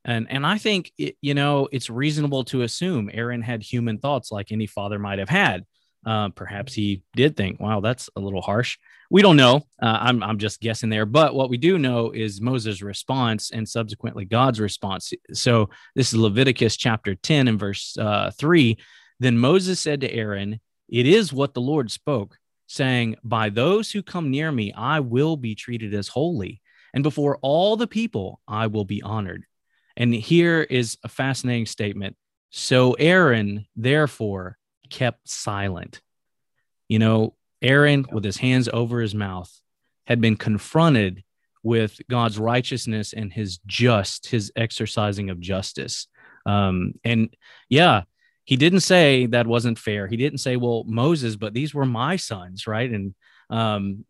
And, 0.04 0.26
and 0.30 0.46
I 0.46 0.58
think 0.58 0.92
it, 0.98 1.16
you 1.20 1.34
know 1.34 1.68
it's 1.72 1.90
reasonable 1.90 2.44
to 2.44 2.62
assume 2.62 3.10
Aaron 3.12 3.42
had 3.42 3.62
human 3.62 3.98
thoughts 3.98 4.32
like 4.32 4.52
any 4.52 4.66
father 4.66 4.98
might 4.98 5.18
have 5.18 5.28
had. 5.28 5.64
Uh, 6.06 6.30
perhaps 6.30 6.72
he 6.74 7.02
did 7.14 7.36
think, 7.36 7.60
"Wow, 7.60 7.80
that's 7.80 8.08
a 8.16 8.20
little 8.20 8.42
harsh." 8.42 8.78
We 9.10 9.22
don't 9.22 9.36
know. 9.36 9.66
Uh, 9.82 9.98
I'm 10.00 10.22
I'm 10.22 10.38
just 10.38 10.60
guessing 10.60 10.90
there. 10.90 11.06
But 11.06 11.34
what 11.34 11.50
we 11.50 11.56
do 11.56 11.78
know 11.78 12.10
is 12.10 12.40
Moses' 12.40 12.82
response 12.82 13.50
and 13.50 13.68
subsequently 13.68 14.24
God's 14.24 14.60
response. 14.60 15.12
So 15.32 15.70
this 15.94 16.12
is 16.12 16.18
Leviticus 16.18 16.76
chapter 16.76 17.14
10 17.14 17.48
and 17.48 17.58
verse 17.58 17.96
uh, 17.98 18.30
three. 18.30 18.78
Then 19.20 19.38
Moses 19.38 19.80
said 19.80 20.00
to 20.02 20.12
Aaron, 20.12 20.60
"It 20.88 21.06
is 21.06 21.32
what 21.32 21.54
the 21.54 21.60
Lord 21.60 21.90
spoke." 21.90 22.38
saying, 22.68 23.16
By 23.24 23.48
those 23.48 23.90
who 23.90 24.02
come 24.02 24.30
near 24.30 24.52
me, 24.52 24.72
I 24.72 25.00
will 25.00 25.36
be 25.36 25.54
treated 25.54 25.94
as 25.94 26.08
holy, 26.08 26.60
and 26.94 27.02
before 27.02 27.38
all 27.42 27.76
the 27.76 27.88
people, 27.88 28.40
I 28.46 28.68
will 28.68 28.84
be 28.84 29.02
honored. 29.02 29.44
And 29.96 30.14
here 30.14 30.62
is 30.62 30.96
a 31.02 31.08
fascinating 31.08 31.66
statement. 31.66 32.16
So 32.50 32.92
Aaron, 32.92 33.66
therefore, 33.74 34.56
kept 34.90 35.28
silent. 35.28 36.00
You 36.88 36.98
know, 36.98 37.34
Aaron, 37.60 38.06
with 38.10 38.24
his 38.24 38.38
hands 38.38 38.68
over 38.72 39.00
his 39.00 39.14
mouth, 39.14 39.52
had 40.06 40.20
been 40.20 40.36
confronted 40.36 41.22
with 41.62 42.00
God's 42.08 42.38
righteousness 42.38 43.12
and 43.12 43.32
his 43.32 43.58
just, 43.66 44.28
his 44.28 44.52
exercising 44.56 45.28
of 45.28 45.40
justice. 45.40 46.06
Um, 46.46 46.94
and 47.04 47.34
yeah, 47.68 48.02
he 48.44 48.56
didn't 48.56 48.80
say 48.80 49.26
that 49.26 49.46
wasn't 49.46 49.78
fair. 49.78 50.06
He 50.06 50.16
didn't 50.16 50.38
say, 50.38 50.56
well, 50.56 50.84
Moses, 50.86 51.36
but 51.36 51.52
these 51.52 51.74
were 51.74 51.84
my 51.84 52.16
sons, 52.16 52.66
right? 52.66 52.90
And 52.90 53.14
um, 53.50 54.04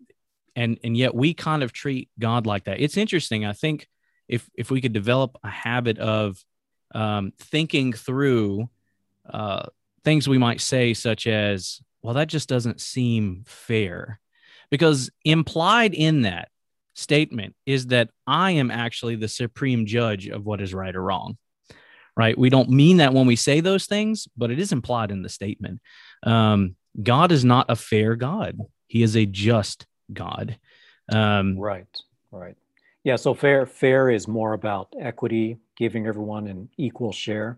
and 0.54 0.78
and 0.84 0.96
yet 0.96 1.14
we 1.14 1.34
kind 1.34 1.62
of 1.62 1.72
treat 1.72 2.08
God 2.18 2.46
like 2.46 2.64
that. 2.64 2.80
It's 2.80 2.96
interesting. 2.96 3.44
I 3.44 3.52
think 3.52 3.88
if 4.28 4.48
if 4.54 4.70
we 4.70 4.80
could 4.80 4.92
develop 4.92 5.36
a 5.42 5.48
habit 5.48 5.98
of 5.98 6.38
um, 6.94 7.32
thinking 7.38 7.92
through 7.92 8.68
uh, 9.28 9.66
things 10.09 10.29
we 10.29 10.38
might 10.38 10.61
say, 10.61 10.94
such 10.94 11.27
as, 11.27 11.81
well, 12.03 12.14
that 12.14 12.29
just 12.29 12.49
doesn't 12.49 12.81
seem 12.81 13.44
fair, 13.47 14.21
because 14.71 15.11
implied 15.25 15.92
in 15.92 16.23
that 16.23 16.49
statement 16.94 17.55
is 17.66 17.88
that 17.88 18.09
I 18.27 18.53
am 18.53 18.71
actually 18.71 19.16
the 19.16 19.29
supreme 19.29 19.85
judge 19.87 20.27
of 20.27 20.47
what 20.47 20.61
is 20.61 20.73
right 20.75 20.97
or 20.97 21.03
wrong 21.03 21.37
right? 22.18 22.37
We 22.37 22.51
don't 22.51 22.68
mean 22.68 22.97
that 22.97 23.14
when 23.14 23.27
we 23.27 23.37
say 23.37 23.61
those 23.61 23.87
things, 23.87 24.27
but 24.37 24.51
it 24.51 24.59
is 24.59 24.73
implied 24.73 25.12
in 25.12 25.23
the 25.23 25.29
statement. 25.29 25.81
Um, 26.25 26.75
God 27.01 27.31
is 27.31 27.44
not 27.44 27.66
a 27.71 27.77
fair 27.77 28.16
God, 28.16 28.59
He 28.88 29.05
is 29.05 29.16
a 29.16 29.25
just 29.25 29.87
God. 30.12 30.59
Um, 31.11 31.57
right, 31.57 31.87
right. 32.33 32.57
Yeah, 33.05 33.16
so 33.16 33.33
fair 33.33 33.64
fair 33.64 34.11
is 34.11 34.27
more 34.27 34.53
about 34.53 34.92
equity, 35.01 35.59
giving 35.77 36.09
everyone 36.09 36.49
an 36.49 36.68
equal 36.77 37.12
share. 37.12 37.57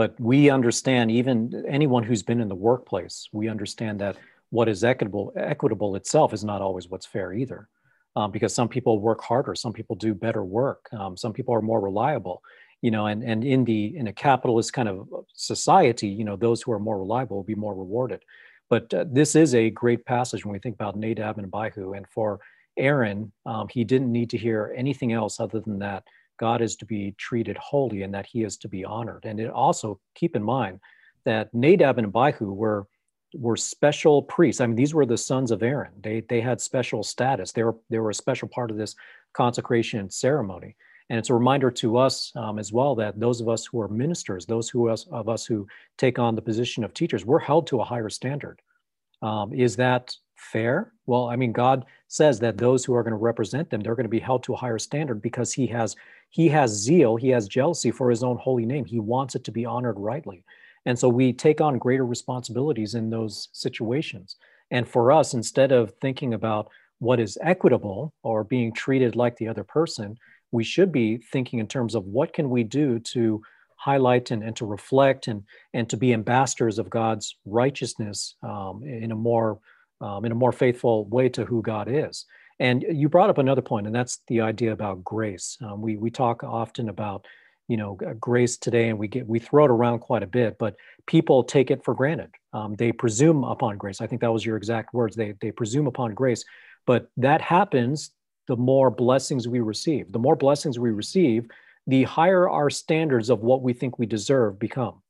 But 0.00 0.18
we 0.18 0.48
understand, 0.48 1.10
even 1.10 1.62
anyone 1.68 2.02
who's 2.02 2.22
been 2.22 2.40
in 2.40 2.48
the 2.48 2.54
workplace, 2.54 3.28
we 3.32 3.50
understand 3.50 4.00
that 4.00 4.16
what 4.48 4.66
is 4.66 4.82
equitable 4.82 5.30
equitable 5.36 5.94
itself 5.94 6.32
is 6.32 6.42
not 6.42 6.62
always 6.62 6.88
what's 6.88 7.04
fair 7.04 7.34
either. 7.34 7.68
Um, 8.16 8.30
because 8.30 8.54
some 8.54 8.66
people 8.66 8.98
work 8.98 9.20
harder, 9.20 9.54
some 9.54 9.74
people 9.74 9.96
do 9.96 10.14
better 10.14 10.42
work, 10.42 10.88
um, 10.92 11.18
some 11.18 11.34
people 11.34 11.54
are 11.54 11.60
more 11.60 11.82
reliable, 11.82 12.42
you 12.80 12.90
know, 12.90 13.08
and, 13.08 13.22
and 13.22 13.44
in 13.44 13.62
the 13.66 13.94
in 13.94 14.06
a 14.06 14.12
capitalist 14.14 14.72
kind 14.72 14.88
of 14.88 15.06
society, 15.34 16.08
you 16.08 16.24
know, 16.24 16.36
those 16.36 16.62
who 16.62 16.72
are 16.72 16.80
more 16.80 16.98
reliable 16.98 17.36
will 17.36 17.52
be 17.54 17.54
more 17.66 17.74
rewarded. 17.74 18.22
But 18.70 18.94
uh, 18.94 19.04
this 19.06 19.36
is 19.36 19.54
a 19.54 19.68
great 19.68 20.06
passage 20.06 20.46
when 20.46 20.54
we 20.54 20.60
think 20.60 20.76
about 20.76 20.96
Nadab 20.96 21.36
and 21.36 21.52
Abihu. 21.52 21.92
And 21.92 22.06
for 22.08 22.40
Aaron, 22.78 23.32
um, 23.44 23.68
he 23.68 23.84
didn't 23.84 24.10
need 24.10 24.30
to 24.30 24.38
hear 24.38 24.72
anything 24.74 25.12
else 25.12 25.40
other 25.40 25.60
than 25.60 25.78
that 25.80 26.04
God 26.40 26.62
is 26.62 26.74
to 26.76 26.86
be 26.86 27.14
treated 27.18 27.58
holy 27.58 28.02
and 28.02 28.14
that 28.14 28.24
he 28.24 28.44
is 28.44 28.56
to 28.56 28.68
be 28.68 28.82
honored. 28.82 29.26
And 29.26 29.38
it 29.38 29.50
also 29.50 30.00
keep 30.14 30.34
in 30.34 30.42
mind 30.42 30.80
that 31.24 31.52
Nadab 31.52 31.98
and 31.98 32.06
Abihu 32.08 32.52
were 32.52 32.86
were 33.34 33.56
special 33.56 34.22
priests. 34.22 34.60
I 34.60 34.66
mean, 34.66 34.74
these 34.74 34.94
were 34.94 35.06
the 35.06 35.18
sons 35.18 35.50
of 35.50 35.62
Aaron. 35.62 35.92
They 36.00 36.22
they 36.22 36.40
had 36.40 36.60
special 36.60 37.02
status. 37.02 37.52
They 37.52 37.62
were 37.62 37.76
they 37.90 37.98
were 37.98 38.10
a 38.10 38.14
special 38.14 38.48
part 38.48 38.70
of 38.70 38.78
this 38.78 38.96
consecration 39.34 40.08
ceremony. 40.08 40.76
And 41.10 41.18
it's 41.18 41.30
a 41.30 41.34
reminder 41.34 41.70
to 41.72 41.98
us 41.98 42.32
um, 42.36 42.58
as 42.58 42.72
well 42.72 42.94
that 42.94 43.20
those 43.20 43.40
of 43.40 43.48
us 43.48 43.66
who 43.66 43.80
are 43.80 43.88
ministers, 43.88 44.46
those 44.46 44.70
who 44.70 44.88
us, 44.88 45.06
of 45.10 45.28
us 45.28 45.44
who 45.44 45.66
take 45.98 46.18
on 46.18 46.36
the 46.36 46.42
position 46.42 46.84
of 46.84 46.94
teachers, 46.94 47.26
we're 47.26 47.46
held 47.50 47.66
to 47.66 47.80
a 47.80 47.84
higher 47.84 48.08
standard. 48.08 48.62
Um, 49.20 49.52
is 49.52 49.76
that 49.76 50.16
fair? 50.40 50.92
Well, 51.06 51.28
I 51.28 51.36
mean, 51.36 51.52
God 51.52 51.84
says 52.08 52.40
that 52.40 52.58
those 52.58 52.84
who 52.84 52.94
are 52.94 53.02
going 53.02 53.12
to 53.12 53.16
represent 53.16 53.70
them, 53.70 53.80
they're 53.80 53.94
going 53.94 54.04
to 54.04 54.08
be 54.08 54.18
held 54.18 54.42
to 54.44 54.54
a 54.54 54.56
higher 54.56 54.78
standard 54.78 55.22
because 55.22 55.52
He 55.52 55.66
has 55.68 55.96
He 56.30 56.48
has 56.48 56.70
zeal, 56.70 57.16
He 57.16 57.28
has 57.28 57.48
jealousy 57.48 57.90
for 57.90 58.10
His 58.10 58.22
own 58.22 58.36
holy 58.38 58.66
name. 58.66 58.84
He 58.84 59.00
wants 59.00 59.34
it 59.34 59.44
to 59.44 59.52
be 59.52 59.66
honored 59.66 59.98
rightly, 59.98 60.44
and 60.86 60.98
so 60.98 61.08
we 61.08 61.32
take 61.32 61.60
on 61.60 61.78
greater 61.78 62.06
responsibilities 62.06 62.94
in 62.94 63.10
those 63.10 63.48
situations. 63.52 64.36
And 64.70 64.88
for 64.88 65.12
us, 65.12 65.34
instead 65.34 65.72
of 65.72 65.92
thinking 66.00 66.34
about 66.34 66.68
what 67.00 67.18
is 67.18 67.38
equitable 67.42 68.14
or 68.22 68.44
being 68.44 68.72
treated 68.72 69.16
like 69.16 69.36
the 69.36 69.48
other 69.48 69.64
person, 69.64 70.16
we 70.52 70.64
should 70.64 70.92
be 70.92 71.16
thinking 71.16 71.58
in 71.58 71.66
terms 71.66 71.94
of 71.94 72.04
what 72.04 72.32
can 72.32 72.50
we 72.50 72.62
do 72.62 72.98
to 72.98 73.42
highlight 73.76 74.30
and, 74.30 74.42
and 74.42 74.54
to 74.56 74.66
reflect 74.66 75.26
and, 75.26 75.42
and 75.72 75.88
to 75.88 75.96
be 75.96 76.12
ambassadors 76.12 76.78
of 76.78 76.90
God's 76.90 77.36
righteousness 77.46 78.36
um, 78.42 78.82
in 78.84 79.10
a 79.10 79.16
more 79.16 79.58
um, 80.00 80.24
in 80.24 80.32
a 80.32 80.34
more 80.34 80.52
faithful 80.52 81.04
way 81.06 81.28
to 81.30 81.44
who 81.44 81.62
God 81.62 81.88
is. 81.90 82.26
And 82.58 82.84
you 82.90 83.08
brought 83.08 83.30
up 83.30 83.38
another 83.38 83.62
point, 83.62 83.86
and 83.86 83.94
that's 83.94 84.20
the 84.28 84.42
idea 84.42 84.72
about 84.72 85.02
grace. 85.02 85.56
Um, 85.62 85.80
we 85.80 85.96
we 85.96 86.10
talk 86.10 86.44
often 86.44 86.90
about 86.90 87.26
you 87.68 87.76
know 87.76 87.98
grace 88.20 88.58
today, 88.58 88.90
and 88.90 88.98
we 88.98 89.08
get 89.08 89.26
we 89.26 89.38
throw 89.38 89.64
it 89.64 89.70
around 89.70 90.00
quite 90.00 90.22
a 90.22 90.26
bit, 90.26 90.58
but 90.58 90.76
people 91.06 91.42
take 91.42 91.70
it 91.70 91.82
for 91.84 91.94
granted. 91.94 92.30
Um, 92.52 92.74
they 92.76 92.92
presume 92.92 93.44
upon 93.44 93.78
grace. 93.78 94.00
I 94.02 94.06
think 94.06 94.20
that 94.20 94.32
was 94.32 94.44
your 94.44 94.58
exact 94.58 94.92
words. 94.92 95.16
They 95.16 95.34
they 95.40 95.52
presume 95.52 95.86
upon 95.86 96.12
grace, 96.12 96.44
but 96.86 97.10
that 97.16 97.40
happens 97.40 98.10
the 98.46 98.56
more 98.56 98.90
blessings 98.90 99.48
we 99.48 99.60
receive. 99.60 100.12
The 100.12 100.18
more 100.18 100.36
blessings 100.36 100.78
we 100.78 100.90
receive, 100.90 101.46
the 101.86 102.02
higher 102.02 102.48
our 102.48 102.68
standards 102.68 103.30
of 103.30 103.40
what 103.40 103.62
we 103.62 103.72
think 103.72 103.98
we 103.98 104.06
deserve 104.06 104.58
become. 104.58 105.00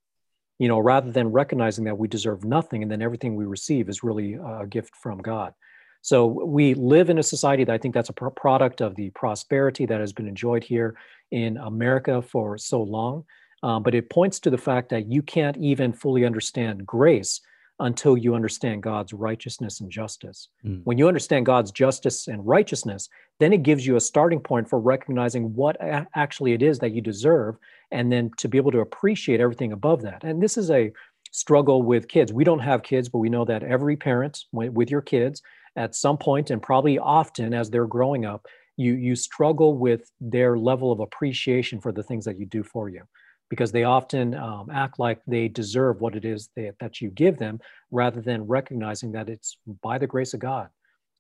You 0.60 0.68
know, 0.68 0.78
rather 0.78 1.10
than 1.10 1.32
recognizing 1.32 1.84
that 1.86 1.98
we 1.98 2.06
deserve 2.06 2.44
nothing 2.44 2.82
and 2.82 2.90
then 2.92 3.02
everything 3.02 3.34
we 3.34 3.46
receive 3.46 3.88
is 3.88 4.04
really 4.04 4.34
a 4.34 4.66
gift 4.66 4.94
from 4.94 5.18
God. 5.18 5.54
So 6.02 6.26
we 6.26 6.74
live 6.74 7.10
in 7.10 7.18
a 7.18 7.22
society 7.22 7.64
that 7.64 7.72
I 7.72 7.78
think 7.78 7.94
that's 7.94 8.08
a 8.08 8.30
product 8.44 8.80
of 8.80 8.94
the 8.94 9.10
prosperity 9.10 9.84
that 9.86 10.00
has 10.00 10.12
been 10.12 10.28
enjoyed 10.28 10.64
here 10.64 10.96
in 11.30 11.56
America 11.58 12.22
for 12.22 12.56
so 12.56 12.82
long. 12.82 13.24
Um, 13.62 13.82
but 13.82 13.94
it 13.94 14.08
points 14.08 14.40
to 14.40 14.50
the 14.50 14.58
fact 14.58 14.88
that 14.90 15.10
you 15.10 15.22
can't 15.22 15.56
even 15.58 15.92
fully 15.92 16.24
understand 16.24 16.86
grace 16.86 17.40
until 17.78 18.16
you 18.16 18.34
understand 18.34 18.82
God's 18.82 19.12
righteousness 19.12 19.80
and 19.80 19.90
justice. 19.90 20.48
Mm. 20.64 20.82
When 20.84 20.98
you 20.98 21.08
understand 21.08 21.46
God's 21.46 21.70
justice 21.70 22.28
and 22.28 22.46
righteousness, 22.46 23.08
then 23.38 23.52
it 23.52 23.62
gives 23.62 23.86
you 23.86 23.96
a 23.96 24.00
starting 24.00 24.40
point 24.40 24.68
for 24.68 24.78
recognizing 24.78 25.54
what 25.54 25.76
a- 25.80 26.06
actually 26.14 26.52
it 26.52 26.62
is 26.62 26.78
that 26.78 26.92
you 26.92 27.00
deserve, 27.00 27.56
and 27.90 28.11
then 28.11 28.31
to 28.38 28.48
be 28.48 28.59
able 28.59 28.72
to 28.72 28.81
appreciate 28.81 29.40
everything 29.40 29.72
above 29.72 30.03
that. 30.03 30.24
And 30.24 30.42
this 30.42 30.57
is 30.57 30.70
a 30.70 30.92
struggle 31.33 31.83
with 31.83 32.09
kids. 32.09 32.33
We 32.33 32.44
don't 32.44 32.61
have 32.61 32.83
kids, 32.83 33.09
but 33.09 33.18
we 33.18 33.29
know 33.29 33.44
that 33.44 33.62
every 33.62 33.96
parent 33.96 34.44
with 34.53 34.90
your 34.90 35.03
kids 35.03 35.42
at 35.76 35.94
some 35.94 36.18
point 36.18 36.50
and 36.50 36.62
probably 36.62 36.98
often 36.98 37.55
as 37.55 37.70
they're 37.70 37.87
growing 37.87 38.24
up, 38.24 38.46
you 38.76 38.94
you 38.94 39.14
struggle 39.14 39.76
with 39.76 40.11
their 40.20 40.57
level 40.57 40.90
of 40.90 41.00
appreciation 41.00 41.81
for 41.81 41.92
the 41.92 42.03
things 42.03 42.24
that 42.24 42.38
you 42.38 42.46
do 42.46 42.62
for 42.62 42.88
you 42.88 43.03
because 43.51 43.72
they 43.72 43.84
often 43.84 44.34
um, 44.34 44.70
act 44.72 44.99
like 44.99 45.20
they 45.26 45.49
deserve 45.49 46.01
what 46.01 46.14
it 46.14 46.24
is 46.24 46.49
they, 46.57 46.70
that 46.80 47.01
you 47.01 47.11
give 47.11 47.36
them 47.36 47.59
rather 47.91 48.20
than 48.22 48.47
recognizing 48.47 49.12
that 49.12 49.28
it's 49.28 49.59
by 49.82 49.99
the 49.99 50.07
grace 50.07 50.32
of 50.32 50.41
God. 50.41 50.68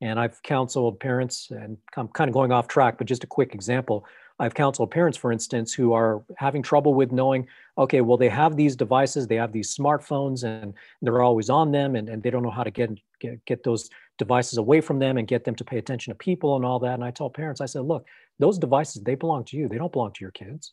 And 0.00 0.18
I've 0.18 0.42
counseled 0.42 0.98
parents, 0.98 1.48
and 1.50 1.76
I'm 1.96 2.08
kind 2.08 2.28
of 2.28 2.32
going 2.32 2.52
off 2.52 2.68
track, 2.68 2.96
but 2.96 3.06
just 3.06 3.24
a 3.24 3.26
quick 3.26 3.52
example. 3.54 4.06
I've 4.40 4.54
counseled 4.54 4.90
parents, 4.90 5.18
for 5.18 5.30
instance, 5.30 5.72
who 5.72 5.92
are 5.92 6.22
having 6.36 6.62
trouble 6.62 6.94
with 6.94 7.12
knowing, 7.12 7.46
okay, 7.78 8.00
well, 8.00 8.16
they 8.16 8.28
have 8.28 8.56
these 8.56 8.74
devices, 8.74 9.26
they 9.26 9.36
have 9.36 9.52
these 9.52 9.76
smartphones, 9.76 10.44
and 10.44 10.74
they're 11.02 11.22
always 11.22 11.50
on 11.50 11.70
them, 11.70 11.94
and, 11.94 12.08
and 12.08 12.22
they 12.22 12.30
don't 12.30 12.42
know 12.42 12.50
how 12.50 12.64
to 12.64 12.70
get, 12.70 12.90
get, 13.20 13.44
get 13.44 13.62
those 13.62 13.90
devices 14.18 14.58
away 14.58 14.80
from 14.80 14.98
them 14.98 15.18
and 15.18 15.28
get 15.28 15.44
them 15.44 15.54
to 15.54 15.64
pay 15.64 15.78
attention 15.78 16.10
to 16.10 16.18
people 16.18 16.56
and 16.56 16.64
all 16.64 16.78
that. 16.78 16.94
And 16.94 17.04
I 17.04 17.10
tell 17.10 17.30
parents, 17.30 17.60
I 17.60 17.66
said, 17.66 17.82
look, 17.82 18.06
those 18.38 18.58
devices, 18.58 19.02
they 19.02 19.14
belong 19.14 19.44
to 19.44 19.56
you. 19.56 19.68
They 19.68 19.78
don't 19.78 19.92
belong 19.92 20.12
to 20.14 20.24
your 20.24 20.32
kids 20.32 20.72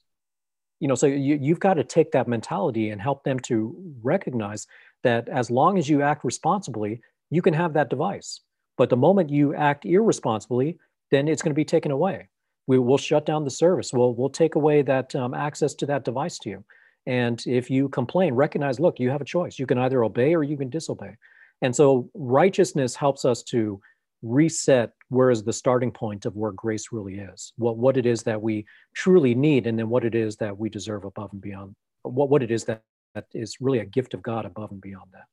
you 0.79 0.87
know 0.87 0.95
so 0.95 1.07
you, 1.07 1.37
you've 1.41 1.59
got 1.59 1.75
to 1.75 1.83
take 1.83 2.11
that 2.11 2.27
mentality 2.27 2.89
and 2.89 3.01
help 3.01 3.23
them 3.23 3.39
to 3.39 3.75
recognize 4.01 4.67
that 5.03 5.27
as 5.29 5.49
long 5.49 5.77
as 5.77 5.89
you 5.89 6.01
act 6.01 6.23
responsibly 6.23 7.01
you 7.29 7.41
can 7.41 7.53
have 7.53 7.73
that 7.73 7.89
device 7.89 8.41
but 8.77 8.89
the 8.89 8.97
moment 8.97 9.29
you 9.29 9.55
act 9.55 9.85
irresponsibly 9.85 10.77
then 11.11 11.27
it's 11.27 11.41
going 11.41 11.51
to 11.51 11.55
be 11.55 11.65
taken 11.65 11.91
away 11.91 12.27
we 12.67 12.77
will 12.77 12.97
shut 12.97 13.25
down 13.25 13.43
the 13.43 13.49
service. 13.49 13.91
We'll, 13.93 14.13
we'll 14.13 14.29
take 14.29 14.55
away 14.55 14.81
that 14.83 15.15
um, 15.15 15.33
access 15.33 15.73
to 15.75 15.85
that 15.87 16.03
device 16.03 16.37
to 16.39 16.49
you. 16.49 16.65
And 17.05 17.41
if 17.47 17.69
you 17.69 17.87
complain 17.89 18.33
recognize 18.33 18.79
look 18.79 18.99
you 18.99 19.09
have 19.09 19.21
a 19.21 19.25
choice. 19.25 19.57
You 19.57 19.65
can 19.65 19.77
either 19.77 20.03
obey 20.03 20.35
or 20.35 20.43
you 20.43 20.57
can 20.57 20.69
disobey. 20.69 21.15
And 21.61 21.75
so 21.75 22.09
righteousness 22.13 22.95
helps 22.95 23.25
us 23.25 23.41
to 23.43 23.79
reset 24.21 24.91
where 25.09 25.29
is 25.29 25.43
the 25.43 25.53
starting 25.53 25.91
point 25.91 26.25
of 26.25 26.35
where 26.35 26.51
grace 26.51 26.87
really 26.91 27.19
is 27.19 27.53
what 27.57 27.77
what 27.77 27.97
it 27.97 28.05
is 28.07 28.23
that 28.23 28.41
we 28.41 28.65
truly 28.95 29.35
need 29.35 29.67
and 29.67 29.77
then 29.77 29.89
what 29.89 30.03
it 30.03 30.15
is 30.15 30.35
that 30.37 30.57
we 30.57 30.69
deserve 30.69 31.05
above 31.05 31.31
and 31.33 31.41
beyond 31.41 31.75
what 32.01 32.27
what 32.27 32.41
it 32.41 32.49
is 32.49 32.63
that 32.63 32.81
that 33.13 33.25
is 33.33 33.57
really 33.61 33.77
a 33.77 33.85
gift 33.85 34.15
of 34.15 34.23
god 34.23 34.43
above 34.43 34.71
and 34.71 34.81
beyond 34.81 35.07
that 35.13 35.25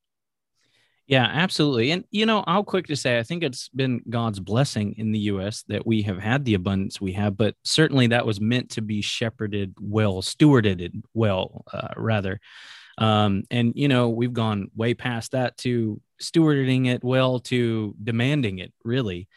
yeah 1.06 1.28
absolutely 1.32 1.90
and 1.90 2.04
you 2.10 2.24
know 2.24 2.42
i'll 2.46 2.64
quick 2.64 2.86
to 2.86 2.96
say 2.96 3.18
i 3.18 3.22
think 3.22 3.42
it's 3.42 3.68
been 3.70 4.00
god's 4.08 4.40
blessing 4.40 4.94
in 4.96 5.12
the 5.12 5.20
us 5.20 5.64
that 5.68 5.86
we 5.86 6.02
have 6.02 6.18
had 6.18 6.44
the 6.44 6.54
abundance 6.54 7.00
we 7.00 7.12
have 7.12 7.36
but 7.36 7.54
certainly 7.64 8.06
that 8.06 8.26
was 8.26 8.40
meant 8.40 8.70
to 8.70 8.80
be 8.80 9.02
shepherded 9.02 9.74
well 9.80 10.22
stewarded 10.22 11.02
well 11.12 11.64
uh, 11.72 11.88
rather 11.96 12.40
um, 12.96 13.42
and 13.50 13.72
you 13.74 13.88
know 13.88 14.08
we've 14.08 14.32
gone 14.32 14.70
way 14.76 14.94
past 14.94 15.32
that 15.32 15.56
to 15.58 16.00
stewarding 16.22 16.86
it 16.86 17.02
well 17.02 17.40
to 17.40 17.94
demanding 18.02 18.58
it 18.58 18.72
really 18.84 19.28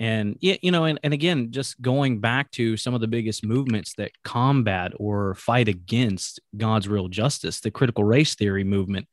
and 0.00 0.38
you 0.40 0.70
know, 0.70 0.84
and, 0.84 0.98
and 1.02 1.12
again, 1.12 1.50
just 1.50 1.80
going 1.82 2.20
back 2.20 2.50
to 2.52 2.78
some 2.78 2.94
of 2.94 3.02
the 3.02 3.06
biggest 3.06 3.44
movements 3.44 3.92
that 3.96 4.12
combat 4.24 4.92
or 4.96 5.34
fight 5.34 5.68
against 5.68 6.40
God's 6.56 6.88
real 6.88 7.08
justice, 7.08 7.60
the 7.60 7.70
critical 7.70 8.04
race 8.04 8.34
theory 8.34 8.64
movement. 8.64 9.08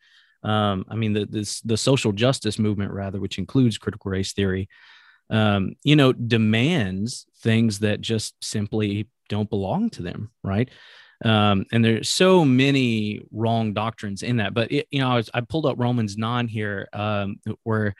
Um, 0.47 0.85
I 0.89 0.95
mean, 0.95 1.13
the 1.13 1.25
this 1.25 1.61
the 1.61 1.77
social 1.77 2.11
justice 2.13 2.57
movement, 2.57 2.91
rather, 2.91 3.19
which 3.19 3.37
includes 3.37 3.77
critical 3.77 4.11
race 4.11 4.33
theory, 4.33 4.69
um, 5.29 5.73
you 5.83 5.95
know, 5.95 6.13
demands 6.13 7.25
things 7.41 7.79
that 7.79 8.01
just 8.01 8.35
simply 8.41 9.09
don't 9.29 9.49
belong 9.49 9.89
to 9.91 10.01
them, 10.01 10.31
right? 10.43 10.69
Um, 11.25 11.65
and 11.71 11.83
there's 11.83 12.09
so 12.09 12.45
many 12.45 13.21
wrong 13.31 13.73
doctrines 13.73 14.23
in 14.23 14.37
that. 14.37 14.53
But 14.53 14.71
it, 14.71 14.87
you 14.91 14.99
know, 15.01 15.09
I, 15.09 15.15
was, 15.15 15.29
I 15.33 15.41
pulled 15.41 15.65
up 15.65 15.79
Romans 15.79 16.15
nine 16.15 16.47
here, 16.47 16.87
um, 16.93 17.37
where 17.63 17.95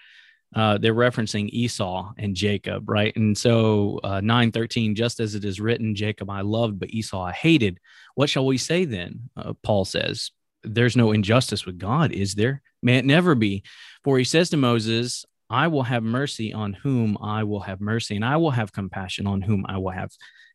uh, 0.56 0.78
they're 0.78 0.94
referencing 0.94 1.50
Esau 1.50 2.14
and 2.18 2.36
Jacob, 2.36 2.90
right? 2.90 3.16
And 3.16 3.38
so 3.38 4.00
uh, 4.04 4.22
913, 4.22 4.96
just 4.96 5.20
as 5.20 5.36
it 5.36 5.44
is 5.44 5.60
written, 5.60 5.96
Jacob 5.96 6.30
I 6.30 6.42
loved, 6.42 6.80
but 6.80 6.92
Esau 6.92 7.22
I 7.22 7.34
hated. 7.34 7.80
What 8.16 8.30
shall 8.30 8.46
we 8.46 8.58
say 8.58 8.86
then? 8.86 9.30
Uh, 9.36 9.54
Paul 9.64 9.84
says, 9.84 10.32
There's 10.64 10.98
no 10.98 11.12
injustice 11.12 11.66
with 11.66 11.78
God, 11.78 12.12
is 12.12 12.36
there? 12.36 12.62
May 12.82 12.98
it 12.98 13.06
never 13.06 13.36
be. 13.36 13.64
For 14.04 14.18
he 14.18 14.24
says 14.24 14.50
to 14.50 14.58
Moses, 14.58 15.26
I 15.50 15.68
will 15.68 15.84
have 15.84 16.04
mercy 16.04 16.54
on 16.54 16.74
whom 16.74 17.18
I 17.22 17.44
will 17.44 17.62
have 17.62 17.80
mercy, 17.80 18.16
and 18.16 18.26
I 18.26 18.38
will 18.38 18.52
have 18.52 18.74
compassion 18.74 19.28
on 19.28 19.42
whom 19.42 19.66
I 19.68 19.78
will 19.78 19.92
have 19.92 20.12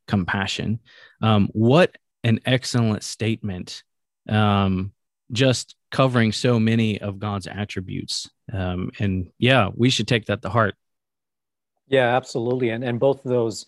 compassion. 0.06 0.80
Um, 1.22 1.48
what 1.52 1.96
an 2.24 2.40
excellent 2.44 3.02
statement. 3.02 3.82
Um, 4.28 4.92
just 5.30 5.76
covering 5.90 6.32
so 6.32 6.60
many 6.60 7.00
of 7.00 7.18
God's 7.18 7.46
attributes. 7.46 8.28
Um, 8.52 8.90
and 8.98 9.30
yeah, 9.38 9.70
we 9.74 9.90
should 9.90 10.08
take 10.08 10.26
that 10.26 10.42
to 10.42 10.50
heart. 10.50 10.74
Yeah, 11.88 12.16
absolutely. 12.16 12.70
And 12.70 12.84
and 12.84 13.00
both 13.00 13.24
of 13.24 13.30
those 13.30 13.66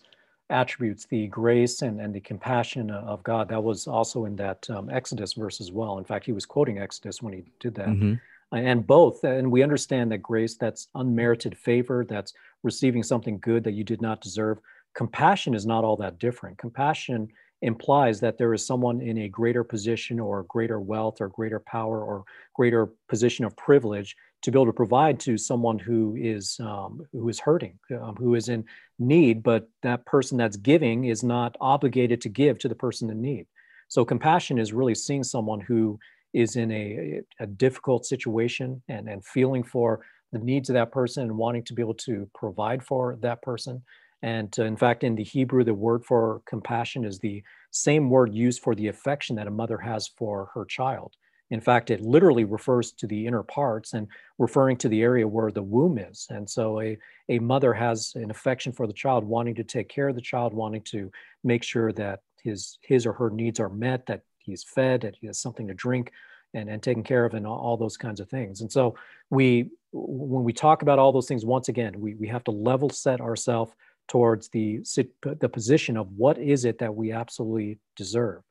attributes, 0.49 1.05
the 1.05 1.27
grace 1.27 1.81
and, 1.81 1.99
and 1.99 2.13
the 2.13 2.19
compassion 2.19 2.91
of 2.91 3.23
God, 3.23 3.49
that 3.49 3.63
was 3.63 3.87
also 3.87 4.25
in 4.25 4.35
that 4.35 4.69
um, 4.69 4.89
Exodus 4.89 5.33
verse 5.33 5.59
as 5.59 5.71
well. 5.71 5.97
In 5.97 6.05
fact, 6.05 6.25
he 6.25 6.31
was 6.31 6.45
quoting 6.45 6.77
Exodus 6.77 7.21
when 7.21 7.33
he 7.33 7.43
did 7.59 7.75
that. 7.75 7.87
Mm-hmm. 7.87 8.13
And 8.51 8.85
both, 8.85 9.23
and 9.23 9.51
we 9.51 9.63
understand 9.63 10.11
that 10.11 10.19
grace, 10.19 10.55
that's 10.55 10.87
unmerited 10.95 11.57
favor, 11.57 12.05
that's 12.07 12.33
receiving 12.63 13.03
something 13.03 13.39
good 13.39 13.63
that 13.63 13.73
you 13.73 13.83
did 13.83 14.01
not 14.01 14.21
deserve. 14.21 14.59
Compassion 14.93 15.53
is 15.53 15.65
not 15.65 15.83
all 15.83 15.97
that 15.97 16.19
different. 16.19 16.57
Compassion 16.57 17.27
implies 17.65 18.19
that 18.19 18.37
there 18.37 18.53
is 18.53 18.65
someone 18.65 19.01
in 19.01 19.17
a 19.19 19.27
greater 19.27 19.63
position 19.63 20.19
or 20.19 20.43
greater 20.43 20.79
wealth 20.79 21.19
or 21.19 21.29
greater 21.29 21.59
power 21.59 22.03
or 22.03 22.23
greater 22.53 22.89
position 23.09 23.43
of 23.43 23.57
privilege 23.57 24.15
to 24.43 24.51
be 24.51 24.57
able 24.57 24.67
to 24.67 24.73
provide 24.73 25.19
to 25.19 25.37
someone 25.37 25.79
who 25.79 26.15
is 26.15 26.59
um, 26.59 27.01
who 27.11 27.27
is 27.27 27.39
hurting, 27.39 27.79
um, 27.99 28.15
who 28.15 28.35
is 28.35 28.49
in 28.49 28.63
need, 28.99 29.41
but 29.41 29.67
that 29.81 30.05
person 30.05 30.37
that's 30.37 30.57
giving 30.57 31.05
is 31.05 31.23
not 31.23 31.57
obligated 31.59 32.21
to 32.21 32.29
give 32.29 32.59
to 32.59 32.69
the 32.69 32.75
person 32.75 33.09
in 33.09 33.19
need. 33.21 33.47
So 33.87 34.05
compassion 34.05 34.59
is 34.59 34.71
really 34.71 34.95
seeing 34.95 35.23
someone 35.23 35.59
who 35.59 35.99
is 36.33 36.57
in 36.57 36.71
a, 36.71 37.21
a 37.39 37.47
difficult 37.47 38.05
situation 38.05 38.83
and, 38.87 39.09
and 39.09 39.25
feeling 39.25 39.63
for 39.63 40.01
the 40.31 40.39
needs 40.39 40.69
of 40.69 40.73
that 40.75 40.91
person 40.91 41.23
and 41.23 41.37
wanting 41.37 41.63
to 41.63 41.73
be 41.73 41.81
able 41.81 41.93
to 41.93 42.29
provide 42.35 42.83
for 42.83 43.17
that 43.21 43.41
person 43.41 43.81
and 44.25 44.57
uh, 44.57 44.63
in 44.63 44.75
fact, 44.75 45.03
in 45.03 45.13
the 45.13 45.23
Hebrew, 45.23 45.63
the 45.63 45.75
word 45.75 46.03
for 46.03 46.41
compassion 46.47 47.05
is 47.05 47.19
the 47.19 47.43
same 47.69 48.09
word 48.09 48.33
used 48.33 48.63
for 48.63 48.73
the 48.73 48.87
affection 48.87 49.35
that 49.35 49.45
a 49.45 49.51
mother 49.51 49.77
has 49.77 50.07
for 50.07 50.49
her 50.55 50.65
child. 50.65 51.13
In 51.51 51.61
fact, 51.61 51.91
it 51.91 52.01
literally 52.01 52.43
refers 52.43 52.91
to 52.93 53.05
the 53.05 53.27
inner 53.27 53.43
parts 53.43 53.93
and 53.93 54.07
referring 54.39 54.77
to 54.77 54.89
the 54.89 55.03
area 55.03 55.27
where 55.27 55.51
the 55.51 55.61
womb 55.61 55.99
is. 55.99 56.25
And 56.31 56.49
so 56.49 56.81
a, 56.81 56.97
a 57.29 57.37
mother 57.37 57.71
has 57.71 58.13
an 58.15 58.31
affection 58.31 58.73
for 58.73 58.87
the 58.87 58.93
child, 58.93 59.23
wanting 59.23 59.53
to 59.55 59.63
take 59.63 59.89
care 59.89 60.07
of 60.07 60.15
the 60.15 60.21
child, 60.21 60.55
wanting 60.55 60.81
to 60.85 61.11
make 61.43 61.63
sure 61.63 61.91
that 61.93 62.21
his, 62.41 62.79
his 62.81 63.05
or 63.05 63.13
her 63.13 63.29
needs 63.29 63.59
are 63.59 63.69
met, 63.69 64.07
that 64.07 64.21
he's 64.39 64.63
fed, 64.63 65.01
that 65.01 65.15
he 65.21 65.27
has 65.27 65.37
something 65.37 65.67
to 65.67 65.75
drink 65.75 66.11
and, 66.55 66.67
and 66.67 66.81
taken 66.81 67.03
care 67.03 67.25
of 67.25 67.35
and 67.35 67.45
all, 67.45 67.59
all 67.59 67.77
those 67.77 67.95
kinds 67.95 68.19
of 68.19 68.27
things. 68.27 68.61
And 68.61 68.71
so 68.71 68.95
we, 69.29 69.69
when 69.91 70.43
we 70.43 70.51
talk 70.51 70.81
about 70.81 70.97
all 70.97 71.11
those 71.11 71.27
things, 71.27 71.45
once 71.45 71.69
again, 71.69 71.93
we, 71.99 72.15
we 72.15 72.27
have 72.27 72.43
to 72.45 72.51
level 72.51 72.89
set 72.89 73.21
ourselves 73.21 73.71
towards 74.07 74.49
the, 74.49 74.81
the 75.23 75.49
position 75.49 75.97
of 75.97 76.11
what 76.15 76.37
is 76.37 76.65
it 76.65 76.79
that 76.79 76.93
we 76.93 77.11
absolutely 77.11 77.79
deserve. 77.95 78.41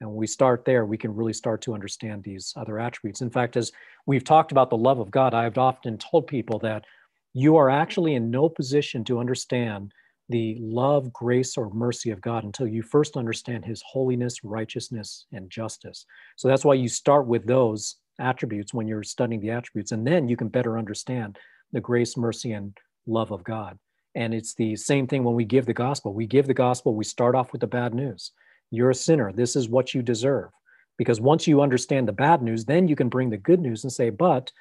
And 0.00 0.10
when 0.10 0.18
we 0.18 0.26
start 0.26 0.64
there, 0.64 0.84
we 0.84 0.98
can 0.98 1.14
really 1.14 1.32
start 1.32 1.60
to 1.62 1.74
understand 1.74 2.24
these 2.24 2.52
other 2.56 2.80
attributes. 2.80 3.20
In 3.20 3.30
fact, 3.30 3.56
as 3.56 3.70
we've 4.06 4.24
talked 4.24 4.50
about 4.50 4.68
the 4.68 4.76
love 4.76 4.98
of 4.98 5.10
God, 5.10 5.32
I've 5.32 5.58
often 5.58 5.96
told 5.96 6.26
people 6.26 6.58
that 6.60 6.84
you 7.34 7.56
are 7.56 7.70
actually 7.70 8.14
in 8.14 8.30
no 8.30 8.48
position 8.48 9.04
to 9.04 9.20
understand 9.20 9.92
the 10.28 10.56
love, 10.60 11.12
grace, 11.12 11.56
or 11.56 11.70
mercy 11.70 12.10
of 12.10 12.20
God 12.20 12.44
until 12.44 12.66
you 12.66 12.82
first 12.82 13.16
understand 13.16 13.64
his 13.64 13.82
holiness, 13.86 14.42
righteousness, 14.42 15.26
and 15.32 15.50
justice. 15.50 16.06
So 16.36 16.48
that's 16.48 16.64
why 16.64 16.74
you 16.74 16.88
start 16.88 17.26
with 17.26 17.46
those 17.46 17.96
attributes 18.18 18.74
when 18.74 18.88
you're 18.88 19.02
studying 19.02 19.40
the 19.40 19.50
attributes, 19.50 19.92
and 19.92 20.06
then 20.06 20.28
you 20.28 20.36
can 20.36 20.48
better 20.48 20.78
understand 20.78 21.38
the 21.72 21.80
grace, 21.80 22.16
mercy, 22.16 22.52
and 22.52 22.76
love 23.06 23.30
of 23.30 23.44
God. 23.44 23.78
And 24.14 24.34
it's 24.34 24.54
the 24.54 24.76
same 24.76 25.06
thing 25.06 25.24
when 25.24 25.34
we 25.34 25.44
give 25.44 25.66
the 25.66 25.74
gospel. 25.74 26.12
We 26.12 26.26
give 26.26 26.46
the 26.46 26.54
gospel, 26.54 26.94
we 26.94 27.04
start 27.04 27.34
off 27.34 27.52
with 27.52 27.60
the 27.60 27.66
bad 27.66 27.94
news. 27.94 28.32
You're 28.70 28.90
a 28.90 28.94
sinner. 28.94 29.32
This 29.32 29.56
is 29.56 29.68
what 29.68 29.94
you 29.94 30.02
deserve. 30.02 30.50
Because 30.98 31.20
once 31.20 31.46
you 31.46 31.62
understand 31.62 32.06
the 32.06 32.12
bad 32.12 32.42
news, 32.42 32.64
then 32.64 32.88
you 32.88 32.96
can 32.96 33.08
bring 33.08 33.30
the 33.30 33.38
good 33.38 33.60
news 33.60 33.84
and 33.84 33.92
say, 33.92 34.10
but 34.10 34.52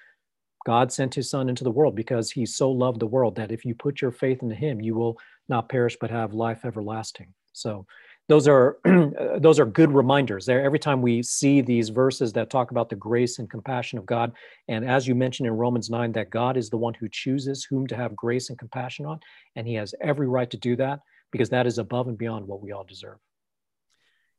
God 0.66 0.92
sent 0.92 1.14
his 1.14 1.30
son 1.30 1.50
into 1.50 1.64
the 1.64 1.72
world 1.72 1.96
because 1.96 2.32
he 2.32 2.46
so 2.46 2.72
loved 2.72 3.00
the 3.00 3.08
world 3.08 3.36
that 3.36 3.52
if 3.52 3.66
you 3.66 3.76
put 3.76 4.02
your 4.02 4.12
faith 4.12 4.42
in 4.44 4.50
him, 4.52 4.80
you 4.80 4.96
will 4.96 5.18
not 5.50 5.70
perish 5.70 5.98
but 6.00 6.12
have 6.12 6.34
life 6.34 6.64
everlasting. 6.64 7.34
So 7.54 7.86
those 8.32 8.48
are 8.48 8.78
those 9.40 9.60
are 9.60 9.66
good 9.66 9.92
reminders. 9.92 10.46
There 10.46 10.64
every 10.64 10.80
time 10.80 11.02
we 11.02 11.22
see 11.22 11.60
these 11.60 11.90
verses 11.90 12.32
that 12.34 12.50
talk 12.50 12.72
about 12.72 12.88
the 12.88 12.96
grace 12.96 13.40
and 13.40 13.50
compassion 13.50 14.00
of 14.00 14.06
god 14.06 14.32
and 14.70 14.90
as 14.90 15.06
you 15.06 15.16
mentioned 15.16 15.48
in 15.48 15.54
romans 15.54 15.90
9 15.90 16.14
that 16.14 16.30
god 16.30 16.56
is 16.56 16.70
the 16.70 16.78
one 16.78 16.94
who 16.94 17.10
chooses 17.10 17.66
whom 17.66 17.88
to 17.88 17.96
have 17.96 18.16
grace 18.16 18.50
and 18.50 18.58
compassion 18.58 19.06
on 19.06 19.20
and 19.56 19.68
he 19.68 19.74
has 19.74 19.94
every 20.00 20.30
right 20.30 20.50
to 20.50 20.58
do 20.58 20.78
that 20.78 21.02
because 21.32 21.50
that 21.50 21.68
is 21.68 21.78
above 21.78 22.08
and 22.08 22.18
beyond 22.18 22.48
what 22.48 22.62
we 22.62 22.72
all 22.72 22.86
deserve. 22.86 23.18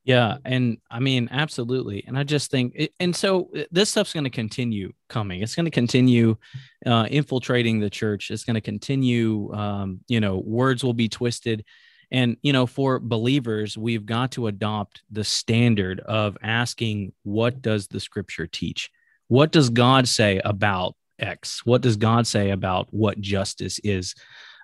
Yeah 0.05 0.39
and 0.45 0.79
i 0.91 0.99
mean 0.99 1.29
absolutely 1.31 2.03
and 2.07 2.19
i 2.19 2.25
just 2.25 2.51
think 2.51 2.91
and 2.99 3.15
so 3.15 3.51
uh, 3.57 3.65
this 3.71 3.91
stuff's 3.91 4.15
going 4.15 4.25
to 4.25 4.31
continue 4.31 4.93
coming. 5.11 5.43
It's 5.43 5.55
going 5.55 5.67
to 5.67 5.71
continue 5.71 6.37
uh, 6.87 7.07
infiltrating 7.11 7.79
the 7.79 7.91
church. 7.91 8.31
It's 8.31 8.45
going 8.45 8.55
to 8.55 8.63
continue 8.63 9.53
um, 9.53 10.01
you 10.09 10.21
know 10.21 10.39
words 10.39 10.83
will 10.83 10.95
be 10.95 11.11
twisted 11.11 11.65
and, 12.13 12.37
you 12.43 12.53
know, 12.53 12.67
for 12.67 13.01
believers, 13.01 13.77
we've 13.77 14.05
got 14.05 14.33
to 14.33 14.47
adopt 14.47 15.03
the 15.11 15.25
standard 15.25 15.99
of 16.01 16.37
asking, 16.43 17.15
what 17.23 17.63
does 17.63 17.89
the 17.89 17.99
scripture 17.99 18.47
teach? 18.47 18.91
What 19.29 19.51
does 19.51 19.71
God 19.71 20.07
say 20.07 20.41
about 20.45 20.95
X? 21.19 21.65
What 21.65 21.81
does 21.81 21.97
God 21.97 22.27
say 22.27 22.51
about 22.51 22.89
what 22.91 23.19
justice 23.19 23.81
is? 23.83 24.15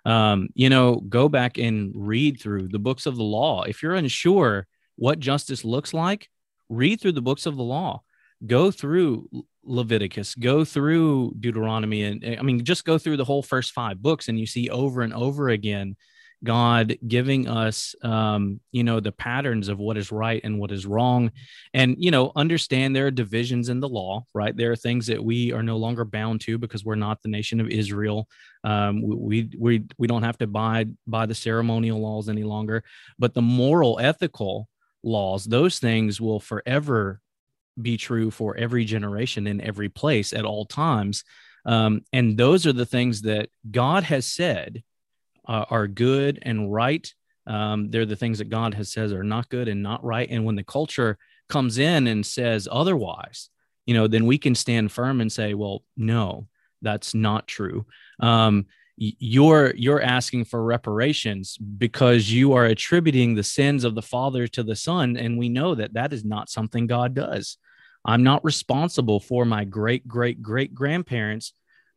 Um, 0.05 0.49
you 0.55 0.68
know, 0.68 0.96
go 0.96 1.30
back 1.30 1.57
and 1.57 1.90
read 1.94 2.38
through 2.38 2.68
the 2.68 2.78
books 2.78 3.07
of 3.07 3.16
the 3.16 3.24
law. 3.24 3.62
If 3.62 3.82
you're 3.82 3.94
unsure 3.94 4.66
what 4.96 5.18
justice 5.18 5.64
looks 5.64 5.94
like, 5.94 6.28
read 6.68 7.01
through 7.01 7.12
the 7.12 7.22
books 7.22 7.46
of 7.46 7.57
the 7.57 7.62
law. 7.62 8.03
Go 8.46 8.70
through 8.70 9.28
Leviticus, 9.64 10.34
go 10.34 10.64
through 10.64 11.34
Deuteronomy, 11.40 12.05
and 12.05 12.38
I 12.38 12.42
mean, 12.42 12.62
just 12.64 12.84
go 12.84 12.99
through 12.99 13.16
the 13.16 13.24
whole 13.24 13.42
first 13.42 13.72
five 13.72 14.01
books, 14.01 14.28
and 14.28 14.38
you 14.38 14.46
see 14.46 14.70
over 14.70 15.01
and 15.03 15.12
over 15.12 15.49
again 15.49 15.96
God 16.45 16.97
giving 17.07 17.49
us, 17.49 17.95
um, 18.03 18.61
you 18.70 18.84
know, 18.84 19.01
the 19.01 19.12
patterns 19.12 19.68
of 19.68 19.78
what 19.78 19.97
is 19.97 20.12
right 20.12 20.41
and 20.45 20.59
what 20.59 20.70
is 20.70 20.86
wrong. 20.86 21.32
And, 21.74 21.97
you 21.99 22.11
know, 22.11 22.30
understand 22.36 22.95
there 22.95 23.07
are 23.07 23.11
divisions 23.11 23.68
in 23.68 23.80
the 23.80 23.89
law, 23.89 24.24
right? 24.34 24.57
There 24.57 24.70
are 24.70 24.76
things 24.76 25.09
that 25.09 25.22
we 25.22 25.53
are 25.53 25.62
no 25.62 25.76
longer 25.76 26.05
bound 26.05 26.41
to 26.43 26.59
because 26.59 26.84
we're 26.84 26.95
not 26.95 27.22
the 27.22 27.28
nation 27.28 27.61
of 27.61 27.68
Israel. 27.68 28.28
Um, 28.62 29.03
we, 29.03 29.51
we, 29.59 29.84
we 29.99 30.07
don't 30.07 30.22
have 30.22 30.39
to 30.39 30.45
abide 30.45 30.97
by 31.07 31.26
the 31.26 31.34
ceremonial 31.34 32.01
laws 32.01 32.28
any 32.28 32.45
longer, 32.45 32.84
but 33.18 33.34
the 33.34 33.43
moral, 33.43 33.99
ethical 34.01 34.68
laws, 35.03 35.45
those 35.45 35.78
things 35.78 36.20
will 36.20 36.41
forever 36.41 37.20
be 37.80 37.97
true 37.97 38.30
for 38.30 38.57
every 38.57 38.84
generation 38.84 39.47
in 39.47 39.61
every 39.61 39.89
place 39.89 40.32
at 40.32 40.45
all 40.45 40.66
times. 40.66 41.24
Um, 41.64 42.03
and 42.12 42.36
those 42.36 42.66
are 42.66 42.72
the 42.72 42.86
things 42.86 43.22
that 43.22 43.51
God 43.70 44.05
has 44.05 44.26
said 44.26 44.82
uh, 45.49 45.64
are 45.70 45.86
good 45.88 46.38
and 46.42 46.72
right. 46.72 47.12
Um, 47.46 47.90
they're 47.90 48.07
the 48.07 48.16
things 48.16 48.38
that 48.38 48.51
God 48.51 48.74
has 48.74 48.92
says 48.92 49.12
are 49.12 49.24
not 49.24 49.49
good 49.49 49.68
and 49.68 49.82
not 49.82 50.05
right. 50.05 50.28
And 50.30 50.44
when 50.44 50.57
the 50.57 50.62
culture 50.62 51.18
comes 51.49 51.78
in 51.78 52.07
and 52.07 52.24
says 52.24 52.68
otherwise, 52.70 53.49
you 53.86 53.94
know, 53.94 54.07
then 54.07 54.26
we 54.26 54.36
can 54.36 54.55
stand 54.55 54.92
firm 54.92 55.22
and 55.22 55.32
say, 55.32 55.55
well, 55.55 55.82
no, 55.96 56.46
that's 56.82 57.14
not 57.14 57.46
true. 57.46 57.86
Um, 58.20 58.66
you're 58.99 59.74
you're 59.76 60.03
asking 60.03 60.44
for 60.44 60.62
reparations 60.62 61.57
because 61.57 62.30
you 62.30 62.53
are 62.55 62.64
attributing 62.64 63.34
the 63.34 63.44
sins 63.44 63.84
of 63.84 63.94
the 63.94 64.03
father 64.03 64.49
to 64.49 64.64
the 64.64 64.74
son 64.74 65.16
and 65.16 65.38
we 65.38 65.49
know 65.49 65.74
that 65.76 65.94
that 65.94 66.12
is 66.12 66.24
not 66.24 66.51
something 66.51 66.88
god 66.88 67.14
does 67.14 67.59
i'm 68.05 68.24
not 68.24 68.44
responsible 68.44 69.20
for 69.20 69.44
my 69.44 69.64
great 69.64 70.09
great 70.09 70.42
great 70.42 70.74
grandparents 70.74 71.53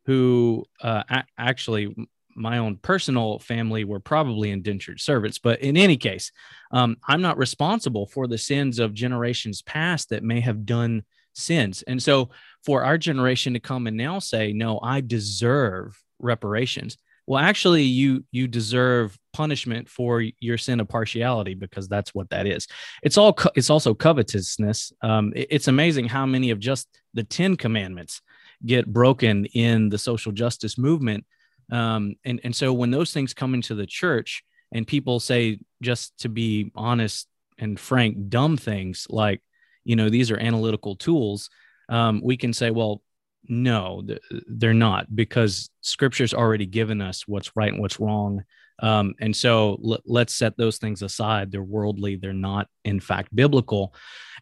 who 0.06 0.64
uh, 0.80 1.02
actually 1.36 1.92
my 2.34 2.58
own 2.58 2.76
personal 2.76 3.38
family 3.38 3.84
were 3.84 4.00
probably 4.00 4.50
indentured 4.50 5.00
servants. 5.00 5.38
But 5.38 5.60
in 5.60 5.76
any 5.76 5.96
case, 5.96 6.32
um, 6.70 6.96
I'm 7.06 7.22
not 7.22 7.38
responsible 7.38 8.06
for 8.06 8.26
the 8.26 8.38
sins 8.38 8.78
of 8.78 8.94
generations 8.94 9.62
past 9.62 10.10
that 10.10 10.22
may 10.22 10.40
have 10.40 10.66
done 10.66 11.04
sins. 11.34 11.82
And 11.82 12.02
so 12.02 12.30
for 12.64 12.84
our 12.84 12.98
generation 12.98 13.54
to 13.54 13.60
come 13.60 13.86
and 13.86 13.96
now 13.96 14.18
say, 14.18 14.52
no, 14.52 14.80
I 14.82 15.00
deserve 15.00 16.00
reparations. 16.18 16.96
Well, 17.26 17.42
actually, 17.42 17.84
you 17.84 18.24
you 18.32 18.48
deserve 18.48 19.16
punishment 19.32 19.88
for 19.88 20.24
your 20.40 20.58
sin 20.58 20.80
of 20.80 20.88
partiality 20.88 21.54
because 21.54 21.86
that's 21.86 22.12
what 22.12 22.28
that 22.30 22.48
is. 22.48 22.66
It's 23.02 23.16
all 23.16 23.32
co- 23.32 23.52
it's 23.54 23.70
also 23.70 23.94
covetousness. 23.94 24.92
Um, 25.02 25.32
it, 25.36 25.46
it's 25.50 25.68
amazing 25.68 26.08
how 26.08 26.26
many 26.26 26.50
of 26.50 26.58
just 26.58 26.88
the 27.14 27.22
Ten 27.22 27.56
Commandments 27.56 28.20
get 28.66 28.92
broken 28.92 29.44
in 29.46 29.88
the 29.88 29.98
social 29.98 30.32
justice 30.32 30.76
movement 30.76 31.24
um, 31.70 32.14
and 32.24 32.40
and 32.44 32.54
so 32.54 32.72
when 32.72 32.90
those 32.90 33.12
things 33.12 33.34
come 33.34 33.54
into 33.54 33.74
the 33.74 33.86
church 33.86 34.42
and 34.72 34.86
people 34.86 35.20
say 35.20 35.58
just 35.82 36.18
to 36.18 36.28
be 36.28 36.70
honest 36.74 37.28
and 37.58 37.78
frank 37.78 38.28
dumb 38.28 38.56
things 38.56 39.06
like 39.10 39.40
you 39.84 39.96
know 39.96 40.08
these 40.08 40.30
are 40.30 40.38
analytical 40.38 40.96
tools 40.96 41.50
um, 41.88 42.20
we 42.24 42.36
can 42.36 42.52
say 42.52 42.70
well 42.70 43.02
no 43.48 44.02
they're 44.46 44.74
not 44.74 45.14
because 45.14 45.70
scripture's 45.80 46.32
already 46.32 46.66
given 46.66 47.00
us 47.00 47.26
what's 47.26 47.54
right 47.56 47.72
and 47.72 47.80
what's 47.80 48.00
wrong. 48.00 48.44
Um, 48.80 49.14
and 49.20 49.34
so 49.36 49.80
l- 49.84 50.02
let's 50.06 50.34
set 50.34 50.56
those 50.56 50.78
things 50.78 51.02
aside. 51.02 51.50
They're 51.50 51.62
worldly. 51.62 52.16
They're 52.16 52.32
not 52.32 52.68
in 52.84 53.00
fact 53.00 53.34
biblical. 53.34 53.94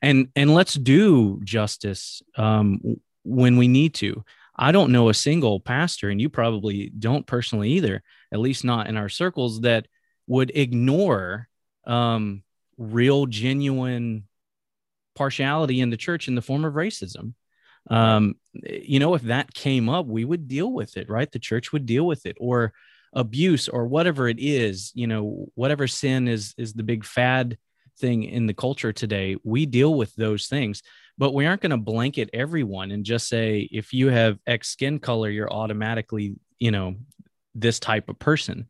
And 0.02 0.28
and 0.36 0.54
let's 0.54 0.74
do 0.74 1.40
justice 1.42 2.22
um, 2.36 2.80
when 3.24 3.56
we 3.56 3.68
need 3.68 3.94
to 3.94 4.24
I 4.60 4.72
don't 4.72 4.92
know 4.92 5.08
a 5.08 5.14
single 5.14 5.58
pastor, 5.58 6.10
and 6.10 6.20
you 6.20 6.28
probably 6.28 6.90
don't 6.90 7.26
personally 7.26 7.70
either, 7.70 8.02
at 8.30 8.40
least 8.40 8.62
not 8.62 8.88
in 8.88 8.98
our 8.98 9.08
circles, 9.08 9.62
that 9.62 9.86
would 10.26 10.52
ignore 10.54 11.48
um, 11.86 12.42
real, 12.76 13.24
genuine 13.24 14.28
partiality 15.14 15.80
in 15.80 15.88
the 15.88 15.96
church 15.96 16.28
in 16.28 16.34
the 16.34 16.42
form 16.42 16.66
of 16.66 16.74
racism. 16.74 17.32
Um, 17.88 18.34
you 18.52 18.98
know, 18.98 19.14
if 19.14 19.22
that 19.22 19.54
came 19.54 19.88
up, 19.88 20.04
we 20.04 20.26
would 20.26 20.46
deal 20.46 20.70
with 20.70 20.98
it, 20.98 21.08
right? 21.08 21.32
The 21.32 21.38
church 21.38 21.72
would 21.72 21.86
deal 21.86 22.06
with 22.06 22.26
it, 22.26 22.36
or 22.38 22.74
abuse, 23.14 23.66
or 23.66 23.86
whatever 23.86 24.28
it 24.28 24.38
is. 24.38 24.92
You 24.94 25.06
know, 25.06 25.46
whatever 25.54 25.88
sin 25.88 26.28
is 26.28 26.54
is 26.58 26.74
the 26.74 26.82
big 26.82 27.06
fad 27.06 27.56
thing 27.98 28.24
in 28.24 28.46
the 28.46 28.54
culture 28.54 28.92
today. 28.92 29.36
We 29.42 29.64
deal 29.64 29.94
with 29.94 30.14
those 30.16 30.48
things 30.48 30.82
but 31.20 31.34
we 31.34 31.46
aren't 31.46 31.60
going 31.60 31.70
to 31.70 31.76
blanket 31.76 32.30
everyone 32.32 32.90
and 32.90 33.04
just 33.04 33.28
say 33.28 33.68
if 33.70 33.92
you 33.92 34.08
have 34.08 34.38
x 34.46 34.68
skin 34.68 34.98
color 34.98 35.30
you're 35.30 35.52
automatically 35.52 36.34
you 36.58 36.72
know 36.72 36.96
this 37.54 37.78
type 37.78 38.08
of 38.08 38.18
person. 38.18 38.66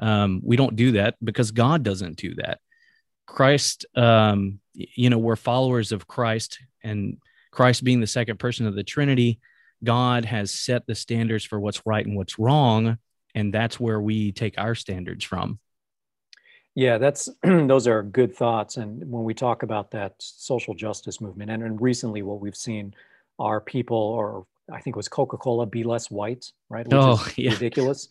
Um, 0.00 0.40
we 0.44 0.56
don't 0.56 0.76
do 0.76 0.92
that 0.92 1.14
because 1.22 1.50
god 1.50 1.82
doesn't 1.82 2.16
do 2.16 2.34
that. 2.36 2.60
Christ 3.26 3.86
um, 3.96 4.60
you 4.74 5.10
know 5.10 5.18
we're 5.18 5.36
followers 5.36 5.92
of 5.92 6.06
christ 6.06 6.58
and 6.82 7.18
christ 7.50 7.84
being 7.84 8.00
the 8.00 8.06
second 8.06 8.38
person 8.38 8.66
of 8.66 8.74
the 8.74 8.82
trinity 8.82 9.40
god 9.82 10.24
has 10.24 10.50
set 10.50 10.86
the 10.86 10.94
standards 10.94 11.44
for 11.44 11.60
what's 11.60 11.82
right 11.86 12.04
and 12.04 12.16
what's 12.16 12.38
wrong 12.38 12.98
and 13.34 13.52
that's 13.52 13.78
where 13.78 14.00
we 14.00 14.32
take 14.32 14.58
our 14.58 14.74
standards 14.74 15.24
from 15.24 15.58
yeah, 16.74 16.98
that's 16.98 17.28
those 17.42 17.86
are 17.86 18.02
good 18.02 18.34
thoughts. 18.34 18.76
And 18.76 19.08
when 19.10 19.24
we 19.24 19.34
talk 19.34 19.62
about 19.62 19.90
that 19.92 20.14
social 20.18 20.74
justice 20.74 21.20
movement, 21.20 21.50
and, 21.50 21.62
and 21.62 21.80
recently 21.80 22.22
what 22.22 22.40
we've 22.40 22.56
seen 22.56 22.94
are 23.38 23.60
people, 23.60 23.96
or 23.96 24.46
I 24.72 24.80
think 24.80 24.96
it 24.96 24.96
was 24.96 25.08
Coca-Cola, 25.08 25.66
be 25.66 25.84
less 25.84 26.10
white, 26.10 26.52
right? 26.68 26.86
Which 26.86 26.94
oh, 26.94 27.26
yeah. 27.36 27.52
ridiculous. 27.52 28.08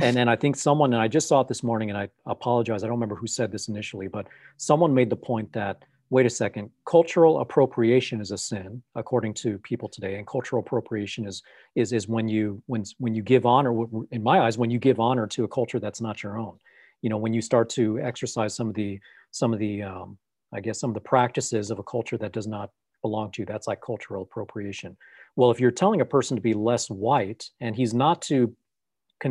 and 0.00 0.16
then 0.16 0.28
I 0.28 0.36
think 0.36 0.56
someone, 0.56 0.92
and 0.92 1.02
I 1.02 1.08
just 1.08 1.28
saw 1.28 1.40
it 1.40 1.48
this 1.48 1.62
morning, 1.62 1.90
and 1.90 1.98
I 1.98 2.08
apologize, 2.26 2.82
I 2.82 2.86
don't 2.86 2.96
remember 2.96 3.16
who 3.16 3.26
said 3.26 3.52
this 3.52 3.68
initially, 3.68 4.08
but 4.08 4.26
someone 4.56 4.94
made 4.94 5.10
the 5.10 5.16
point 5.16 5.52
that 5.52 5.82
wait 6.08 6.24
a 6.24 6.30
second, 6.30 6.70
cultural 6.84 7.40
appropriation 7.40 8.20
is 8.20 8.30
a 8.30 8.38
sin 8.38 8.80
according 8.94 9.34
to 9.34 9.58
people 9.58 9.88
today, 9.88 10.16
and 10.16 10.26
cultural 10.26 10.60
appropriation 10.60 11.26
is 11.26 11.42
is 11.74 11.92
is 11.92 12.08
when 12.08 12.28
you 12.28 12.62
when 12.66 12.84
when 12.98 13.14
you 13.14 13.22
give 13.22 13.44
honor, 13.44 13.74
in 14.10 14.22
my 14.22 14.40
eyes, 14.40 14.56
when 14.56 14.70
you 14.70 14.78
give 14.78 15.00
honor 15.00 15.26
to 15.26 15.44
a 15.44 15.48
culture 15.48 15.80
that's 15.80 16.00
not 16.00 16.22
your 16.22 16.38
own 16.38 16.58
you 17.06 17.10
know 17.10 17.18
when 17.18 17.32
you 17.32 17.40
start 17.40 17.68
to 17.68 18.00
exercise 18.00 18.52
some 18.56 18.68
of 18.68 18.74
the 18.74 18.98
some 19.30 19.52
of 19.52 19.60
the 19.60 19.80
um, 19.80 20.18
i 20.52 20.58
guess 20.58 20.80
some 20.80 20.90
of 20.90 20.94
the 20.94 21.08
practices 21.14 21.70
of 21.70 21.78
a 21.78 21.84
culture 21.84 22.18
that 22.18 22.32
does 22.32 22.48
not 22.48 22.70
belong 23.00 23.30
to 23.30 23.42
you 23.42 23.46
that's 23.46 23.68
like 23.68 23.80
cultural 23.80 24.24
appropriation 24.24 24.96
well 25.36 25.52
if 25.52 25.60
you're 25.60 25.70
telling 25.70 26.00
a 26.00 26.04
person 26.04 26.36
to 26.36 26.40
be 26.40 26.52
less 26.52 26.90
white 26.90 27.48
and 27.60 27.76
he's 27.76 27.94
not 27.94 28.20
to 28.20 28.52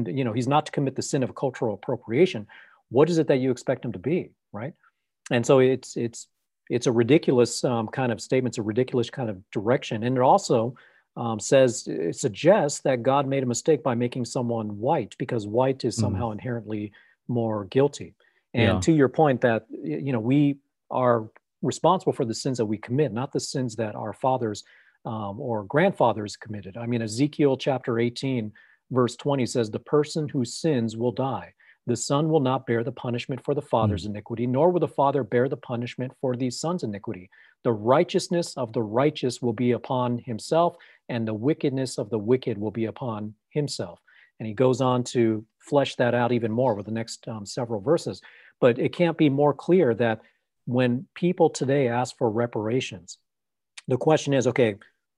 you 0.08 0.24
know 0.24 0.32
he's 0.32 0.48
not 0.48 0.66
to 0.66 0.72
commit 0.72 0.96
the 0.96 1.02
sin 1.02 1.22
of 1.22 1.36
cultural 1.36 1.74
appropriation 1.74 2.48
what 2.92 3.10
is 3.10 3.18
it 3.18 3.28
that 3.28 3.40
you 3.40 3.52
expect 3.52 3.84
him 3.84 3.92
to 3.92 4.00
be 4.00 4.30
right 4.54 4.74
and 5.30 5.46
so 5.46 5.60
it's 5.60 5.98
it's 5.98 6.28
it's 6.70 6.88
a 6.88 6.92
ridiculous 6.94 7.62
um, 7.66 7.90
kind 7.90 8.10
of 8.10 8.22
statement 8.22 8.54
it's 8.54 8.58
a 8.58 8.72
ridiculous 8.74 9.10
kind 9.10 9.30
of 9.30 9.38
direction 9.52 10.02
and 10.04 10.16
it 10.16 10.22
also 10.22 10.74
um, 11.18 11.42
says 11.42 11.86
it 11.88 12.16
suggests 12.16 12.80
that 12.80 13.04
god 13.04 13.28
made 13.28 13.44
a 13.44 13.46
mistake 13.46 13.84
by 13.84 13.96
making 13.96 14.24
someone 14.24 14.80
white 14.80 15.14
because 15.20 15.46
white 15.46 15.84
is 15.84 15.94
mm-hmm. 15.94 16.06
somehow 16.06 16.28
mm-hmm. 16.28 16.40
inherently 16.40 16.94
more 17.28 17.66
guilty. 17.66 18.16
And 18.54 18.76
yeah. 18.76 18.80
to 18.82 18.94
your 18.94 19.10
point 19.10 19.42
that 19.42 19.66
you 19.70 20.14
know 20.14 20.20
we 20.20 20.58
are 20.90 21.30
responsible 21.62 22.14
for 22.14 22.26
the 22.26 22.34
sins 22.34 22.58
that 22.58 22.66
we 22.66 22.78
commit, 22.78 23.12
not 23.12 23.32
the 23.32 23.40
sins 23.40 23.76
that 23.76 23.96
our 23.96 24.14
fathers 24.14 24.64
um, 25.06 25.40
or 25.40 25.64
grandfathers 25.64 26.36
committed. 26.36 26.78
I 26.78 26.86
mean, 26.86 27.02
Ezekiel 27.02 27.58
chapter 27.58 28.00
18, 28.00 28.52
verse 28.92 29.16
20 29.16 29.46
says, 29.46 29.70
"The 29.70 29.80
person 29.80 30.30
who 30.30 30.46
sins 30.46 30.96
will 30.96 31.12
die." 31.12 31.54
The 31.88 31.96
son 31.96 32.30
will 32.30 32.40
not 32.40 32.66
bear 32.66 32.84
the 32.84 32.92
punishment 32.92 33.44
for 33.44 33.54
the 33.54 33.62
father's 33.62 34.06
mm. 34.06 34.10
iniquity, 34.10 34.48
nor 34.48 34.72
will 34.72 34.80
the 34.80 34.88
father 34.88 35.24
bear 35.24 35.48
the 35.48 35.58
punishment 35.58 36.14
for 36.20 36.36
the 36.36 36.50
son's 36.50 36.84
iniquity. 36.84 37.30
The 37.64 37.74
righteousness 37.74 38.58
of 38.58 38.74
the 38.74 38.82
righteous 38.82 39.42
will 39.42 39.54
be 39.54 39.72
upon 39.72 40.18
himself, 40.20 40.78
and 41.10 41.28
the 41.28 41.34
wickedness 41.34 41.98
of 41.98 42.10
the 42.10 42.18
wicked 42.18 42.58
will 42.58 42.72
be 42.72 42.86
upon 42.86 43.36
himself. 43.50 44.00
And 44.40 44.48
he 44.48 44.54
goes 44.54 44.82
on 44.82 45.04
to 45.06 45.46
flesh 45.60 45.96
that 45.96 46.14
out 46.14 46.32
even 46.32 46.52
more 46.52 46.76
with 46.76 46.86
the 46.86 46.92
next 46.92 47.28
um, 47.28 47.46
several 47.46 47.80
verses. 47.80 48.22
But 48.60 48.80
it 48.80 48.94
can't 48.94 49.18
be 49.18 49.30
more 49.30 49.54
clear 49.54 49.94
that 49.96 50.22
when 50.66 51.08
people 51.16 51.50
today 51.50 51.88
ask 51.88 52.18
for 52.18 52.30
reparations, 52.30 53.18
the 53.88 53.98
question 53.98 54.34
is 54.34 54.48
okay, 54.48 54.76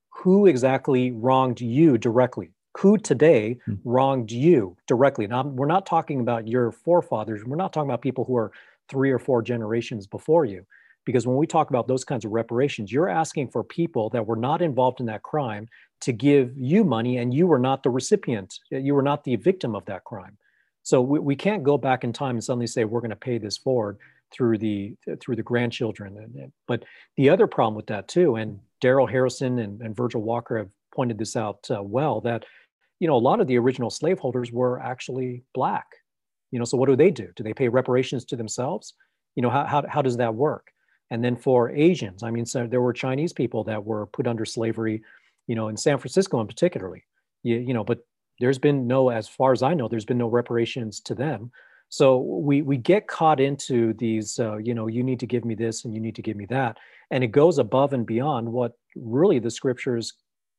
who 0.09 0.45
exactly 0.45 1.11
wronged 1.11 1.61
you 1.61 1.97
directly? 1.97 2.51
Who 2.79 2.97
today 2.97 3.59
hmm. 3.65 3.75
wronged 3.83 4.31
you 4.31 4.77
directly? 4.87 5.27
Now, 5.27 5.43
we're 5.43 5.67
not 5.67 5.85
talking 5.85 6.19
about 6.19 6.47
your 6.47 6.71
forefathers. 6.71 7.43
We're 7.45 7.55
not 7.55 7.73
talking 7.73 7.89
about 7.89 8.01
people 8.01 8.25
who 8.25 8.35
are 8.35 8.51
three 8.89 9.11
or 9.11 9.19
four 9.19 9.41
generations 9.41 10.07
before 10.07 10.45
you. 10.45 10.65
Because 11.07 11.25
when 11.25 11.37
we 11.37 11.47
talk 11.47 11.69
about 11.71 11.87
those 11.87 12.03
kinds 12.03 12.25
of 12.25 12.31
reparations, 12.31 12.91
you're 12.91 13.09
asking 13.09 13.47
for 13.47 13.63
people 13.63 14.09
that 14.11 14.27
were 14.27 14.35
not 14.35 14.61
involved 14.61 14.99
in 14.99 15.07
that 15.07 15.23
crime 15.23 15.67
to 16.01 16.11
give 16.11 16.51
you 16.55 16.83
money 16.83 17.17
and 17.17 17.33
you 17.33 17.47
were 17.47 17.59
not 17.59 17.81
the 17.81 17.89
recipient 17.89 18.59
you 18.69 18.93
were 18.93 19.01
not 19.01 19.23
the 19.23 19.35
victim 19.35 19.75
of 19.75 19.83
that 19.85 20.03
crime 20.03 20.37
so 20.83 21.01
we, 21.01 21.19
we 21.19 21.35
can't 21.35 21.63
go 21.63 21.77
back 21.77 22.03
in 22.03 22.13
time 22.13 22.35
and 22.35 22.43
suddenly 22.43 22.67
say 22.67 22.83
we're 22.83 22.99
going 22.99 23.09
to 23.09 23.15
pay 23.15 23.37
this 23.39 23.57
forward 23.57 23.97
through 24.31 24.57
the 24.57 24.95
through 25.19 25.35
the 25.35 25.49
grandchildren 25.51 26.51
but 26.67 26.83
the 27.15 27.29
other 27.29 27.47
problem 27.47 27.75
with 27.75 27.87
that 27.87 28.07
too 28.07 28.35
and 28.35 28.59
Darrell 28.79 29.07
harrison 29.07 29.59
and, 29.59 29.81
and 29.81 29.95
virgil 29.95 30.21
walker 30.21 30.57
have 30.57 30.69
pointed 30.93 31.17
this 31.17 31.35
out 31.35 31.59
uh, 31.71 31.81
well 31.81 32.21
that 32.21 32.45
you 32.99 33.07
know 33.07 33.15
a 33.15 33.27
lot 33.29 33.39
of 33.41 33.47
the 33.47 33.57
original 33.57 33.89
slaveholders 33.89 34.51
were 34.51 34.79
actually 34.79 35.43
black 35.53 35.87
You 36.51 36.59
know, 36.59 36.65
so 36.65 36.77
what 36.77 36.89
do 36.89 36.95
they 36.95 37.11
do? 37.11 37.27
Do 37.35 37.43
they 37.43 37.53
pay 37.53 37.69
reparations 37.69 38.25
to 38.25 38.35
themselves? 38.35 38.93
You 39.35 39.41
know, 39.43 39.49
how, 39.49 39.65
how, 39.65 39.83
how 39.87 40.01
does 40.01 40.17
that 40.17 40.33
work? 40.33 40.71
And 41.09 41.23
then 41.23 41.35
for 41.35 41.69
Asians, 41.69 42.23
I 42.23 42.31
mean, 42.31 42.45
so 42.45 42.67
there 42.67 42.81
were 42.81 42.93
Chinese 42.93 43.33
people 43.33 43.63
that 43.65 43.85
were 43.85 44.07
put 44.07 44.27
under 44.27 44.45
slavery, 44.45 45.01
you 45.47 45.55
know, 45.55 45.69
in 45.69 45.77
San 45.77 45.97
Francisco 45.97 46.41
in 46.41 46.47
particularly, 46.47 47.05
you, 47.43 47.57
you 47.57 47.73
know, 47.73 47.83
but 47.83 47.99
there's 48.39 48.59
been 48.59 48.87
no, 48.87 49.09
as 49.09 49.27
far 49.27 49.51
as 49.51 49.63
I 49.63 49.73
know, 49.73 49.87
there's 49.87 50.05
been 50.05 50.17
no 50.17 50.27
reparations 50.27 50.99
to 51.01 51.15
them. 51.15 51.51
So 51.89 52.17
we 52.17 52.61
we 52.61 52.75
get 52.75 53.07
caught 53.07 53.39
into 53.39 53.93
these, 53.93 54.39
uh, 54.39 54.57
you 54.57 54.73
know, 54.73 54.87
you 54.87 55.03
need 55.03 55.21
to 55.21 55.25
give 55.25 55.45
me 55.45 55.55
this 55.55 55.85
and 55.85 55.93
you 55.93 56.01
need 56.01 56.15
to 56.15 56.21
give 56.21 56.35
me 56.35 56.45
that, 56.47 56.77
and 57.11 57.23
it 57.23 57.27
goes 57.27 57.59
above 57.59 57.93
and 57.93 58.05
beyond 58.05 58.51
what 58.51 58.73
really 58.95 59.39
the 59.39 59.49
scriptures 59.49 60.13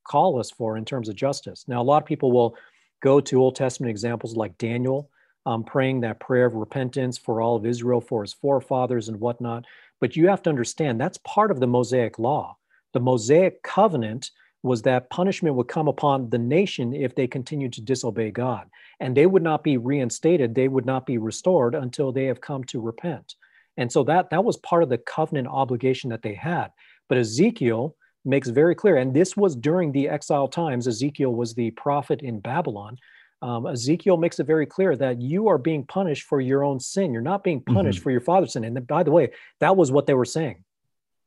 call 0.09 0.40
us 0.40 0.51
for 0.51 0.78
in 0.78 0.86
terms 0.86 1.09
of 1.09 1.16
justice. 1.16 1.66
Now, 1.68 1.82
a 1.82 1.84
lot 1.84 2.03
of 2.03 2.09
people 2.09 2.32
will 2.32 2.57
go 3.03 3.20
to 3.20 3.42
Old 3.42 3.57
Testament 3.57 3.90
examples 3.90 4.36
like 4.36 4.57
Daniel, 4.57 5.11
um, 5.49 5.64
praying 5.64 6.01
that 6.01 6.20
prayer 6.20 6.44
of 6.44 6.53
repentance 6.53 7.16
for 7.16 7.40
all 7.40 7.57
of 7.57 7.64
Israel, 7.64 8.03
for 8.03 8.22
his 8.22 8.34
forefathers 8.34 9.09
and 9.09 9.18
whatnot. 9.18 9.64
But 9.99 10.14
you 10.14 10.28
have 10.28 10.42
to 10.42 10.51
understand 10.51 11.01
that's 11.01 11.18
part 11.24 11.51
of 11.51 11.59
the 11.59 11.66
Mosaic 11.66 12.18
law. 12.18 12.59
The 12.92 13.01
Mosaic 13.01 13.62
covenant 13.62 14.30
was 14.62 14.82
that 14.82 15.09
punishment 15.09 15.55
would 15.55 15.68
come 15.68 15.88
upon 15.88 16.28
the 16.28 16.38
nation 16.38 16.92
if 16.92 17.14
they 17.14 17.26
continued 17.26 17.72
to 17.72 17.80
disobey 17.80 18.30
God. 18.30 18.68
And 19.01 19.16
they 19.16 19.24
would 19.24 19.42
not 19.42 19.64
be 19.64 19.78
reinstated, 19.78 20.55
they 20.55 20.68
would 20.68 20.84
not 20.84 21.07
be 21.07 21.16
restored 21.16 21.74
until 21.74 22.12
they 22.12 22.24
have 22.26 22.42
come 22.42 22.64
to 22.64 22.80
repent. 22.80 23.34
And 23.78 23.90
so 23.90 24.05
that, 24.05 24.28
that 24.28 24.44
was 24.44 24.59
part 24.59 24.82
of 24.82 24.90
the 24.90 24.99
covenant 24.99 25.49
obligation 25.49 26.11
that 26.11 26.20
they 26.20 26.34
had. 26.34 26.68
But 27.09 27.16
Ezekiel 27.16 27.96
makes 28.26 28.49
very 28.49 28.74
clear, 28.74 28.99
and 28.99 29.14
this 29.14 29.34
was 29.34 29.57
during 29.57 29.92
the 29.92 30.11
exile 30.11 30.49
times, 30.49 30.86
Ezekiel 30.86 31.34
was 31.34 31.55
the 31.55 31.70
prophet 31.70 32.20
in 32.20 32.40
Babylon. 32.40 32.99
Um, 33.41 33.66
Ezekiel 33.66 34.16
makes 34.16 34.41
it 34.41 34.47
very 34.47 34.66
clear 34.66 34.97
that 34.97 35.20
you 35.20 35.49
are 35.49 35.59
being 35.59 35.84
punished 35.84 36.24
for 36.24 36.41
your 36.41 36.64
own 36.64 36.80
sin. 36.80 37.12
You're 37.12 37.22
not 37.22 37.45
being 37.45 37.61
punished 37.61 37.99
mm-hmm. 37.99 38.05
for 38.05 38.11
your 38.11 38.20
father's 38.20 38.55
sin. 38.55 38.64
And 38.64 38.86
by 38.86 39.03
the 39.03 39.12
way, 39.12 39.30
that 39.61 39.76
was 39.76 39.93
what 39.93 40.07
they 40.07 40.14
were 40.14 40.24
saying 40.24 40.64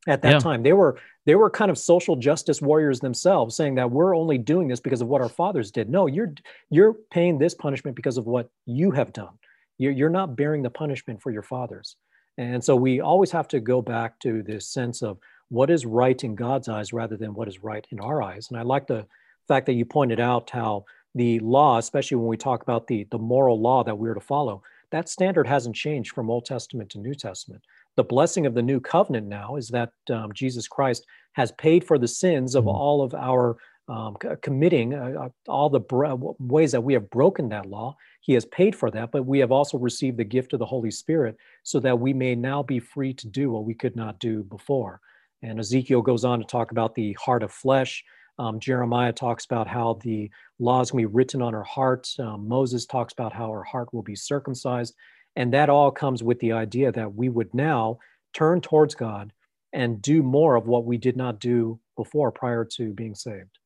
at 0.08 0.22
that 0.24 0.34
yeah. 0.34 0.40
time. 0.40 0.64
They 0.64 0.74
were 0.74 0.98
they 1.26 1.36
were 1.36 1.50
kind 1.50 1.70
of 1.70 1.78
social 1.78 2.16
justice 2.16 2.62
warriors 2.62 3.00
themselves, 3.00 3.56
saying 3.56 3.76
that 3.76 3.92
we're 3.92 4.16
only 4.16 4.38
doing 4.38 4.68
this 4.68 4.80
because 4.80 5.02
of 5.02 5.08
what 5.08 5.22
our 5.22 5.30
fathers 5.30 5.72
did. 5.72 5.90
No, 5.90 6.08
you're 6.08 6.34
you're 6.70 6.94
paying 7.12 7.38
this 7.38 7.54
punishment 7.54 7.96
because 7.96 8.18
of 8.18 8.26
what 8.26 8.50
you 8.66 8.92
have 8.92 9.14
done. 9.14 9.38
You're, 9.78 9.94
you're 9.94 10.10
not 10.10 10.36
bearing 10.36 10.64
the 10.64 10.70
punishment 10.70 11.22
for 11.22 11.32
your 11.32 11.44
fathers. 11.44 11.96
And 12.38 12.64
so 12.64 12.76
we 12.76 13.02
always 13.02 13.32
have 13.32 13.48
to 13.50 13.60
go 13.60 13.82
back 13.82 14.20
to 14.20 14.42
this 14.42 14.68
sense 14.68 15.02
of 15.02 15.18
what 15.50 15.70
is 15.70 15.86
right 15.86 16.24
in 16.24 16.36
God's 16.36 16.70
eyes 16.70 16.94
rather 16.94 17.18
than 17.18 17.34
what 17.34 17.48
is 17.48 17.64
right 17.64 17.86
in 17.92 18.00
our 18.00 18.22
eyes. 18.22 18.48
And 18.50 18.60
I 18.60 18.64
like 18.64 18.88
the 18.88 19.06
fact 19.48 19.66
that 19.66 19.74
you 19.74 19.86
pointed 19.86 20.20
out 20.20 20.50
how 20.50 20.86
the 21.16 21.40
law, 21.40 21.78
especially 21.78 22.18
when 22.18 22.28
we 22.28 22.38
talk 22.38 22.62
about 22.62 22.88
the, 22.88 23.08
the 23.12 23.18
moral 23.18 23.60
law 23.60 23.84
that 23.84 23.98
we're 23.98 24.14
to 24.14 24.22
follow, 24.22 24.64
that 24.92 25.10
standard 25.10 25.48
hasn't 25.48 25.76
changed 25.76 26.14
from 26.14 26.30
Old 26.30 26.46
Testament 26.46 26.90
to 26.92 27.00
New 27.00 27.14
Testament 27.14 27.64
the 27.96 28.04
blessing 28.04 28.46
of 28.46 28.54
the 28.54 28.62
new 28.62 28.80
covenant 28.80 29.28
now 29.28 29.56
is 29.56 29.68
that 29.70 29.92
um, 30.10 30.32
Jesus 30.34 30.68
Christ 30.68 31.06
has 31.34 31.52
paid 31.54 31.84
for 31.84 31.98
the 31.98 32.08
sins 32.08 32.56
of 32.56 32.64
mm-hmm. 32.64 32.76
all 32.76 33.02
of 33.02 33.14
our 33.14 33.58
um, 33.88 34.16
committing 34.42 34.94
uh, 34.94 35.26
uh, 35.26 35.30
all 35.52 35.70
the 35.70 35.80
bro- 35.80 36.36
ways 36.40 36.72
that 36.72 36.84
we 36.84 36.94
have 36.94 37.10
broken 37.10 37.50
that 37.50 37.66
law. 37.66 37.96
He 38.22 38.34
has 38.34 38.46
paid 38.46 38.76
for 38.76 38.90
that, 38.92 39.12
but 39.12 39.26
we 39.26 39.40
have 39.40 39.52
also 39.52 39.78
received 39.78 40.18
the 40.18 40.24
gift 40.24 40.54
of 40.54 40.60
the 40.60 40.66
Holy 40.66 40.92
Spirit 40.92 41.36
so 41.64 41.80
that 41.82 42.00
we 42.00 42.14
may 42.14 42.36
now 42.36 42.64
be 42.64 42.80
free 42.80 43.14
to 43.16 43.28
do 43.28 43.52
what 43.52 43.66
we 43.66 43.74
could 43.74 43.96
not 43.96 44.20
do 44.20 44.44
before. 44.44 45.02
And 45.42 45.60
Ezekiel 45.60 46.04
goes 46.04 46.24
on 46.24 46.40
to 46.40 46.46
talk 46.46 46.72
about 46.72 46.96
the 46.96 47.14
heart 47.14 47.44
of 47.44 47.52
flesh. 47.52 48.04
Um, 48.42 48.60
Jeremiah 48.60 49.14
talks 49.14 49.46
about 49.46 49.68
how 49.68 50.00
the 50.02 50.32
law 50.58 50.82
is 50.82 50.90
going 50.90 51.04
to 51.04 51.10
be 51.10 51.14
written 51.14 51.44
on 51.44 51.54
our 51.54 51.64
hearts. 51.64 52.18
Um, 52.18 52.48
Moses 52.48 52.88
talks 52.88 53.14
about 53.14 53.34
how 53.34 53.52
our 53.52 53.64
heart 53.64 53.94
will 53.94 54.02
be 54.02 54.16
circumcised. 54.16 54.96
And 55.36 55.54
that 55.54 55.70
all 55.70 55.92
comes 55.92 56.24
with 56.24 56.40
the 56.40 56.54
idea 56.54 56.92
that 56.92 57.14
we 57.14 57.30
would 57.30 57.54
now 57.54 58.00
turn 58.34 58.60
towards 58.60 58.96
God 58.96 59.32
and 59.74 60.02
do 60.02 60.24
more 60.24 60.56
of 60.56 60.66
what 60.66 60.86
we 60.86 60.98
did 60.98 61.16
not 61.16 61.40
do 61.40 61.80
before 61.96 62.32
prior 62.32 62.66
to 62.66 62.92
being 62.94 63.14
saved. 63.14 63.60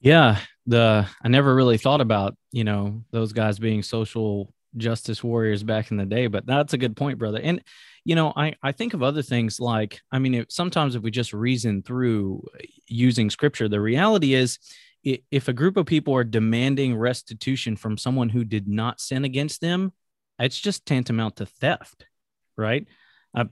Yeah, 0.00 0.38
the 0.64 1.06
I 1.22 1.28
never 1.28 1.54
really 1.54 1.76
thought 1.76 2.00
about, 2.00 2.36
you 2.52 2.64
know, 2.64 3.04
those 3.10 3.34
guys 3.34 3.58
being 3.58 3.82
social 3.82 4.50
justice 4.76 5.22
warriors 5.22 5.62
back 5.62 5.90
in 5.90 5.96
the 5.96 6.06
day, 6.06 6.26
but 6.26 6.46
that's 6.46 6.72
a 6.72 6.78
good 6.78 6.96
point, 6.96 7.18
brother. 7.18 7.40
And 7.42 7.62
you 8.04 8.14
know, 8.14 8.32
I 8.36 8.54
I 8.62 8.72
think 8.72 8.94
of 8.94 9.02
other 9.02 9.22
things 9.22 9.58
like 9.60 10.00
I 10.12 10.18
mean, 10.18 10.34
if, 10.34 10.46
sometimes 10.48 10.94
if 10.94 11.02
we 11.02 11.10
just 11.10 11.32
reason 11.32 11.82
through 11.82 12.46
using 12.86 13.30
scripture, 13.30 13.68
the 13.68 13.80
reality 13.80 14.34
is 14.34 14.58
if 15.02 15.46
a 15.46 15.52
group 15.52 15.76
of 15.76 15.86
people 15.86 16.14
are 16.14 16.24
demanding 16.24 16.96
restitution 16.96 17.76
from 17.76 17.96
someone 17.96 18.28
who 18.28 18.44
did 18.44 18.66
not 18.66 19.00
sin 19.00 19.24
against 19.24 19.60
them, 19.60 19.92
it's 20.38 20.58
just 20.58 20.84
tantamount 20.84 21.36
to 21.36 21.46
theft, 21.46 22.06
right? 22.56 22.86
Uh, 23.32 23.44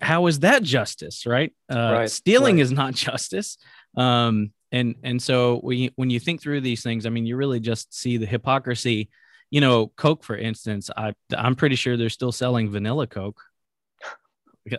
how 0.00 0.26
is 0.26 0.40
that 0.40 0.62
justice, 0.62 1.26
right? 1.26 1.52
Uh, 1.70 1.92
right 1.98 2.10
stealing 2.10 2.56
right. 2.56 2.62
is 2.62 2.70
not 2.70 2.94
justice. 2.94 3.58
Um, 3.96 4.52
and 4.72 4.94
and 5.02 5.20
so 5.20 5.58
when 5.58 5.90
when 5.96 6.10
you 6.10 6.20
think 6.20 6.40
through 6.40 6.60
these 6.60 6.82
things, 6.82 7.06
I 7.06 7.10
mean, 7.10 7.26
you 7.26 7.36
really 7.36 7.60
just 7.60 7.92
see 7.94 8.16
the 8.16 8.26
hypocrisy. 8.26 9.10
You 9.50 9.60
know, 9.60 9.88
Coke, 9.88 10.22
for 10.22 10.36
instance, 10.36 10.90
I 10.96 11.14
I'm 11.36 11.54
pretty 11.56 11.76
sure 11.76 11.96
they're 11.96 12.08
still 12.08 12.32
selling 12.32 12.70
vanilla 12.70 13.06
Coke. 13.06 13.42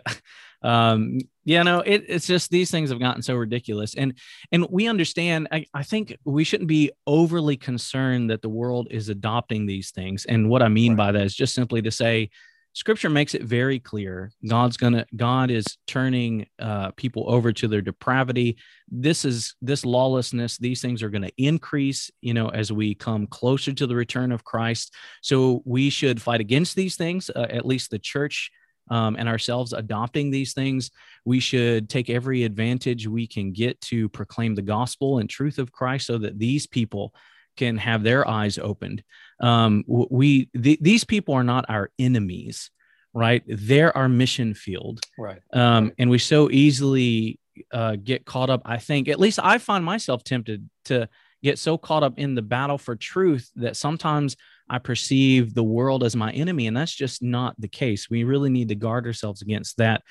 um, 0.62 1.18
you 1.44 1.62
know, 1.64 1.80
it, 1.80 2.04
it's 2.08 2.26
just 2.26 2.50
these 2.50 2.70
things 2.70 2.90
have 2.90 3.00
gotten 3.00 3.22
so 3.22 3.34
ridiculous, 3.34 3.94
and 3.94 4.14
and 4.50 4.66
we 4.70 4.88
understand. 4.88 5.48
I, 5.50 5.66
I 5.74 5.82
think 5.82 6.16
we 6.24 6.44
shouldn't 6.44 6.68
be 6.68 6.92
overly 7.06 7.56
concerned 7.56 8.30
that 8.30 8.42
the 8.42 8.48
world 8.48 8.88
is 8.90 9.08
adopting 9.08 9.66
these 9.66 9.90
things. 9.90 10.24
And 10.24 10.48
what 10.48 10.62
I 10.62 10.68
mean 10.68 10.92
right. 10.92 11.06
by 11.06 11.12
that 11.12 11.24
is 11.24 11.34
just 11.34 11.54
simply 11.54 11.82
to 11.82 11.90
say, 11.90 12.30
Scripture 12.74 13.10
makes 13.10 13.34
it 13.34 13.42
very 13.42 13.78
clear 13.78 14.32
God's 14.46 14.76
gonna 14.76 15.06
God 15.14 15.50
is 15.50 15.76
turning 15.86 16.46
uh, 16.58 16.92
people 16.92 17.24
over 17.28 17.52
to 17.52 17.68
their 17.68 17.82
depravity. 17.82 18.56
This 18.88 19.24
is 19.24 19.54
this 19.60 19.84
lawlessness. 19.84 20.56
These 20.56 20.80
things 20.80 21.02
are 21.02 21.10
to 21.10 21.32
increase, 21.36 22.10
you 22.20 22.32
know, 22.34 22.48
as 22.48 22.72
we 22.72 22.94
come 22.94 23.26
closer 23.26 23.72
to 23.72 23.86
the 23.86 23.96
return 23.96 24.32
of 24.32 24.44
Christ. 24.44 24.94
So 25.20 25.62
we 25.66 25.90
should 25.90 26.22
fight 26.22 26.40
against 26.40 26.74
these 26.74 26.96
things. 26.96 27.30
Uh, 27.30 27.46
at 27.50 27.66
least 27.66 27.90
the 27.90 27.98
church 27.98 28.50
um, 28.90 29.16
and 29.18 29.28
ourselves 29.28 29.72
adopting 29.72 30.30
these 30.30 30.54
things, 30.54 30.90
we 31.24 31.40
should 31.40 31.88
take 31.88 32.10
every 32.10 32.44
advantage 32.44 33.06
we 33.06 33.26
can 33.26 33.52
get 33.52 33.80
to 33.82 34.08
proclaim 34.08 34.54
the 34.54 34.62
gospel 34.62 35.18
and 35.18 35.28
truth 35.28 35.58
of 35.58 35.72
Christ 35.72 36.06
so 36.06 36.18
that 36.18 36.38
these 36.38 36.66
people 36.66 37.14
can 37.56 37.76
have 37.76 38.02
their 38.02 38.26
eyes 38.28 38.58
opened. 38.58 39.02
Um, 39.40 39.84
we 39.86 40.46
th- 40.46 40.80
these 40.80 41.04
people 41.04 41.34
are 41.34 41.44
not 41.44 41.66
our 41.68 41.90
enemies, 41.98 42.70
right? 43.12 43.42
They're 43.46 43.96
our 43.96 44.08
mission 44.08 44.54
field, 44.54 45.00
right? 45.18 45.40
Um, 45.52 45.92
and 45.98 46.10
we 46.10 46.18
so 46.18 46.50
easily 46.50 47.40
uh, 47.72 47.96
get 47.96 48.24
caught 48.24 48.50
up. 48.50 48.62
I 48.64 48.78
think, 48.78 49.08
at 49.08 49.20
least, 49.20 49.38
I 49.42 49.58
find 49.58 49.84
myself 49.84 50.24
tempted 50.24 50.68
to 50.86 51.08
get 51.42 51.58
so 51.58 51.76
caught 51.76 52.02
up 52.02 52.18
in 52.18 52.34
the 52.34 52.42
battle 52.42 52.78
for 52.78 52.96
truth 52.96 53.50
that 53.56 53.76
sometimes 53.76 54.36
I 54.70 54.78
perceive 54.78 55.54
the 55.54 55.62
world 55.62 56.04
as 56.04 56.16
my 56.16 56.30
enemy, 56.32 56.66
and 56.66 56.76
that's 56.76 56.94
just 56.94 57.22
not 57.22 57.60
the 57.60 57.68
case. 57.68 58.08
We 58.08 58.24
really 58.24 58.50
need 58.50 58.68
to 58.68 58.74
guard 58.74 59.06
ourselves 59.06 59.42
against 59.42 59.76
that. 59.78 60.02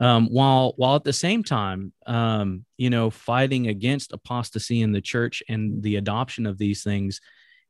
Um, 0.00 0.28
while 0.28 0.74
while 0.76 0.96
at 0.96 1.04
the 1.04 1.12
same 1.12 1.42
time, 1.42 1.92
um, 2.06 2.64
you 2.76 2.90
know, 2.90 3.10
fighting 3.10 3.66
against 3.66 4.12
apostasy 4.12 4.82
in 4.82 4.92
the 4.92 5.00
church 5.00 5.42
and 5.48 5.82
the 5.82 5.96
adoption 5.96 6.46
of 6.46 6.58
these 6.58 6.82
things 6.82 7.20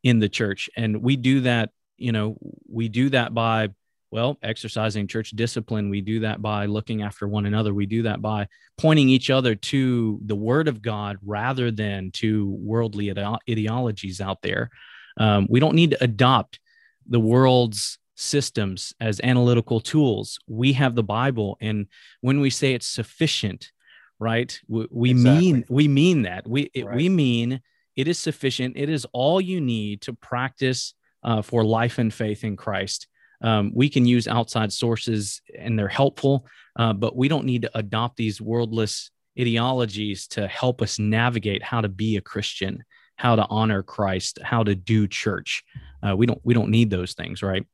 in 0.03 0.19
the 0.19 0.29
church, 0.29 0.69
and 0.77 1.03
we 1.03 1.17
do 1.17 1.41
that. 1.41 1.71
You 1.97 2.13
know, 2.13 2.37
we 2.69 2.89
do 2.89 3.09
that 3.11 3.35
by 3.35 3.71
well 4.11 4.39
exercising 4.43 5.07
church 5.07 5.31
discipline. 5.31 5.91
We 5.91 6.01
do 6.01 6.21
that 6.21 6.41
by 6.41 6.67
looking 6.67 7.03
after 7.03 7.29
one 7.29 7.47
another. 7.47 7.75
We 7.75 7.87
do 7.87 8.03
that 8.03 8.23
by 8.23 8.49
pointing 8.77 9.09
each 9.09 9.31
other 9.31 9.55
to 9.55 10.21
the 10.25 10.37
word 10.37 10.69
of 10.69 10.83
god 10.83 11.19
rather 11.25 11.71
than 11.71 12.11
to 12.13 12.49
worldly 12.61 13.13
ideologies 13.51 14.21
out 14.21 14.43
there. 14.43 14.71
Um, 15.19 15.47
we 15.51 15.61
don't 15.61 15.75
need 15.75 15.91
to 15.91 16.05
adopt 16.05 16.61
the 17.07 17.21
world's 17.21 17.99
systems 18.19 18.93
as 19.01 19.21
analytical 19.23 19.81
tools. 19.81 20.39
We 20.47 20.73
have 20.75 20.95
the 20.95 21.03
Bible, 21.03 21.57
and 21.61 21.87
when 22.21 22.41
we 22.41 22.51
say 22.51 22.75
it's 22.75 22.87
sufficient, 22.87 23.71
right, 24.19 24.59
we, 24.69 24.87
we 24.91 25.11
exactly. 25.11 25.53
mean 25.53 25.65
we 25.69 25.89
mean 25.89 26.23
that. 26.23 26.47
We 26.47 26.71
it, 26.75 26.87
right. 26.87 26.97
we 26.97 27.09
mean 27.09 27.61
it 27.97 28.09
is 28.09 28.19
sufficient. 28.19 28.77
It 28.77 28.89
is 28.89 29.07
all 29.13 29.41
you 29.41 29.61
need 29.61 30.03
to 30.03 30.13
practice 30.13 30.95
uh, 31.23 31.43
for 31.43 31.65
life 31.65 31.99
and 31.99 32.13
faith 32.13 32.45
in 32.45 32.57
Christ. 32.57 33.07
Um, 33.41 33.71
we 33.75 33.89
can 33.89 34.05
use 34.05 34.27
outside 34.27 34.73
sources, 34.73 35.41
and 35.57 35.79
they're 35.79 35.89
helpful, 35.89 36.47
uh, 36.77 36.93
but 36.93 37.17
we 37.17 37.29
don't 37.29 37.45
need 37.45 37.63
to 37.63 37.79
adopt 37.79 38.17
these 38.17 38.41
worldless 38.41 39.11
ideologies 39.39 40.27
to 40.27 40.49
help 40.49 40.83
us 40.83 40.99
navigate 40.99 41.63
how 41.63 41.81
to 41.81 41.89
be 41.89 42.17
a 42.17 42.21
Christian 42.21 42.83
how 43.19 43.35
to 43.35 43.45
honor 43.51 43.83
Christ, 43.83 44.39
how 44.43 44.63
to 44.63 44.77
do 44.77 45.09
church. 45.09 45.65
Uh, 46.07 46.17
we 46.17 46.25
don't 46.25 46.41
we 46.45 46.55
don't 46.55 46.71
need 46.71 46.89
those 46.89 47.15
things, 47.15 47.43
right? 47.43 47.67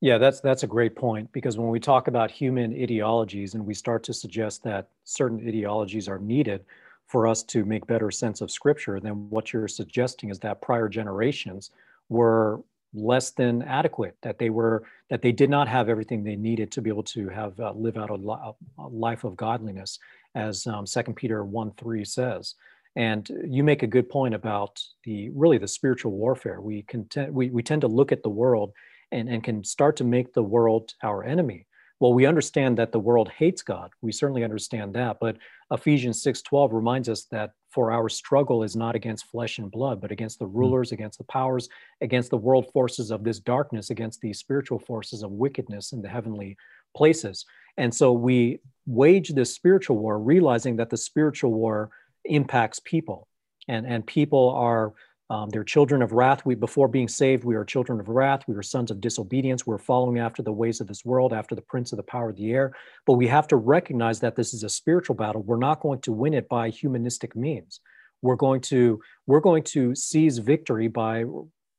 Yeah, 0.00 0.16
that's 0.16 0.40
that's 0.40 0.62
a 0.62 0.66
great 0.66 0.96
point 0.96 1.30
because 1.32 1.58
when 1.58 1.68
we 1.68 1.78
talk 1.78 2.08
about 2.08 2.30
human 2.30 2.72
ideologies 2.72 3.54
and 3.54 3.66
we 3.66 3.74
start 3.74 4.02
to 4.04 4.14
suggest 4.14 4.62
that 4.64 4.88
certain 5.04 5.46
ideologies 5.46 6.08
are 6.08 6.18
needed 6.18 6.64
for 7.06 7.26
us 7.26 7.42
to 7.42 7.64
make 7.64 7.86
better 7.86 8.10
sense 8.10 8.40
of 8.40 8.50
Scripture, 8.50 8.98
then 8.98 9.28
what 9.28 9.52
you're 9.52 9.68
suggesting 9.68 10.30
is 10.30 10.38
that 10.38 10.62
prior 10.62 10.88
generations 10.88 11.70
were 12.08 12.62
less 12.94 13.30
than 13.30 13.62
adequate 13.62 14.16
that 14.22 14.38
they 14.38 14.50
were 14.50 14.84
that 15.10 15.22
they 15.22 15.32
did 15.32 15.50
not 15.50 15.68
have 15.68 15.88
everything 15.88 16.24
they 16.24 16.34
needed 16.36 16.72
to 16.72 16.80
be 16.80 16.90
able 16.90 17.02
to 17.02 17.28
have 17.28 17.58
uh, 17.60 17.72
live 17.72 17.96
out 17.96 18.10
a, 18.10 18.14
a, 18.14 18.88
life 18.88 19.22
of 19.22 19.36
godliness 19.36 19.98
as 20.34 20.66
um, 20.66 20.86
2 20.86 21.02
peter 21.12 21.44
1 21.44 21.72
3 21.72 22.04
says. 22.04 22.54
And 22.96 23.30
you 23.46 23.62
make 23.62 23.84
a 23.84 23.86
good 23.86 24.08
point 24.08 24.34
about 24.34 24.82
the 25.04 25.30
really 25.30 25.58
the 25.58 25.68
spiritual 25.68 26.10
warfare. 26.10 26.60
We, 26.60 26.82
content, 26.82 27.32
we, 27.32 27.48
we 27.50 27.62
tend 27.62 27.82
to 27.82 27.86
look 27.86 28.10
at 28.10 28.24
the 28.24 28.28
world 28.28 28.72
and, 29.12 29.28
and 29.28 29.42
can 29.44 29.64
start 29.64 29.96
to 29.96 30.04
make 30.04 30.32
the 30.32 30.42
world 30.42 30.94
our 31.02 31.24
enemy 31.24 31.66
well 31.98 32.12
we 32.12 32.26
understand 32.26 32.78
that 32.78 32.92
the 32.92 33.00
world 33.00 33.28
hates 33.28 33.62
god 33.62 33.90
we 34.02 34.12
certainly 34.12 34.44
understand 34.44 34.94
that 34.94 35.18
but 35.20 35.36
ephesians 35.70 36.22
6.12 36.22 36.72
reminds 36.72 37.08
us 37.08 37.24
that 37.26 37.52
for 37.70 37.92
our 37.92 38.08
struggle 38.08 38.62
is 38.62 38.74
not 38.74 38.96
against 38.96 39.26
flesh 39.26 39.58
and 39.58 39.70
blood, 39.70 40.00
but 40.00 40.10
against 40.10 40.38
the 40.38 40.44
hmm. 40.44 40.56
rulers, 40.56 40.92
against 40.92 41.18
the 41.18 41.24
powers, 41.24 41.68
against 42.00 42.30
the 42.30 42.36
world 42.36 42.70
forces 42.72 43.10
of 43.10 43.24
this 43.24 43.38
darkness, 43.38 43.90
against 43.90 44.20
the 44.20 44.32
spiritual 44.32 44.78
forces 44.78 45.22
of 45.22 45.30
wickedness 45.30 45.92
in 45.92 46.02
the 46.02 46.08
heavenly 46.08 46.56
places. 46.94 47.44
And 47.76 47.94
so 47.94 48.12
we 48.12 48.58
wage 48.86 49.30
this 49.30 49.54
spiritual 49.54 49.98
war, 49.98 50.18
realizing 50.18 50.76
that 50.76 50.90
the 50.90 50.96
spiritual 50.96 51.52
war 51.52 51.90
impacts 52.24 52.80
people. 52.80 53.28
And, 53.68 53.86
and 53.86 54.04
people 54.04 54.50
are 54.50 54.92
um, 55.30 55.48
they're 55.48 55.62
children 55.62 56.02
of 56.02 56.10
wrath. 56.10 56.44
We, 56.44 56.56
before 56.56 56.88
being 56.88 57.06
saved, 57.06 57.44
we 57.44 57.54
are 57.54 57.64
children 57.64 58.00
of 58.00 58.08
wrath. 58.08 58.42
We 58.48 58.56
are 58.56 58.62
sons 58.62 58.90
of 58.90 59.00
disobedience. 59.00 59.64
We're 59.64 59.78
following 59.78 60.18
after 60.18 60.42
the 60.42 60.52
ways 60.52 60.80
of 60.80 60.88
this 60.88 61.04
world, 61.04 61.32
after 61.32 61.54
the 61.54 61.62
prince 61.62 61.92
of 61.92 61.98
the 61.98 62.02
power 62.02 62.30
of 62.30 62.36
the 62.36 62.50
air. 62.50 62.72
But 63.06 63.12
we 63.12 63.28
have 63.28 63.46
to 63.48 63.56
recognize 63.56 64.18
that 64.20 64.34
this 64.34 64.52
is 64.52 64.64
a 64.64 64.68
spiritual 64.68 65.14
battle. 65.14 65.42
We're 65.42 65.56
not 65.56 65.80
going 65.80 66.00
to 66.00 66.12
win 66.12 66.34
it 66.34 66.48
by 66.48 66.70
humanistic 66.70 67.36
means. 67.36 67.78
We're 68.22 68.36
going 68.36 68.60
to 68.62 69.00
we're 69.28 69.40
going 69.40 69.62
to 69.64 69.94
seize 69.94 70.38
victory 70.38 70.88
by 70.88 71.24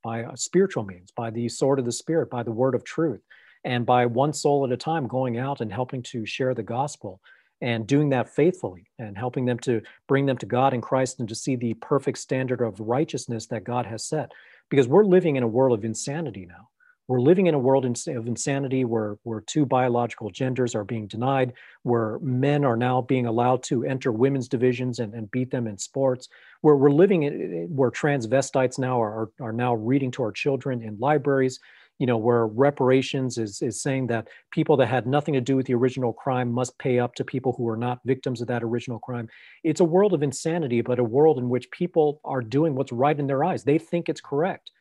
by 0.02 0.26
spiritual 0.36 0.86
means, 0.86 1.12
by 1.12 1.30
the 1.30 1.50
sword 1.50 1.78
of 1.78 1.86
the 1.86 1.92
spirit, 1.92 2.30
by 2.30 2.44
the 2.44 2.52
word 2.54 2.74
of 2.74 2.86
truth, 2.86 3.22
and 3.66 3.86
by 3.86 4.06
one 4.06 4.32
soul 4.32 4.66
at 4.66 4.72
a 4.72 4.78
time 4.78 5.08
going 5.08 5.38
out 5.38 5.60
and 5.60 5.72
helping 5.74 6.02
to 6.04 6.26
share 6.26 6.56
the 6.56 6.64
gospel 6.64 7.20
and 7.62 7.86
doing 7.86 8.10
that 8.10 8.30
faithfully 8.30 8.90
and 8.98 9.18
helping 9.18 9.46
them 9.46 9.60
to 9.60 9.82
bring 10.08 10.26
them 10.26 10.38
to 10.38 10.46
God 10.46 10.74
in 10.74 10.82
Christ 10.82 11.20
and 11.20 11.30
to 11.30 11.36
see 11.36 11.56
the 11.56 11.74
perfect 11.76 12.18
standard 12.18 12.62
of 12.62 12.80
righteousness 12.80 13.48
that 13.48 13.64
God 13.64 13.86
has 13.86 14.06
set. 14.06 14.32
Because 14.70 14.88
we're 14.88 15.04
living 15.04 15.36
in 15.36 15.44
a 15.44 15.48
world 15.48 15.78
of 15.78 15.86
insanity 15.86 16.46
now. 16.46 16.70
We're 17.08 17.20
living 17.20 17.48
in 17.48 17.56
a 17.56 17.60
world 17.60 17.84
of 17.84 18.28
insanity 18.28 18.86
where, 18.86 19.18
where 19.24 19.42
two 19.42 19.66
biological 19.66 20.30
genders 20.30 20.76
are 20.76 20.86
being 20.86 21.08
denied, 21.08 21.52
where 21.84 22.20
men 22.20 22.64
are 22.64 22.78
now 22.78 23.02
being 23.02 23.26
allowed 23.26 23.64
to 23.64 23.84
enter 23.84 24.14
women's 24.14 24.48
divisions 24.48 25.00
and, 25.00 25.14
and 25.14 25.30
beat 25.30 25.52
them 25.52 25.68
in 25.68 25.78
sports, 25.78 26.30
where 26.62 26.78
we're 26.78 26.90
living 26.90 27.24
in, 27.24 27.68
where 27.70 27.92
transvestites 27.92 28.80
now 28.80 29.02
are, 29.02 29.30
are 29.42 29.52
now 29.52 29.74
reading 29.74 30.10
to 30.12 30.24
our 30.24 30.32
children 30.32 30.82
in 30.82 30.98
libraries, 31.00 31.60
you 32.02 32.08
know, 32.08 32.18
where 32.18 32.48
reparations 32.48 33.38
is, 33.38 33.62
is 33.62 33.80
saying 33.80 34.08
that 34.08 34.28
people 34.50 34.76
that 34.76 34.88
had 34.88 35.06
nothing 35.06 35.36
to 35.36 35.40
do 35.40 35.56
with 35.56 35.68
the 35.68 35.76
original 35.76 36.12
crime 36.12 36.52
must 36.52 36.76
pay 36.80 36.98
up 36.98 37.14
to 37.14 37.24
people 37.24 37.54
who 37.56 37.70
are 37.70 37.78
not 37.78 38.00
victims 38.06 38.42
of 38.42 38.48
that 38.48 38.64
original 38.64 38.98
crime. 38.98 39.30
It's 39.64 39.82
a 39.82 39.86
world 39.86 40.12
of 40.16 40.24
insanity, 40.24 40.82
but 40.82 40.98
a 40.98 41.04
world 41.04 41.38
in 41.38 41.48
which 41.48 41.70
people 41.70 42.20
are 42.26 42.42
doing 42.42 42.74
what's 42.74 42.92
right 42.92 43.20
in 43.20 43.28
their 43.28 43.44
eyes. 43.44 43.64
They 43.64 43.78
think 43.78 44.10
it's 44.10 44.20
correct. 44.20 44.72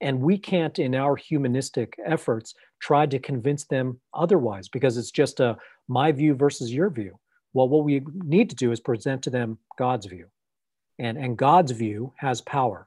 And 0.00 0.22
we 0.22 0.38
can't, 0.38 0.78
in 0.78 0.94
our 0.94 1.16
humanistic 1.16 1.98
efforts, 2.02 2.54
try 2.80 3.04
to 3.04 3.18
convince 3.18 3.66
them 3.66 4.00
otherwise 4.14 4.70
because 4.70 4.96
it's 4.96 5.10
just 5.10 5.38
a 5.38 5.58
my 5.86 6.12
view 6.12 6.34
versus 6.34 6.72
your 6.72 6.88
view. 6.88 7.18
Well, 7.52 7.68
what 7.68 7.84
we 7.84 8.00
need 8.24 8.48
to 8.48 8.56
do 8.56 8.72
is 8.72 8.80
present 8.80 9.22
to 9.24 9.30
them 9.30 9.58
God's 9.76 10.06
view. 10.06 10.28
And, 10.98 11.18
and 11.18 11.36
God's 11.36 11.72
view 11.72 12.14
has 12.16 12.40
power. 12.40 12.86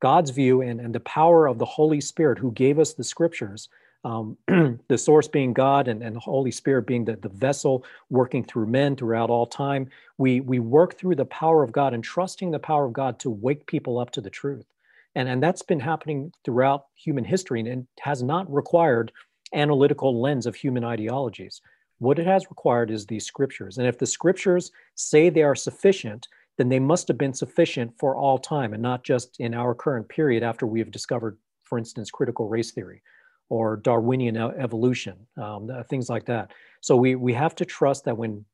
God's 0.00 0.30
view 0.30 0.62
and, 0.62 0.80
and 0.80 0.94
the 0.94 1.00
power 1.00 1.46
of 1.46 1.58
the 1.58 1.64
Holy 1.64 2.00
Spirit 2.00 2.38
who 2.38 2.52
gave 2.52 2.78
us 2.78 2.94
the 2.94 3.04
scriptures, 3.04 3.68
um, 4.04 4.36
the 4.88 4.98
source 4.98 5.28
being 5.28 5.52
God 5.52 5.88
and, 5.88 6.02
and 6.02 6.16
the 6.16 6.20
Holy 6.20 6.50
Spirit 6.50 6.86
being 6.86 7.04
the, 7.04 7.16
the 7.16 7.28
vessel 7.28 7.84
working 8.08 8.42
through 8.42 8.66
men 8.66 8.96
throughout 8.96 9.30
all 9.30 9.46
time. 9.46 9.88
We, 10.18 10.40
we 10.40 10.58
work 10.58 10.98
through 10.98 11.16
the 11.16 11.26
power 11.26 11.62
of 11.62 11.72
God 11.72 11.94
and 11.94 12.02
trusting 12.02 12.50
the 12.50 12.58
power 12.58 12.86
of 12.86 12.92
God 12.92 13.18
to 13.20 13.30
wake 13.30 13.66
people 13.66 13.98
up 13.98 14.10
to 14.12 14.20
the 14.20 14.30
truth. 14.30 14.66
And, 15.14 15.28
and 15.28 15.42
that's 15.42 15.62
been 15.62 15.80
happening 15.80 16.32
throughout 16.44 16.86
human 16.94 17.24
history 17.24 17.60
and 17.60 17.86
has 18.00 18.22
not 18.22 18.52
required 18.52 19.12
analytical 19.52 20.20
lens 20.20 20.46
of 20.46 20.54
human 20.54 20.84
ideologies. 20.84 21.60
What 21.98 22.18
it 22.18 22.26
has 22.26 22.48
required 22.48 22.90
is 22.90 23.04
the 23.04 23.20
scriptures. 23.20 23.76
And 23.76 23.86
if 23.86 23.98
the 23.98 24.06
scriptures 24.06 24.70
say 24.94 25.28
they 25.28 25.42
are 25.42 25.54
sufficient, 25.54 26.28
then 26.58 26.68
they 26.68 26.78
must 26.78 27.08
have 27.08 27.18
been 27.18 27.34
sufficient 27.34 27.92
for 27.98 28.16
all 28.16 28.38
time 28.38 28.72
and 28.72 28.82
not 28.82 29.02
just 29.04 29.38
in 29.40 29.54
our 29.54 29.74
current 29.74 30.08
period 30.08 30.42
after 30.42 30.66
we 30.66 30.78
have 30.78 30.90
discovered, 30.90 31.38
for 31.62 31.78
instance, 31.78 32.10
critical 32.10 32.48
race 32.48 32.70
theory 32.72 33.02
or 33.48 33.76
Darwinian 33.76 34.36
evolution, 34.36 35.16
um, 35.36 35.70
things 35.88 36.08
like 36.08 36.24
that. 36.26 36.52
So 36.80 36.96
we, 36.96 37.16
we 37.16 37.32
have 37.34 37.54
to 37.56 37.64
trust 37.64 38.04
that 38.04 38.16
when 38.16 38.44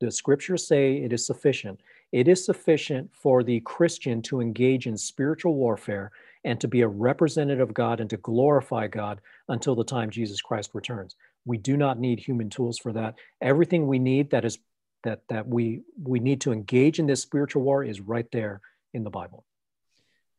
the 0.00 0.10
scriptures 0.10 0.66
say 0.66 0.96
it 0.96 1.12
is 1.12 1.24
sufficient, 1.26 1.80
it 2.10 2.28
is 2.28 2.44
sufficient 2.44 3.10
for 3.14 3.42
the 3.42 3.60
Christian 3.60 4.20
to 4.22 4.40
engage 4.40 4.86
in 4.86 4.96
spiritual 4.96 5.54
warfare 5.54 6.10
and 6.44 6.60
to 6.60 6.68
be 6.68 6.82
a 6.82 6.88
representative 6.88 7.68
of 7.68 7.74
God 7.74 8.00
and 8.00 8.10
to 8.10 8.16
glorify 8.18 8.88
God 8.88 9.20
until 9.48 9.74
the 9.74 9.84
time 9.84 10.10
Jesus 10.10 10.42
Christ 10.42 10.70
returns. 10.74 11.16
We 11.44 11.56
do 11.56 11.76
not 11.76 11.98
need 11.98 12.20
human 12.20 12.50
tools 12.50 12.78
for 12.78 12.92
that. 12.92 13.14
Everything 13.40 13.86
we 13.86 13.98
need 13.98 14.30
that 14.30 14.44
is 14.44 14.58
that 15.04 15.22
that 15.28 15.46
we 15.46 15.82
we 16.02 16.20
need 16.20 16.40
to 16.42 16.52
engage 16.52 16.98
in 16.98 17.06
this 17.06 17.22
spiritual 17.22 17.62
war 17.62 17.84
is 17.84 18.00
right 18.00 18.26
there 18.32 18.60
in 18.94 19.04
the 19.04 19.10
Bible. 19.10 19.44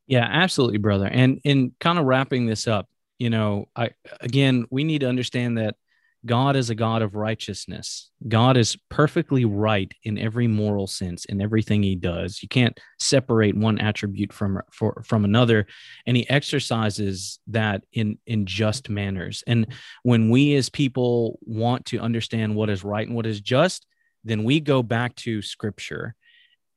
Yeah, 0.07 0.27
absolutely, 0.29 0.79
brother. 0.79 1.07
And 1.07 1.39
in 1.43 1.73
kind 1.79 1.97
of 1.97 2.05
wrapping 2.05 2.45
this 2.45 2.67
up, 2.67 2.89
you 3.19 3.29
know, 3.29 3.67
I 3.75 3.91
again 4.19 4.65
we 4.69 4.83
need 4.83 4.99
to 4.99 5.09
understand 5.09 5.57
that 5.57 5.75
God 6.25 6.55
is 6.55 6.69
a 6.69 6.75
God 6.75 7.01
of 7.01 7.15
righteousness. 7.15 8.09
God 8.27 8.55
is 8.55 8.77
perfectly 8.89 9.43
right 9.43 9.91
in 10.03 10.17
every 10.17 10.47
moral 10.47 10.87
sense 10.87 11.25
in 11.25 11.41
everything 11.41 11.83
he 11.83 11.95
does. 11.95 12.41
You 12.41 12.47
can't 12.47 12.79
separate 12.99 13.57
one 13.57 13.77
attribute 13.79 14.31
from 14.31 14.61
for, 14.71 15.03
from 15.05 15.25
another 15.25 15.67
and 16.05 16.15
he 16.15 16.29
exercises 16.29 17.39
that 17.47 17.83
in 17.91 18.17
in 18.25 18.45
just 18.45 18.89
manners. 18.89 19.43
And 19.47 19.67
when 20.03 20.29
we 20.29 20.55
as 20.55 20.69
people 20.69 21.39
want 21.41 21.85
to 21.87 21.99
understand 21.99 22.55
what 22.55 22.69
is 22.69 22.83
right 22.83 23.05
and 23.05 23.15
what 23.15 23.25
is 23.25 23.41
just, 23.41 23.85
then 24.23 24.43
we 24.43 24.59
go 24.59 24.83
back 24.83 25.15
to 25.17 25.41
scripture, 25.41 26.15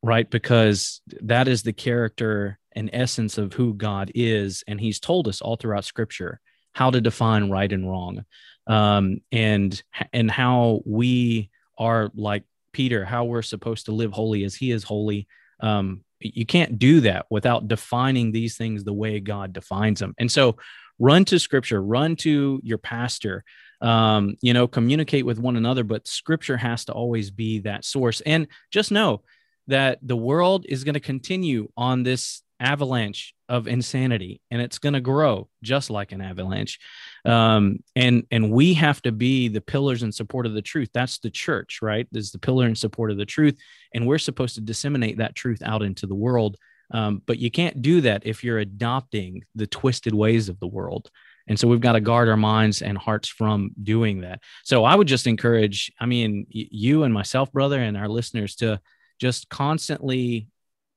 right? 0.02 0.28
Because 0.28 1.00
that 1.22 1.48
is 1.48 1.62
the 1.62 1.72
character 1.72 2.58
and 2.72 2.90
essence 2.92 3.38
of 3.38 3.52
who 3.52 3.74
God 3.74 4.12
is. 4.14 4.62
And 4.66 4.80
he's 4.80 5.00
told 5.00 5.28
us 5.28 5.40
all 5.40 5.56
throughout 5.56 5.84
scripture 5.84 6.40
how 6.72 6.90
to 6.90 7.00
define 7.00 7.50
right 7.50 7.72
and 7.72 7.88
wrong 7.88 8.24
um, 8.66 9.20
and, 9.32 9.82
and 10.12 10.30
how 10.30 10.82
we 10.84 11.50
are 11.78 12.10
like 12.14 12.44
Peter, 12.72 13.04
how 13.04 13.24
we're 13.24 13.42
supposed 13.42 13.86
to 13.86 13.92
live 13.92 14.12
holy 14.12 14.44
as 14.44 14.54
he 14.54 14.70
is 14.70 14.84
holy. 14.84 15.26
Um, 15.60 16.02
you 16.20 16.44
can't 16.44 16.78
do 16.78 17.00
that 17.00 17.26
without 17.30 17.68
defining 17.68 18.32
these 18.32 18.56
things 18.56 18.84
the 18.84 18.92
way 18.92 19.20
God 19.20 19.52
defines 19.52 20.00
them. 20.00 20.14
And 20.18 20.30
so 20.30 20.56
run 20.98 21.24
to 21.26 21.38
scripture, 21.38 21.82
run 21.82 22.16
to 22.16 22.60
your 22.62 22.78
pastor, 22.78 23.44
um, 23.80 24.36
you 24.40 24.52
know, 24.52 24.66
communicate 24.66 25.26
with 25.26 25.38
one 25.38 25.56
another, 25.56 25.84
but 25.84 26.08
scripture 26.08 26.56
has 26.56 26.84
to 26.86 26.92
always 26.92 27.30
be 27.30 27.60
that 27.60 27.84
source. 27.84 28.20
And 28.22 28.48
just 28.70 28.90
know 28.90 29.22
that 29.66 29.98
the 30.02 30.16
world 30.16 30.64
is 30.68 30.84
going 30.84 30.94
to 30.94 31.00
continue 31.00 31.68
on 31.76 32.02
this 32.02 32.42
avalanche 32.58 33.34
of 33.48 33.68
insanity 33.68 34.40
and 34.50 34.62
it's 34.62 34.78
going 34.78 34.94
to 34.94 35.00
grow 35.00 35.48
just 35.62 35.90
like 35.90 36.12
an 36.12 36.20
avalanche. 36.20 36.78
Um, 37.24 37.82
and 37.94 38.24
and 38.30 38.50
we 38.50 38.74
have 38.74 39.02
to 39.02 39.12
be 39.12 39.48
the 39.48 39.60
pillars 39.60 40.02
and 40.02 40.14
support 40.14 40.46
of 40.46 40.54
the 40.54 40.62
truth. 40.62 40.88
That's 40.94 41.18
the 41.18 41.30
church 41.30 41.80
right? 41.82 42.08
Is 42.12 42.32
the 42.32 42.38
pillar 42.38 42.64
and 42.66 42.78
support 42.78 43.10
of 43.10 43.18
the 43.18 43.26
truth 43.26 43.58
and 43.92 44.06
we're 44.06 44.18
supposed 44.18 44.54
to 44.54 44.60
disseminate 44.60 45.18
that 45.18 45.34
truth 45.34 45.62
out 45.62 45.82
into 45.82 46.06
the 46.06 46.14
world. 46.14 46.56
Um, 46.92 47.20
but 47.26 47.38
you 47.38 47.50
can't 47.50 47.82
do 47.82 48.00
that 48.02 48.24
if 48.24 48.44
you're 48.44 48.58
adopting 48.58 49.42
the 49.54 49.66
twisted 49.66 50.14
ways 50.14 50.48
of 50.48 50.58
the 50.60 50.68
world 50.68 51.10
and 51.48 51.58
so 51.58 51.68
we've 51.68 51.80
got 51.80 51.92
to 51.92 52.00
guard 52.00 52.28
our 52.28 52.36
minds 52.36 52.82
and 52.82 52.98
hearts 52.98 53.28
from 53.28 53.70
doing 53.82 54.22
that. 54.22 54.40
So 54.64 54.84
I 54.84 54.94
would 54.94 55.06
just 55.06 55.26
encourage, 55.26 55.92
I 56.00 56.06
mean, 56.06 56.46
you 56.50 57.04
and 57.04 57.14
myself, 57.14 57.52
brother, 57.52 57.80
and 57.80 57.96
our 57.96 58.08
listeners 58.08 58.56
to 58.56 58.80
just 59.20 59.48
constantly 59.48 60.48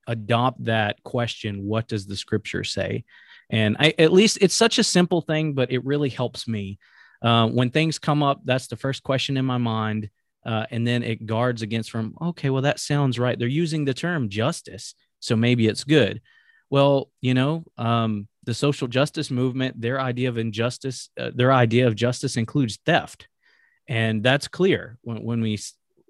adopt 0.07 0.65
that 0.65 1.01
question 1.03 1.65
what 1.65 1.87
does 1.87 2.07
the 2.07 2.15
scripture 2.15 2.63
say? 2.63 3.03
And 3.49 3.77
I, 3.79 3.93
at 3.97 4.11
least 4.11 4.39
it's 4.41 4.55
such 4.55 4.79
a 4.79 4.83
simple 4.83 5.21
thing, 5.21 5.53
but 5.53 5.71
it 5.71 5.85
really 5.85 6.09
helps 6.09 6.47
me. 6.47 6.79
Uh, 7.21 7.47
when 7.47 7.69
things 7.69 7.99
come 7.99 8.23
up, 8.23 8.41
that's 8.43 8.67
the 8.67 8.75
first 8.75 9.03
question 9.03 9.37
in 9.37 9.45
my 9.45 9.57
mind. 9.57 10.09
Uh, 10.45 10.65
and 10.71 10.87
then 10.87 11.03
it 11.03 11.25
guards 11.25 11.61
against 11.61 11.91
from, 11.91 12.15
okay, 12.21 12.49
well, 12.49 12.61
that 12.61 12.79
sounds 12.79 13.19
right. 13.19 13.37
They're 13.37 13.47
using 13.47 13.85
the 13.85 13.93
term 13.93 14.29
justice. 14.29 14.95
So 15.19 15.35
maybe 15.35 15.67
it's 15.67 15.83
good. 15.83 16.21
Well, 16.69 17.11
you 17.19 17.33
know, 17.33 17.65
um, 17.77 18.27
the 18.49 18.53
social 18.55 18.87
justice 18.87 19.29
movement, 19.29 19.79
their 19.79 20.01
idea 20.01 20.27
of 20.27 20.39
injustice, 20.39 21.09
uh, 21.19 21.29
their 21.33 21.53
idea 21.53 21.85
of 21.85 21.93
justice 21.93 22.35
includes 22.35 22.79
theft. 22.83 23.27
And 23.87 24.23
that's 24.23 24.47
clear 24.47 24.97
when, 25.01 25.21
when 25.21 25.41
we 25.41 25.59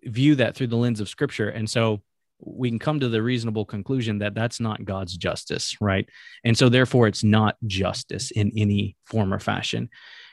view 0.06 0.36
that 0.36 0.56
through 0.56 0.68
the 0.68 0.78
lens 0.78 1.02
of 1.02 1.10
scripture. 1.10 1.50
And 1.50 1.70
so 1.70 2.02
we 2.40 2.70
can 2.70 2.80
come 2.80 3.02
to 3.02 3.10
the 3.10 3.22
reasonable 3.22 3.66
conclusion 3.66 4.20
that 4.20 4.36
that's 4.36 4.62
not 4.62 4.86
God's 4.86 5.18
justice, 5.18 5.76
right? 5.82 6.08
And 6.46 6.58
so 6.58 6.70
therefore 6.70 7.08
it's 7.08 7.26
not 7.26 7.58
justice 7.68 8.32
in 8.32 8.54
any 8.56 8.96
form 9.04 9.34
or 9.34 9.40
fashion. 9.40 9.90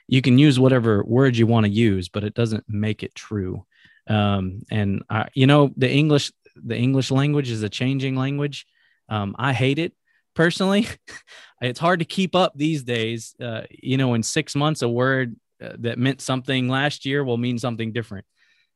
You 0.07 0.23
can 0.23 0.39
use 0.39 0.61
whatever 0.61 1.03
word 1.03 1.37
you 1.37 1.49
want 1.49 1.67
to 1.67 1.73
use, 1.73 2.09
but 2.09 2.23
it 2.23 2.35
doesn't 2.35 2.65
make 2.69 3.03
it 3.03 3.17
true. 3.17 3.67
Um, 4.07 4.63
and 4.71 5.03
I, 5.11 5.27
you 5.35 5.49
know, 5.49 5.73
the 5.77 5.91
English, 5.91 6.31
the 6.55 6.77
English 6.77 7.11
language 7.11 7.51
is 7.51 7.65
a 7.65 7.69
changing 7.69 8.15
language. 8.15 8.65
Um, 9.09 9.35
I 9.37 9.53
hate 9.53 9.81
it 9.81 9.93
personally. 10.37 10.87
it's 11.61 11.81
hard 11.81 11.99
to 11.99 12.05
keep 12.05 12.37
up 12.37 12.53
these 12.55 12.85
days. 12.85 13.35
Uh, 13.41 13.63
you 13.71 13.97
know, 13.97 14.15
in 14.15 14.23
six 14.23 14.55
months, 14.55 14.83
a 14.83 14.89
word 14.89 15.37
uh, 15.61 15.73
that 15.79 15.99
meant 15.99 16.21
something 16.21 16.69
last 16.69 17.07
year 17.07 17.25
will 17.25 17.39
mean 17.39 17.59
something 17.59 17.93
different 17.93 18.27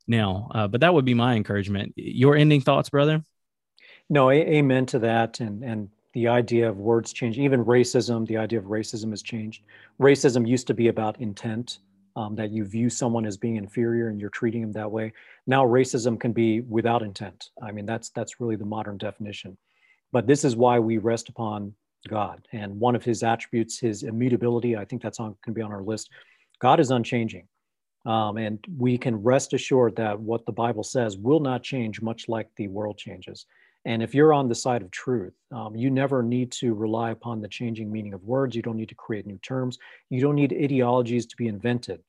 now. 0.08 0.50
Uh, 0.52 0.66
but 0.66 0.80
that 0.80 0.92
would 0.92 1.04
be 1.04 1.14
my 1.14 1.34
encouragement. 1.34 1.92
Your 1.96 2.36
ending 2.36 2.62
thoughts, 2.62 2.90
brother? 2.90 3.24
No, 4.08 4.30
a- 4.30 4.34
amen 4.34 4.86
to 4.86 4.98
that. 5.00 5.40
And 5.40 5.62
and 5.62 5.88
the 6.12 6.26
idea 6.26 6.68
of 6.68 6.78
words 6.78 7.12
change. 7.12 7.38
Even 7.38 7.64
racism, 7.64 8.26
the 8.26 8.36
idea 8.36 8.58
of 8.58 8.64
racism 8.64 9.11
has 9.11 9.22
changed. 9.22 9.62
Racism 10.00 10.48
used 10.48 10.66
to 10.66 10.74
be 10.74 10.88
about 10.88 11.20
intent. 11.20 11.78
Um, 12.16 12.34
that 12.34 12.50
you 12.50 12.64
view 12.64 12.90
someone 12.90 13.24
as 13.24 13.36
being 13.36 13.54
inferior 13.54 14.08
and 14.08 14.20
you're 14.20 14.30
treating 14.30 14.62
them 14.62 14.72
that 14.72 14.90
way. 14.90 15.12
Now 15.46 15.64
racism 15.64 16.18
can 16.18 16.32
be 16.32 16.61
without 16.61 17.02
intent. 17.02 17.50
I 17.62 17.70
mean, 17.70 17.86
that's 17.86 18.11
that's 18.11 18.40
really 18.40 18.56
the 18.56 18.64
modern 18.64 18.98
definition. 18.98 19.56
But 20.12 20.26
this 20.26 20.44
is 20.44 20.56
why 20.56 20.78
we 20.78 20.98
rest 20.98 21.28
upon 21.28 21.74
God. 22.08 22.46
And 22.52 22.78
one 22.80 22.96
of 22.96 23.04
his 23.04 23.22
attributes, 23.22 23.78
his 23.78 24.02
immutability, 24.02 24.76
I 24.76 24.84
think 24.84 25.02
that's 25.02 25.20
on 25.20 25.36
can 25.42 25.52
be 25.52 25.62
on 25.62 25.72
our 25.72 25.82
list. 25.82 26.11
God 26.61 26.80
is 26.80 26.90
unchanging. 26.90 27.46
Um, 28.06 28.38
and 28.38 28.64
we 28.78 28.96
can 28.96 29.22
rest 29.22 29.52
assured 29.52 29.96
that 29.96 30.18
what 30.18 30.46
the 30.46 30.52
Bible 30.52 30.82
says 30.82 31.18
will 31.18 31.40
not 31.40 31.62
change, 31.62 32.00
much 32.00 32.28
like 32.28 32.48
the 32.56 32.68
world 32.68 32.96
changes. 32.96 33.46
And 33.84 34.02
if 34.02 34.14
you're 34.14 34.32
on 34.32 34.48
the 34.48 34.54
side 34.54 34.82
of 34.82 34.90
truth, 34.90 35.34
um, 35.52 35.74
you 35.74 35.90
never 35.90 36.22
need 36.22 36.52
to 36.52 36.74
rely 36.74 37.11
upon 37.11 37.40
the 37.40 37.48
changing 37.48 37.90
meaning 37.90 38.12
of 38.12 38.22
words. 38.24 38.54
You 38.54 38.62
don't 38.62 38.76
need 38.76 38.90
to 38.90 38.94
create 38.94 39.26
new 39.26 39.38
terms. 39.38 39.78
You 40.11 40.20
don't 40.20 40.34
need 40.34 40.52
ideologies 40.52 41.26
to 41.26 41.36
be 41.36 41.48
invented. 41.48 42.00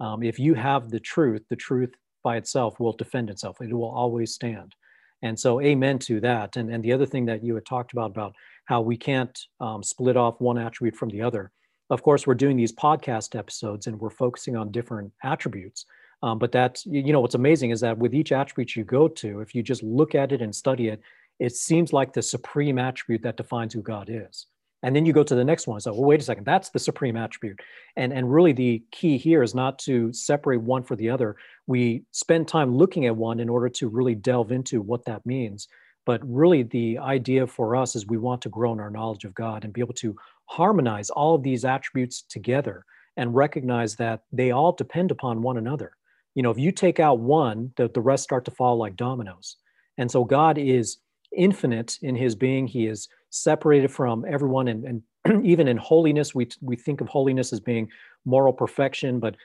Um, 0.00 0.22
if 0.22 0.38
you 0.38 0.54
have 0.54 0.90
the 0.90 1.00
truth, 1.00 1.42
the 1.50 1.56
truth 1.56 1.94
by 2.22 2.36
itself 2.36 2.80
will 2.80 2.92
defend 2.92 3.30
itself. 3.30 3.60
It 3.60 3.72
will 3.72 3.90
always 3.90 4.34
stand. 4.34 4.74
And 5.22 5.38
so, 5.38 5.60
amen 5.60 5.98
to 6.00 6.20
that. 6.20 6.56
And, 6.56 6.72
and 6.72 6.82
the 6.82 6.92
other 6.92 7.06
thing 7.06 7.26
that 7.26 7.42
you 7.42 7.54
had 7.54 7.66
talked 7.66 7.92
about, 7.92 8.10
about 8.10 8.34
how 8.66 8.80
we 8.80 8.96
can't 8.96 9.38
um, 9.60 9.82
split 9.82 10.16
off 10.16 10.40
one 10.40 10.58
attribute 10.58 10.96
from 10.96 11.08
the 11.08 11.22
other 11.22 11.50
of 11.90 12.02
course, 12.02 12.26
we're 12.26 12.34
doing 12.34 12.56
these 12.56 12.72
podcast 12.72 13.38
episodes 13.38 13.86
and 13.86 13.98
we're 13.98 14.10
focusing 14.10 14.56
on 14.56 14.70
different 14.70 15.12
attributes. 15.22 15.86
Um, 16.22 16.38
but 16.38 16.52
that, 16.52 16.84
you 16.84 17.12
know, 17.12 17.20
what's 17.20 17.34
amazing 17.34 17.70
is 17.70 17.80
that 17.80 17.96
with 17.96 18.14
each 18.14 18.32
attribute 18.32 18.76
you 18.76 18.84
go 18.84 19.08
to, 19.08 19.40
if 19.40 19.54
you 19.54 19.62
just 19.62 19.82
look 19.82 20.14
at 20.14 20.32
it 20.32 20.42
and 20.42 20.54
study 20.54 20.88
it, 20.88 21.00
it 21.38 21.54
seems 21.54 21.92
like 21.92 22.12
the 22.12 22.22
supreme 22.22 22.78
attribute 22.78 23.22
that 23.22 23.36
defines 23.36 23.72
who 23.72 23.80
God 23.80 24.08
is. 24.10 24.46
And 24.82 24.94
then 24.94 25.04
you 25.04 25.12
go 25.12 25.24
to 25.24 25.34
the 25.34 25.44
next 25.44 25.66
one. 25.66 25.80
So, 25.80 25.92
well, 25.92 26.04
wait 26.04 26.20
a 26.20 26.24
second, 26.24 26.44
that's 26.44 26.70
the 26.70 26.78
supreme 26.78 27.16
attribute. 27.16 27.60
And, 27.96 28.12
and 28.12 28.32
really, 28.32 28.52
the 28.52 28.82
key 28.92 29.18
here 29.18 29.42
is 29.42 29.54
not 29.54 29.78
to 29.80 30.12
separate 30.12 30.60
one 30.60 30.84
for 30.84 30.94
the 30.94 31.10
other. 31.10 31.36
We 31.66 32.04
spend 32.12 32.46
time 32.46 32.76
looking 32.76 33.06
at 33.06 33.16
one 33.16 33.40
in 33.40 33.48
order 33.48 33.68
to 33.70 33.88
really 33.88 34.14
delve 34.14 34.52
into 34.52 34.80
what 34.80 35.04
that 35.06 35.26
means. 35.26 35.66
But 36.06 36.20
really, 36.24 36.62
the 36.62 36.98
idea 36.98 37.46
for 37.46 37.76
us 37.76 37.96
is 37.96 38.06
we 38.06 38.18
want 38.18 38.40
to 38.42 38.48
grow 38.48 38.72
in 38.72 38.80
our 38.80 38.90
knowledge 38.90 39.24
of 39.24 39.34
God 39.34 39.64
and 39.64 39.72
be 39.72 39.80
able 39.80 39.94
to 39.94 40.16
harmonize 40.46 41.10
all 41.10 41.34
of 41.34 41.42
these 41.42 41.64
attributes 41.64 42.22
together 42.22 42.84
and 43.16 43.34
recognize 43.34 43.96
that 43.96 44.22
they 44.32 44.52
all 44.52 44.72
depend 44.72 45.10
upon 45.10 45.42
one 45.42 45.58
another. 45.58 45.92
You 46.34 46.42
know, 46.42 46.50
if 46.50 46.58
you 46.58 46.70
take 46.70 47.00
out 47.00 47.18
one, 47.18 47.72
the, 47.76 47.88
the 47.88 48.00
rest 48.00 48.22
start 48.22 48.44
to 48.44 48.52
fall 48.52 48.78
like 48.78 48.94
dominoes. 48.94 49.56
And 49.98 50.08
so 50.08 50.24
God 50.24 50.56
is 50.56 50.98
infinite 51.36 51.98
in 52.00 52.14
his 52.14 52.36
being. 52.36 52.68
He 52.68 52.86
is 52.86 53.08
separated 53.30 53.90
from 53.90 54.24
everyone. 54.28 54.68
And, 54.68 55.02
and 55.24 55.44
even 55.46 55.68
in 55.68 55.76
holiness, 55.76 56.34
we, 56.34 56.48
we 56.60 56.76
think 56.76 57.00
of 57.00 57.08
holiness 57.08 57.52
as 57.52 57.60
being 57.60 57.88
moral 58.24 58.52
perfection. 58.52 59.20
But 59.20 59.36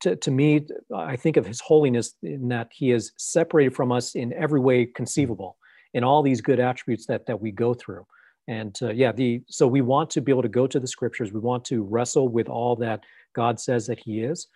to, 0.00 0.16
to 0.16 0.30
me, 0.30 0.66
I 0.94 1.16
think 1.16 1.36
of 1.36 1.46
his 1.46 1.60
holiness 1.60 2.14
in 2.22 2.48
that 2.48 2.68
he 2.72 2.90
is 2.90 3.12
separated 3.16 3.74
from 3.74 3.92
us 3.92 4.14
in 4.14 4.32
every 4.32 4.60
way 4.60 4.86
conceivable 4.86 5.56
in 5.94 6.04
all 6.04 6.22
these 6.22 6.40
good 6.40 6.60
attributes 6.60 7.06
that, 7.06 7.26
that 7.26 7.40
we 7.40 7.50
go 7.50 7.74
through 7.74 8.06
and 8.48 8.78
uh, 8.82 8.90
yeah 8.90 9.12
the 9.12 9.42
so 9.48 9.66
we 9.66 9.80
want 9.80 10.10
to 10.10 10.20
be 10.20 10.32
able 10.32 10.42
to 10.42 10.48
go 10.48 10.66
to 10.66 10.80
the 10.80 10.86
scriptures 10.86 11.32
we 11.32 11.40
want 11.40 11.64
to 11.64 11.82
wrestle 11.82 12.28
with 12.28 12.48
all 12.48 12.74
that 12.76 13.00
god 13.34 13.60
says 13.60 13.86
that 13.86 13.98
he 13.98 14.20
is 14.20 14.48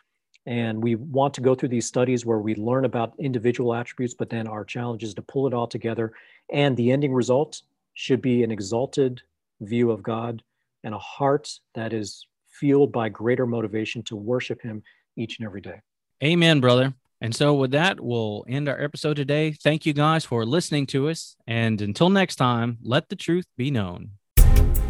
and 0.47 0.82
we 0.82 0.95
want 0.95 1.32
to 1.32 1.41
go 1.41 1.55
through 1.55 1.68
these 1.68 1.87
studies 1.87 2.26
where 2.26 2.39
we 2.39 2.55
learn 2.57 2.85
about 2.85 3.14
individual 3.18 3.74
attributes 3.74 4.14
but 4.14 4.30
then 4.30 4.47
our 4.47 4.64
challenge 4.64 5.03
is 5.03 5.14
to 5.14 5.22
pull 5.22 5.47
it 5.47 5.55
all 5.55 5.66
together 5.66 6.12
and 6.53 6.76
the 6.76 6.91
ending 6.91 7.12
result 7.12 7.62
should 7.95 8.20
be 8.20 8.42
an 8.42 8.51
exalted 8.51 9.22
view 9.61 9.90
of 9.90 10.03
god 10.03 10.42
and 10.82 10.95
a 10.95 10.99
heart 10.99 11.51
that 11.74 11.92
is 11.92 12.26
fueled 12.47 12.92
by 12.92 13.09
greater 13.09 13.47
motivation 13.47 14.03
to 14.03 14.16
worship 14.16 14.61
him 14.62 14.82
each 15.16 15.38
and 15.38 15.47
every 15.47 15.61
day 15.61 15.80
amen 16.22 16.61
brother 16.61 16.92
and 17.20 17.34
so, 17.34 17.55
with 17.55 17.70
that, 17.70 18.01
we'll 18.01 18.45
end 18.49 18.68
our 18.68 18.78
episode 18.78 19.16
today. 19.16 19.53
Thank 19.53 19.86
you 19.86 19.95
guys 19.95 20.26
for 20.26 20.45
listening 20.45 20.84
to 20.88 21.09
us. 21.09 21.36
And 21.47 21.80
until 21.80 22.11
next 22.11 22.36
time, 22.36 22.76
let 22.82 23.09
the 23.09 23.16
truth 23.16 23.47
be 23.57 23.70
known. 23.70 24.11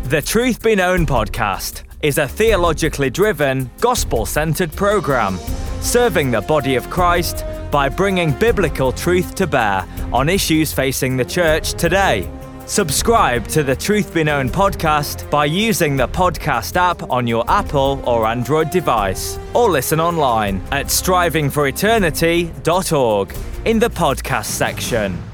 The 0.05 0.21
Truth 0.21 0.61
Be 0.61 0.75
Known 0.75 1.07
podcast 1.07 1.85
is 2.03 2.19
a 2.19 2.29
theologically 2.29 3.09
driven, 3.09 3.71
gospel 3.81 4.27
centered 4.27 4.73
program 4.73 5.39
serving 5.81 6.31
the 6.31 6.41
body 6.41 6.75
of 6.75 6.91
Christ 6.91 7.45
by 7.71 7.89
bringing 7.89 8.33
biblical 8.33 8.93
truth 8.93 9.35
to 9.37 9.47
bear 9.47 9.87
on 10.13 10.29
issues 10.29 10.73
facing 10.73 11.17
the 11.17 11.25
church 11.25 11.73
today. 11.75 12.29
Subscribe 12.67 13.47
to 13.49 13.63
the 13.63 13.77
Truth 13.77 14.15
Be 14.15 14.25
Known 14.25 14.49
podcast 14.49 15.31
by 15.31 15.45
using 15.45 15.99
the 15.99 16.09
podcast 16.09 16.77
app 16.77 17.11
on 17.11 17.27
your 17.27 17.45
Apple 17.51 18.03
or 18.07 18.25
Android 18.27 18.71
device, 18.71 19.39
or 19.53 19.69
listen 19.69 20.01
online 20.01 20.63
at 20.73 20.87
strivingforeternity.org 20.87 23.35
in 23.67 23.79
the 23.79 23.91
podcast 23.91 24.47
section. 24.47 25.34